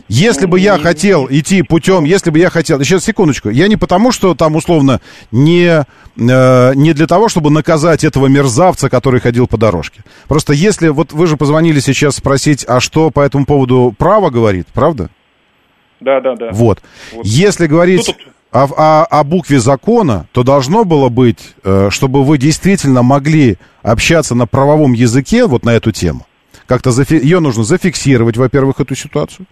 [0.08, 2.82] Если бы я хотел идти путем, если бы я хотел...
[2.82, 3.50] Сейчас, секундочку.
[3.50, 5.84] Я не потому, что там, условно, не,
[6.16, 10.02] э, не для того, чтобы наказать этого мерзавца, который ходил по дорожке.
[10.26, 10.88] Просто если...
[10.88, 15.10] Вот вы же позвонили сейчас спросить, а что по этому поводу право говорит, правда?
[16.00, 16.48] Да, да, да.
[16.52, 16.80] Вот.
[17.12, 17.26] Вот.
[17.26, 18.16] Если говорить тут?
[18.50, 24.34] о, о- о букве закона, то должно было быть, э, чтобы вы действительно могли общаться
[24.34, 26.24] на правовом языке вот на эту тему.
[26.68, 29.46] Как-то зафи- ее нужно зафиксировать, во-первых, эту ситуацию.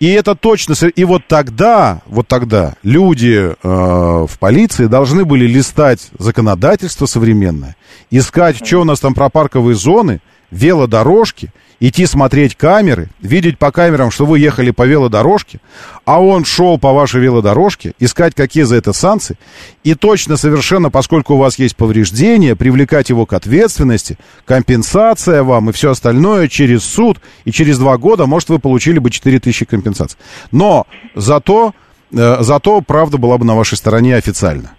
[0.00, 0.74] И это точно...
[0.88, 7.76] И вот тогда, вот тогда люди э, в полиции должны были листать законодательство современное,
[8.10, 10.20] искать, что у нас там про парковые зоны,
[10.50, 11.50] велодорожки,
[11.80, 15.60] идти смотреть камеры, видеть по камерам, что вы ехали по велодорожке,
[16.04, 19.38] а он шел по вашей велодорожке, искать, какие за это санкции,
[19.84, 25.72] и точно совершенно, поскольку у вас есть повреждения, привлекать его к ответственности, компенсация вам и
[25.72, 30.18] все остальное через суд, и через два года, может, вы получили бы 4000 компенсаций.
[30.50, 31.74] Но зато,
[32.12, 34.72] э, зато правда была бы на вашей стороне официально.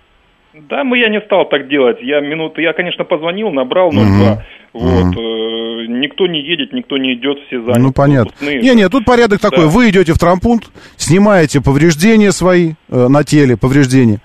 [0.70, 1.98] Да, мы я не стал так делать.
[2.02, 4.02] Я минуты, я, конечно, позвонил, набрал 02.
[4.02, 4.42] Мгм.
[4.72, 7.80] Вот, э, никто не едет, никто не идет, все заняты.
[7.80, 8.32] Ну, понятно.
[8.32, 8.62] Пустные.
[8.62, 9.66] Не-не, тут порядок такой.
[9.66, 9.68] Да.
[9.68, 14.20] Вы идете в травмпункт, снимаете повреждения свои э, на теле, повреждения.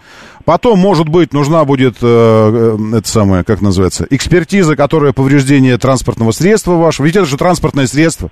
[0.45, 6.33] Потом, может быть, нужна будет, э, э, это самое, как называется, экспертиза, которая повреждение транспортного
[6.33, 7.07] средства вашего.
[7.07, 8.31] Ведь это же транспортное средство.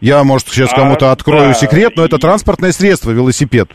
[0.00, 3.70] Я, может, сейчас А, кому-то открою да, секрет, но это транспортное средство, велосипед.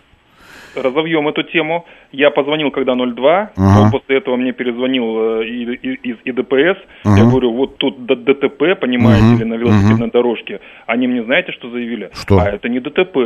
[0.76, 1.86] Разовьем эту тему.
[2.12, 3.82] Я позвонил, когда 02, Ага.
[3.82, 6.78] он после этого мне перезвонил э, из ИДПС.
[7.06, 7.18] Ага.
[7.18, 10.60] Я говорю, вот тут ДТП, понимаете Мгм, ли, на велосипедной дорожке.
[10.88, 12.10] Они мне знаете, что заявили?
[12.14, 12.40] Что?
[12.40, 13.18] А это не ДТП.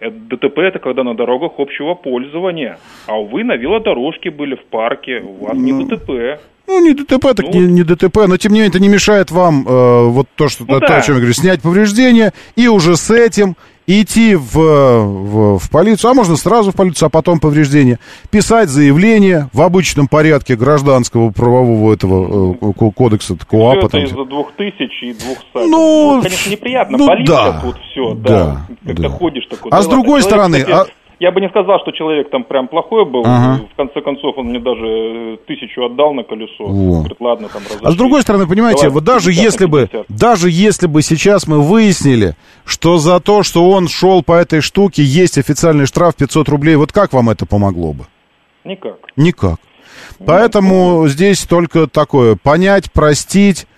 [0.00, 2.78] Это ДТП это когда на дорогах общего пользования.
[3.06, 6.40] А вы на велодорожке были в парке, у вас не ДТП.
[6.66, 9.66] Ну, не ДТП, так не, не ДТП, но тем не менее это не мешает вам
[9.68, 10.96] э, вот то, что, Ну то, да.
[10.98, 13.56] о чем я говорю, снять повреждения и уже с этим
[13.86, 17.98] идти в, в, в полицию, а можно сразу в полицию, а потом повреждения,
[18.30, 23.78] писать заявление в обычном порядке гражданского правового этого э, ко- кодекса, Все КОАПа.
[23.78, 25.70] это там, из-за двух тысяч и двух сайтов.
[25.70, 26.98] Ну, конечно, неприятно.
[26.98, 28.66] ну Болит да, вот все, да, да.
[28.86, 29.14] Когда да.
[29.14, 29.70] ходишь такой.
[29.70, 29.90] А да с ладно.
[30.02, 33.22] другой Человек, стороны, кстати, а- Я бы не сказал, что человек там прям плохой был.
[33.24, 33.64] Ага.
[33.72, 36.64] В конце концов, он мне даже э, тысячу отдал на колесо.
[36.66, 36.98] Во.
[36.98, 37.88] Говорит, ладно, там разошлись.
[37.88, 40.06] А с другой стороны, понимаете, Давай вот даже 50 на если бы, 50.
[40.08, 42.34] даже если бы сейчас мы выяснили,
[42.64, 46.90] что за то, что он шел по этой штуке, есть официальный штраф 500 рублей, вот
[46.90, 48.06] как вам это помогло бы?
[48.64, 48.96] Никак.
[49.14, 49.60] Никак.
[50.26, 53.68] Поэтому здесь только такое, понять, простить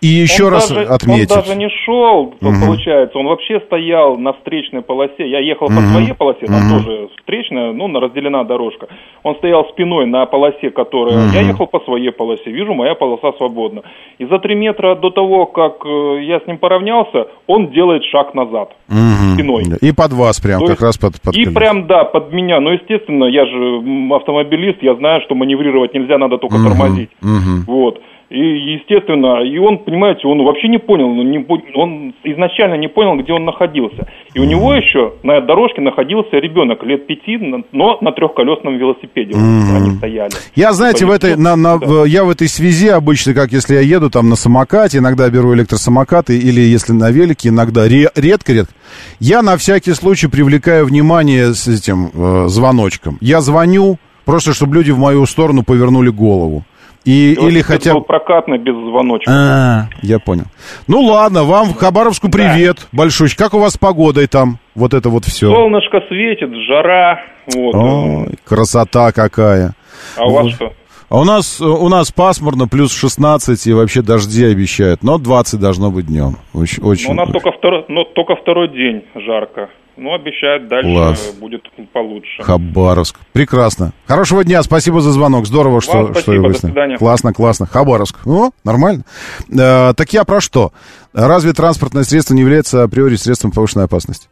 [0.00, 1.30] и еще Он раз даже- отметить.
[1.30, 2.60] Он даже не шел, Мгм.
[2.66, 5.28] получается, он вообще стоял на встречной полосе.
[5.28, 5.92] Я ехал по Мгм.
[5.92, 6.84] своей полосе, там Мгм.
[6.84, 8.88] тоже встречная, ну, на- разделена дорожка.
[9.22, 11.16] Он стоял спиной на полосе, которая...
[11.26, 11.32] Мгм.
[11.34, 13.82] Я ехал по своей полосе, вижу, моя полоса свободна.
[14.18, 18.34] И за три метра до того, как э, я с ним поравнялся, он делает шаг
[18.34, 18.70] назад.
[18.88, 19.34] Мгм.
[19.34, 19.64] спиной.
[19.80, 22.60] И под вас прям, То как есть- раз под, под И прям, да, под меня.
[22.60, 23.82] Но, естественно, я же
[24.14, 26.68] автомобилист, я знаю, что маневрировать нельзя, надо только Мгм.
[26.68, 27.10] тормозить.
[27.22, 27.64] Мгм.
[27.66, 28.00] Вот.
[28.30, 32.86] И, естественно, и он, понимаете, он вообще не понял, он, не по- он изначально не
[32.86, 34.06] понял, где он находился.
[34.34, 37.36] И у него еще на дорожке находился ребенок лет пяти,
[37.72, 39.34] но на трехколесном велосипеде.
[39.36, 39.76] Мгм.
[39.76, 40.30] Они стояли.
[40.54, 43.80] Я, знаете, в этой, на, на- в- я в этой связи обычно, как если я
[43.80, 48.72] еду там на самокате, иногда беру электросамокаты, или если на велике, иногда ре- редко-редко,
[49.18, 53.18] я на всякий случай привлекаю внимание с этим э, звоночком.
[53.20, 56.62] Я звоню, просто чтобы люди в мою сторону повернули голову.
[57.04, 59.30] И, или хотя был прокатный без звоночка.
[59.32, 60.44] А, я понял.
[60.86, 63.28] Ну ладно, вам в Хабаровску привет большой.
[63.36, 64.58] Как у вас с погодой там?
[64.74, 65.50] Вот это вот все.
[65.50, 67.22] Солнышко светит, жара.
[67.54, 67.74] Вот.
[67.74, 69.74] Ой, красота какая.
[70.16, 70.52] А у вас Вот.
[70.52, 70.72] что?
[71.08, 75.02] А у нас, у нас пасмурно, плюс 16, и вообще дожди обещают.
[75.02, 76.36] Но 20 должно быть днем.
[76.54, 77.06] Очень, очень.
[77.08, 79.70] Но у нас только второй, но только второй день жарко.
[79.96, 81.34] Ну, обещают, дальше Класс.
[81.40, 81.62] будет
[81.92, 82.42] получше.
[82.42, 83.18] Хабаровск.
[83.32, 83.92] Прекрасно.
[84.06, 85.46] Хорошего дня, спасибо за звонок.
[85.46, 86.96] Здорово, что, спасибо, что до выяснили.
[86.96, 87.66] Классно, классно.
[87.66, 88.16] Хабаровск.
[88.24, 89.04] Ну, нормально.
[89.50, 90.72] Э, так я про что?
[91.12, 94.28] Разве транспортное средство не является априори средством повышенной опасности?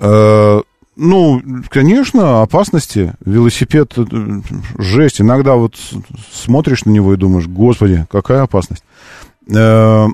[0.00, 0.60] Э,
[0.96, 3.12] ну, конечно, опасности.
[3.24, 4.04] Велосипед, э,
[4.78, 5.20] жесть.
[5.20, 5.76] Иногда вот
[6.32, 8.82] смотришь на него и думаешь, господи, какая опасность.
[9.54, 10.06] Э,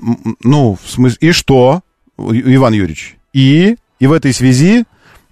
[0.43, 1.81] ну, в смысле, и что,
[2.17, 3.17] Иван Юрьевич?
[3.31, 4.83] И, и в этой связи,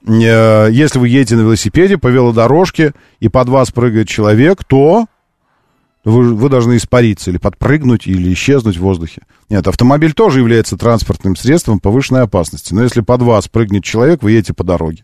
[0.08, 5.08] э, если вы едете на велосипеде по велодорожке, и под вас прыгает человек, то
[6.06, 9.24] вы, вы должны испариться или подпрыгнуть, или исчезнуть в воздухе.
[9.50, 12.74] Нет, автомобиль тоже является транспортным средством повышенной опасности.
[12.74, 15.04] Но если под вас прыгнет человек, вы едете по дороге.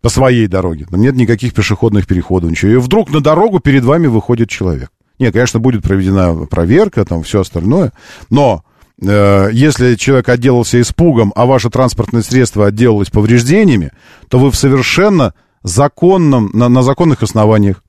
[0.00, 0.86] По своей дороге.
[0.88, 2.70] Там нет никаких пешеходных переходов, ничего.
[2.70, 4.92] И вдруг на дорогу перед вами выходит человек.
[5.18, 7.92] Нет, конечно, будет проведена проверка, там все остальное.
[8.30, 8.62] Но
[9.04, 13.90] если человек отделался испугом, а ваше транспортное средство отделалось повреждениями,
[14.28, 17.82] то вы в совершенно законном, на, на законных основаниях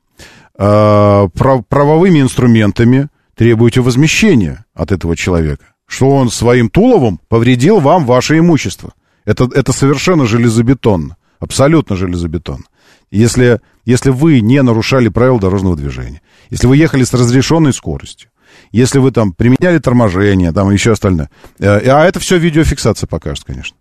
[0.58, 8.06] э, прав- правовыми инструментами требуете возмещения от этого человека, что он своим туловом повредил вам
[8.06, 8.94] ваше имущество.
[9.26, 12.66] Это, это совершенно железобетонно, абсолютно железобетонно.
[13.12, 18.30] Если, если вы не нарушали правила дорожного движения, если вы ехали с разрешенной скоростью,
[18.72, 23.78] если вы там применяли торможение, там еще остальное, э, а это все видеофиксация покажет, конечно.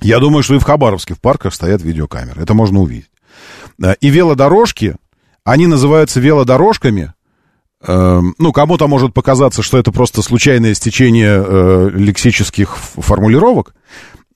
[0.00, 2.42] Я думаю, что и в Хабаровске в парках стоят видеокамеры.
[2.42, 3.10] Это можно увидеть.
[3.82, 4.96] Э, И велодорожки,
[5.44, 7.12] они называются велодорожками.
[7.84, 13.74] Эм, Ну, кому-то может показаться, что это просто случайное стечение э, лексических формулировок,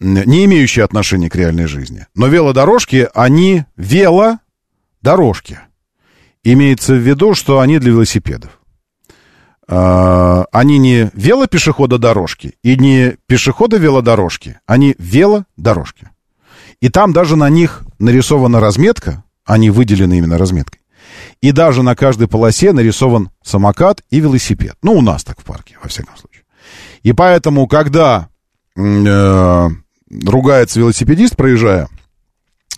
[0.00, 2.06] не имеющие отношения к реальной жизни.
[2.14, 5.60] Но велодорожки, они велодорожки.
[6.42, 8.60] Имеется в виду, что они для велосипедов.
[9.68, 16.10] А, Они не велопешехододорожки и не пешеходо-велодорожки, они велодорожки.
[16.80, 20.80] И там даже на них нарисована разметка, они выделены именно разметкой.
[21.40, 24.76] И даже на каждой полосе нарисован самокат и велосипед.
[24.82, 26.42] Ну, у нас так в парке, во всяком случае.
[27.02, 28.28] И поэтому, когда
[28.76, 29.68] э,
[30.24, 31.88] ругается велосипедист, проезжая,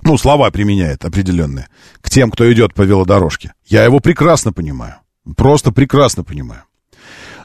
[0.02, 1.68] ну, слова применяет определенные
[2.00, 4.96] к тем, кто идет по велодорожке, я его прекрасно понимаю.
[5.36, 6.62] Просто прекрасно понимаю.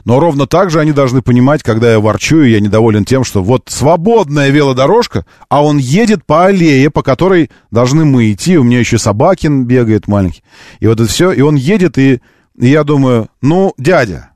[0.04, 3.42] Но ровно так же они должны понимать, когда я ворчу, и я недоволен тем, что
[3.42, 8.58] вот свободная велодорожка, а он едет по аллее, по которой должны мы идти.
[8.58, 10.42] У меня еще Собакин бегает маленький.
[10.80, 11.32] И вот это все.
[11.32, 12.20] И он едет, и,
[12.58, 14.30] и я думаю, ну, дядя,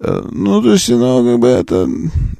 [0.00, 1.88] э, ну, то есть, ну, как бы это...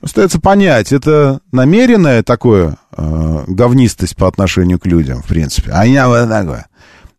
[0.03, 5.71] Остается понять, это намеренное такое э, говнистость по отношению к людям, в принципе.
[5.73, 6.67] А я вот такое.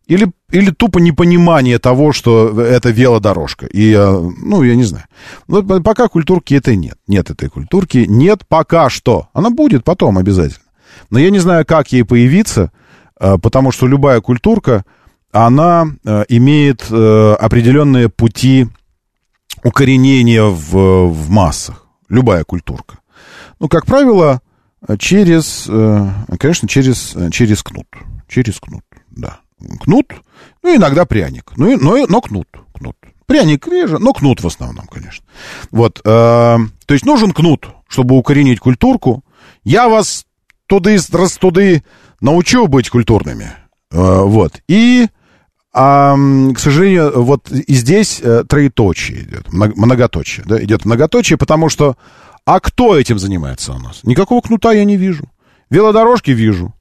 [0.06, 3.66] Или, или тупо непонимание того, что это велодорожка.
[3.66, 5.06] И, э, ну, я не знаю.
[5.48, 6.96] Но пока культурки этой нет.
[7.08, 8.06] Нет этой культурки.
[8.08, 9.28] Нет пока что.
[9.32, 10.64] Она будет потом обязательно.
[11.10, 12.70] Но я не знаю, как ей появиться,
[13.18, 14.84] э, потому что любая культурка,
[15.32, 18.68] она э, имеет определенные пути
[19.64, 21.84] укоренения в, в массах.
[22.08, 22.98] Любая культурка.
[23.58, 24.40] Ну, как правило,
[24.98, 25.64] через,
[26.38, 27.88] конечно, через, через кнут.
[28.28, 29.40] Через кнут, да.
[29.80, 30.12] Кнут,
[30.62, 31.52] ну, иногда пряник.
[31.56, 32.96] Ну, но, но кнут, кнут.
[33.26, 35.24] Пряник реже, но кнут в основном, конечно.
[35.70, 39.24] Вот, э, то есть нужен кнут, чтобы укоренить культурку.
[39.64, 40.26] Я вас
[40.66, 41.82] туды, раз туды
[42.20, 43.52] научу быть культурными.
[43.90, 44.60] Э, вот.
[44.68, 45.08] И,
[45.72, 46.16] а,
[46.54, 51.96] к сожалению, вот и здесь э, троеточие идет, мно- многоточие, да, идет многоточие, потому что,
[52.44, 54.00] а кто этим занимается у нас?
[54.04, 55.24] Никакого кнута я не вижу.
[55.68, 56.75] Велодорожки вижу,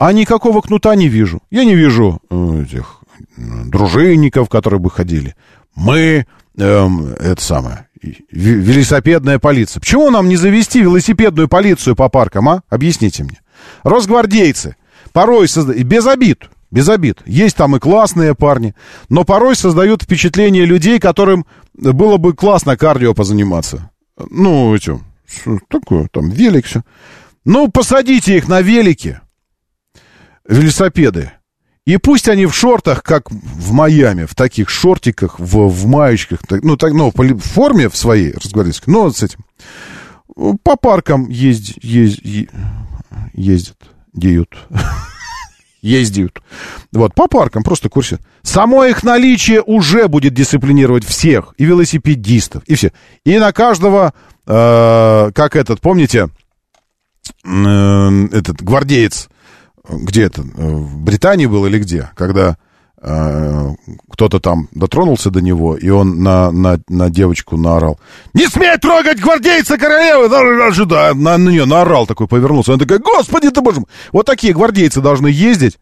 [0.00, 1.42] а никакого кнута не вижу.
[1.50, 3.02] Я не вижу э, этих
[3.36, 5.36] э, дружинников, которые бы ходили.
[5.74, 7.86] Мы, эм, это самое,
[8.32, 9.78] велосипедная полиция.
[9.80, 12.62] Почему нам не завести велосипедную полицию по паркам, а?
[12.70, 13.42] Объясните мне.
[13.84, 14.76] Росгвардейцы
[15.12, 17.18] порой создают, без обид, без обид.
[17.26, 18.74] Есть там и классные парни,
[19.10, 21.44] но порой создают впечатление людей, которым
[21.74, 23.90] было бы классно кардио позаниматься.
[24.30, 25.04] Ну, этим,
[25.68, 26.84] такое, там, велик, все.
[27.44, 29.20] Ну, посадите их на велики,
[30.50, 31.32] велосипеды.
[31.86, 36.76] И пусть они в шортах, как в Майами, в таких шортиках, в, в маечках, ну,
[36.76, 39.44] так, ну, в форме в своей, разгвардейской, но с этим.
[40.62, 42.48] По паркам ездь, ездь, е-
[43.32, 43.78] ездят,
[44.12, 44.56] деют.
[45.82, 46.42] Ездят.
[46.92, 48.18] Вот, по паркам просто курсе.
[48.42, 52.92] Само их наличие уже будет дисциплинировать всех, и велосипедистов, и все.
[53.24, 54.12] И на каждого,
[54.46, 56.28] э, как этот, помните,
[57.44, 59.30] э, этот гвардеец,
[59.88, 62.56] где это, э, в Британии был или где, когда
[63.00, 63.68] э,
[64.10, 67.98] кто-то там дотронулся до него, и он на, на, на девочку наорал.
[68.34, 70.28] «Не смей трогать гвардейца королевы!»
[70.86, 72.72] Да, на, на нее наорал такой, повернулся.
[72.72, 75.78] Она такая, «Господи ты, боже мой!» Вот такие гвардейцы должны ездить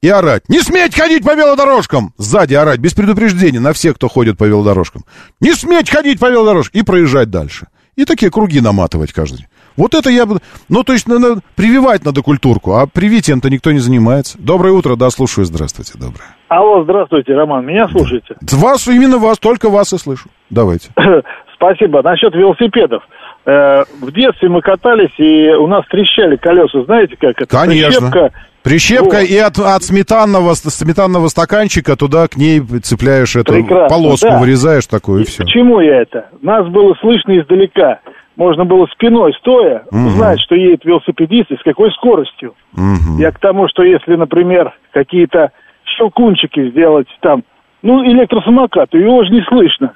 [0.00, 0.48] и орать.
[0.48, 5.04] «Не сметь ходить по велодорожкам!» Сзади орать, без предупреждения на всех, кто ходит по велодорожкам.
[5.40, 7.68] «Не сметь ходить по велодорожкам!» И проезжать дальше.
[7.96, 9.46] И такие круги наматывать каждый.
[9.76, 10.38] Вот это я бы...
[10.68, 14.38] Ну, то есть, надо прививать надо культурку, а привитием-то никто не занимается.
[14.38, 16.24] Доброе утро, да, слушаю, здравствуйте, доброе.
[16.48, 18.36] Алло, здравствуйте, Роман, меня слушаете?
[18.52, 20.28] Вас, именно вас, только вас и слышу.
[20.50, 20.90] Давайте.
[21.54, 22.02] Спасибо.
[22.02, 23.02] Насчет велосипедов.
[23.46, 27.46] Э, в детстве мы катались, и у нас трещали колеса, знаете, как это?
[27.46, 28.10] Конечно.
[28.10, 28.32] Прищепка,
[28.62, 29.30] Прищепка вот.
[29.30, 34.38] и от, от сметанного, сметанного стаканчика туда к ней цепляешь эту Прекрасно, полоску, да.
[34.38, 35.42] вырезаешь такую и, и все.
[35.42, 36.28] Почему я это?
[36.42, 38.00] Нас было слышно издалека
[38.36, 40.06] можно было спиной стоя угу.
[40.06, 42.54] узнать, что едет велосипедист и с какой скоростью.
[42.74, 43.18] Угу.
[43.18, 45.50] Я к тому, что если, например, какие-то
[45.96, 47.42] щелкунчики сделать там,
[47.82, 49.92] ну, электросамокат, его же не слышно.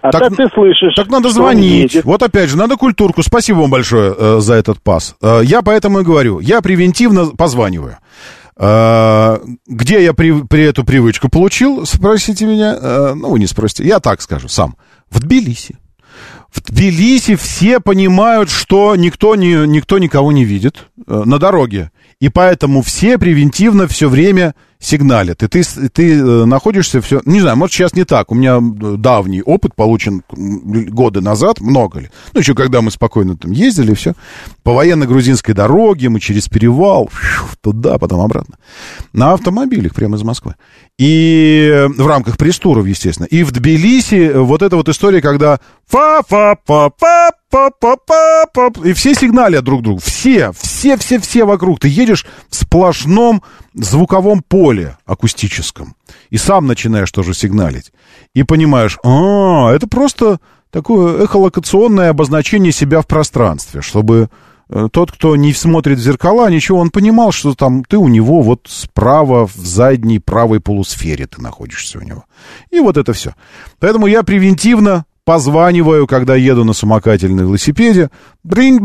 [0.00, 0.94] А так, так ты слышишь.
[0.94, 2.04] Так надо звонить.
[2.04, 3.22] Вот опять же, надо культурку.
[3.22, 5.16] Спасибо вам большое э, за этот пас.
[5.22, 7.96] Э, я поэтому и говорю, я превентивно позваниваю.
[8.56, 12.76] Э, где я при, при эту привычку получил, спросите меня.
[12.80, 14.76] Э, ну, вы не спросите, я так скажу сам.
[15.10, 15.78] В Тбилиси.
[16.50, 21.90] В Тбилиси все понимают, что никто, не, никто никого не видит э, на дороге.
[22.20, 25.42] И поэтому все превентивно все время сигналят.
[25.42, 27.20] И ты, ты э, находишься все...
[27.24, 28.32] Не знаю, может, сейчас не так.
[28.32, 32.10] У меня э, давний опыт получен годы назад, много ли.
[32.32, 34.14] Ну, еще когда мы спокойно там ездили, все.
[34.62, 37.10] По военно-грузинской дороге мы через перевал,
[37.60, 38.56] туда, потом обратно.
[39.12, 40.54] На автомобилях прямо из Москвы.
[40.98, 43.26] И в рамках пресс-туров, естественно.
[43.26, 48.46] И в Тбилиси вот эта вот история, когда фа фа фа фа па па па
[48.52, 50.00] па и все сигналят друг другу.
[50.00, 51.78] Все, все, все, все вокруг.
[51.78, 53.44] Ты едешь в сплошном
[53.74, 55.94] звуковом поле акустическом.
[56.30, 57.92] И сам начинаешь тоже сигналить.
[58.34, 60.40] И понимаешь, а, это просто
[60.72, 64.47] такое эхолокационное обозначение себя в пространстве, чтобы Э,
[64.92, 68.66] тот, кто не смотрит в зеркала, ничего, он понимал, что там ты у него вот
[68.68, 72.24] справа в задней правой полусфере ты находишься у него.
[72.70, 73.34] И вот это все.
[73.78, 78.10] Поэтому я превентивно позваниваю, когда еду на самокате или на велосипеде.
[78.44, 78.78] Бринь,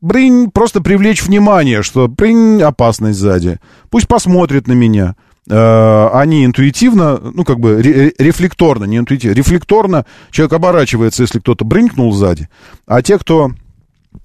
[0.00, 0.50] бринь.
[0.52, 3.58] Просто привлечь внимание, что бринь, опасность сзади.
[3.90, 5.16] Пусть посмотрит на меня.
[5.50, 12.12] Э, они интуитивно, ну, как бы рефлекторно, не интуитивно, рефлекторно человек оборачивается, если кто-то бринкнул
[12.12, 12.48] сзади.
[12.86, 13.50] А те, кто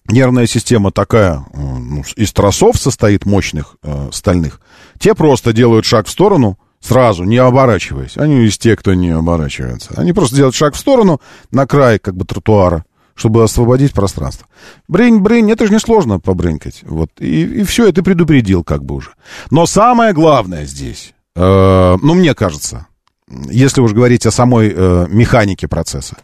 [0.08, 4.62] нервная система такая, э, ну, из тросов состоит мощных э, стальных,
[5.00, 8.18] те просто делают шаг в сторону, сразу, не оборачиваясь.
[8.18, 9.94] Они из тех, кто не оборачивается.
[9.98, 11.22] Они просто делают шаг в сторону,
[11.52, 12.86] на край, как бы, тротуара,
[13.16, 14.48] чтобы освободить пространство.
[14.88, 16.82] Брынь, брынь, это же несложно побрынькать.
[16.84, 19.12] Вот, и, и все, это предупредил как бы уже.
[19.52, 22.88] Но самое главное здесь, э, ну, мне кажется,
[23.30, 26.18] если уж говорить о самой э, механике процесса,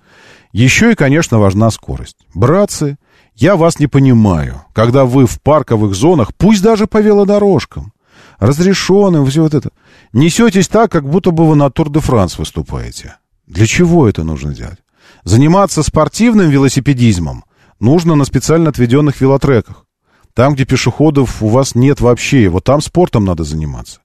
[0.54, 2.16] еще и, конечно, важна скорость.
[2.34, 2.98] Братцы,
[3.36, 7.94] я вас не понимаю, когда вы в парковых зонах, пусть даже по велодорожкам,
[8.40, 9.70] разрешенным, все вот это,
[10.14, 13.18] несетесь так, как будто бы вы на Тур-де-Франс выступаете.
[13.46, 14.80] Для чего это нужно делать?
[15.24, 17.44] Заниматься спортивным велосипедизмом
[17.80, 19.86] нужно на специально отведенных велотреках.
[20.34, 24.00] Там, где пешеходов у вас нет вообще, вот там спортом надо заниматься.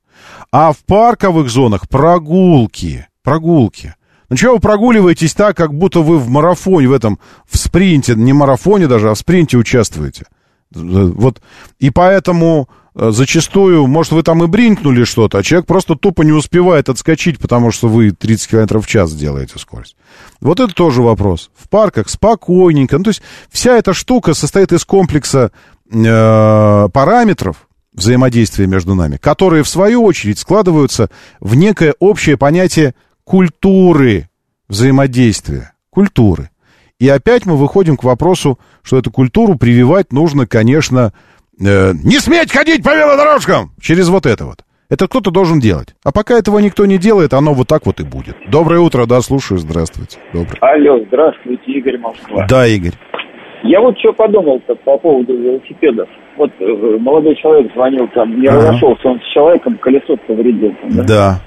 [0.52, 3.94] А в парковых зонах прогулки, прогулки.
[4.30, 8.32] Ну чего вы прогуливаетесь так, как будто вы в марафоне, в этом, в спринте, не
[8.32, 10.26] марафоне даже, а в спринте участвуете?
[10.72, 11.42] Вот,
[11.80, 16.30] и поэтому э, зачастую, может, вы там и бринкнули что-то, а человек просто тупо не
[16.30, 19.96] успевает отскочить, потому что вы 30 км в час делаете скорость.
[20.40, 21.50] Вот это тоже вопрос.
[21.56, 22.98] В парках спокойненько.
[22.98, 25.50] Ну, то есть вся эта штука состоит из комплекса
[25.92, 32.94] э, параметров, взаимодействия между нами, которые, в свою очередь, складываются в некое общее понятие
[33.30, 34.24] культуры
[34.68, 36.50] взаимодействия, культуры.
[36.98, 41.12] И опять мы выходим к вопросу, что эту культуру прививать нужно, конечно,
[41.60, 44.64] э, не сметь ходить по велодорожкам через вот это вот.
[44.88, 45.94] Это кто-то должен делать.
[46.02, 48.34] А пока этого никто не делает, оно вот так вот и будет.
[48.50, 50.18] Доброе утро, да, слушаю, здравствуйте.
[50.32, 50.58] Доброе.
[50.60, 52.46] Алло, здравствуйте, Игорь Москва.
[52.48, 52.94] Да, Игорь.
[53.62, 56.08] Я вот что подумал-то по поводу велосипедов.
[56.36, 58.56] Вот э, молодой человек звонил там, не ага.
[58.56, 60.74] разошелся он с человеком, колесо повредил.
[60.82, 61.04] Там, да?
[61.04, 61.40] да.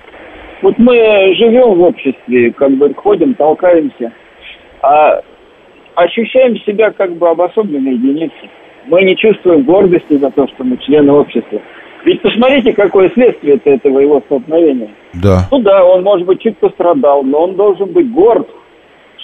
[0.64, 0.95] Вот мы
[1.35, 4.14] живем в обществе, как бы ходим, толкаемся,
[4.81, 5.22] а
[5.95, 8.49] ощущаем себя как бы обособленной единицей.
[8.85, 11.60] Мы не чувствуем гордости за то, что мы члены общества.
[12.06, 14.90] Ведь посмотрите, какое следствие этого его столкновения.
[15.22, 15.48] Да.
[15.52, 18.48] Ну да, он, может быть, чуть пострадал, но он должен быть горд,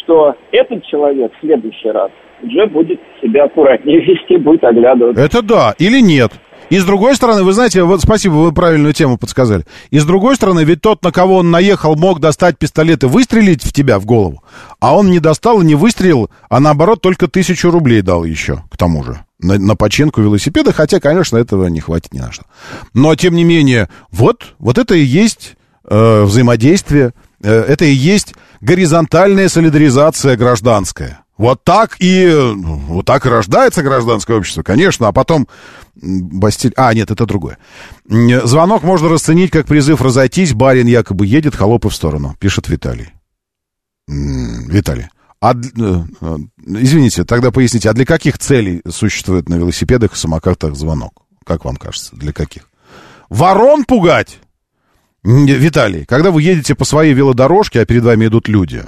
[0.03, 2.11] что этот человек в следующий раз
[2.43, 5.23] уже будет себя аккуратнее вести, будет оглядываться.
[5.23, 6.31] Это да или нет?
[6.69, 9.65] И с другой стороны, вы знаете, вот спасибо, вы правильную тему подсказали.
[9.89, 13.63] И с другой стороны, ведь тот, на кого он наехал, мог достать пистолет и выстрелить
[13.63, 14.43] в тебя в голову.
[14.79, 18.77] А он не достал и не выстрелил, а наоборот только тысячу рублей дал еще, к
[18.77, 19.19] тому же.
[19.39, 22.43] На, на починку велосипеда, хотя, конечно, этого не хватит ни на что.
[22.93, 25.55] Но, тем не менее, вот, вот это и есть
[25.89, 31.23] э, взаимодействие, э, это и есть горизонтальная солидаризация гражданская.
[31.39, 35.47] Вот так и вот так и рождается гражданское общество, конечно, а потом
[35.95, 36.73] Бастиль...
[36.75, 37.57] А, нет, это другое.
[38.05, 43.13] Звонок можно расценить как призыв разойтись, барин якобы едет, холопы в сторону, пишет Виталий.
[44.05, 45.07] Виталий.
[45.39, 45.57] А, э,
[46.19, 46.37] э,
[46.67, 51.23] извините, тогда поясните, а для каких целей существует на велосипедах и самокатах звонок?
[51.45, 52.63] Как вам кажется, для каких?
[53.29, 54.39] Ворон пугать?
[55.23, 58.83] Виталий, когда вы едете по своей велодорожке, а перед вами идут люди,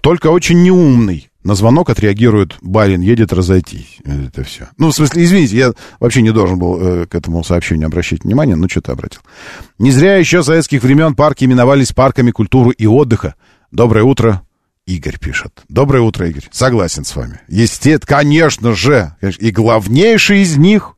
[0.00, 3.98] только очень неумный на звонок отреагирует барин, едет разойтись.
[4.04, 4.68] Это все.
[4.76, 8.54] Ну, в смысле, извините, я вообще не должен был э, к этому сообщению обращать внимание,
[8.54, 9.22] но что-то обратил.
[9.78, 13.34] Не зря еще советских времен парки именовались парками культуры и отдыха.
[13.70, 14.42] Доброе утро,
[14.84, 15.62] Игорь пишет.
[15.70, 16.48] Доброе утро, Игорь.
[16.50, 17.40] Согласен с вами.
[17.48, 19.14] Естественно, конечно же.
[19.38, 20.96] И главнейший из них,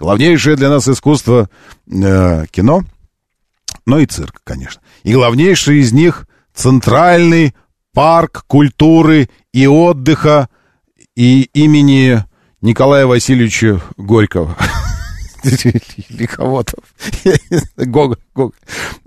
[0.00, 1.48] главнейшее для нас искусство
[1.86, 2.82] э, кино,
[3.86, 4.82] но и цирк, конечно.
[5.04, 7.54] И главнейший из них центральный
[7.92, 10.48] парк культуры и отдыха
[11.14, 12.24] и имени
[12.60, 14.56] Николая Васильевича Горького.
[15.44, 16.74] Или кого-то.
[17.76, 18.54] Гога, Гога.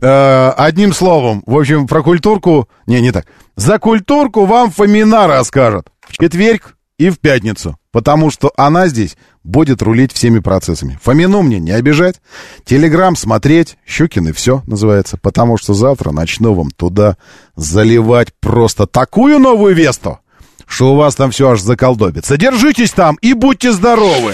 [0.02, 2.68] Э, одним словом, в общем, про культурку...
[2.88, 3.26] Не, не так.
[3.56, 5.88] За культурку вам Фомина расскажет.
[6.02, 7.78] В четверг и в пятницу.
[7.92, 11.00] Потому что она здесь будет рулить всеми процессами.
[11.02, 12.22] Фомину мне не обижать.
[12.66, 13.78] Телеграм смотреть.
[13.86, 15.18] Щукин и все называется.
[15.22, 17.18] Потому что завтра начну вам туда
[17.56, 20.20] заливать просто такую новую весту,
[20.68, 22.38] что у вас там все аж заколдобится.
[22.38, 24.34] Держитесь там и будьте здоровы!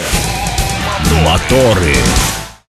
[1.23, 1.95] Моторы.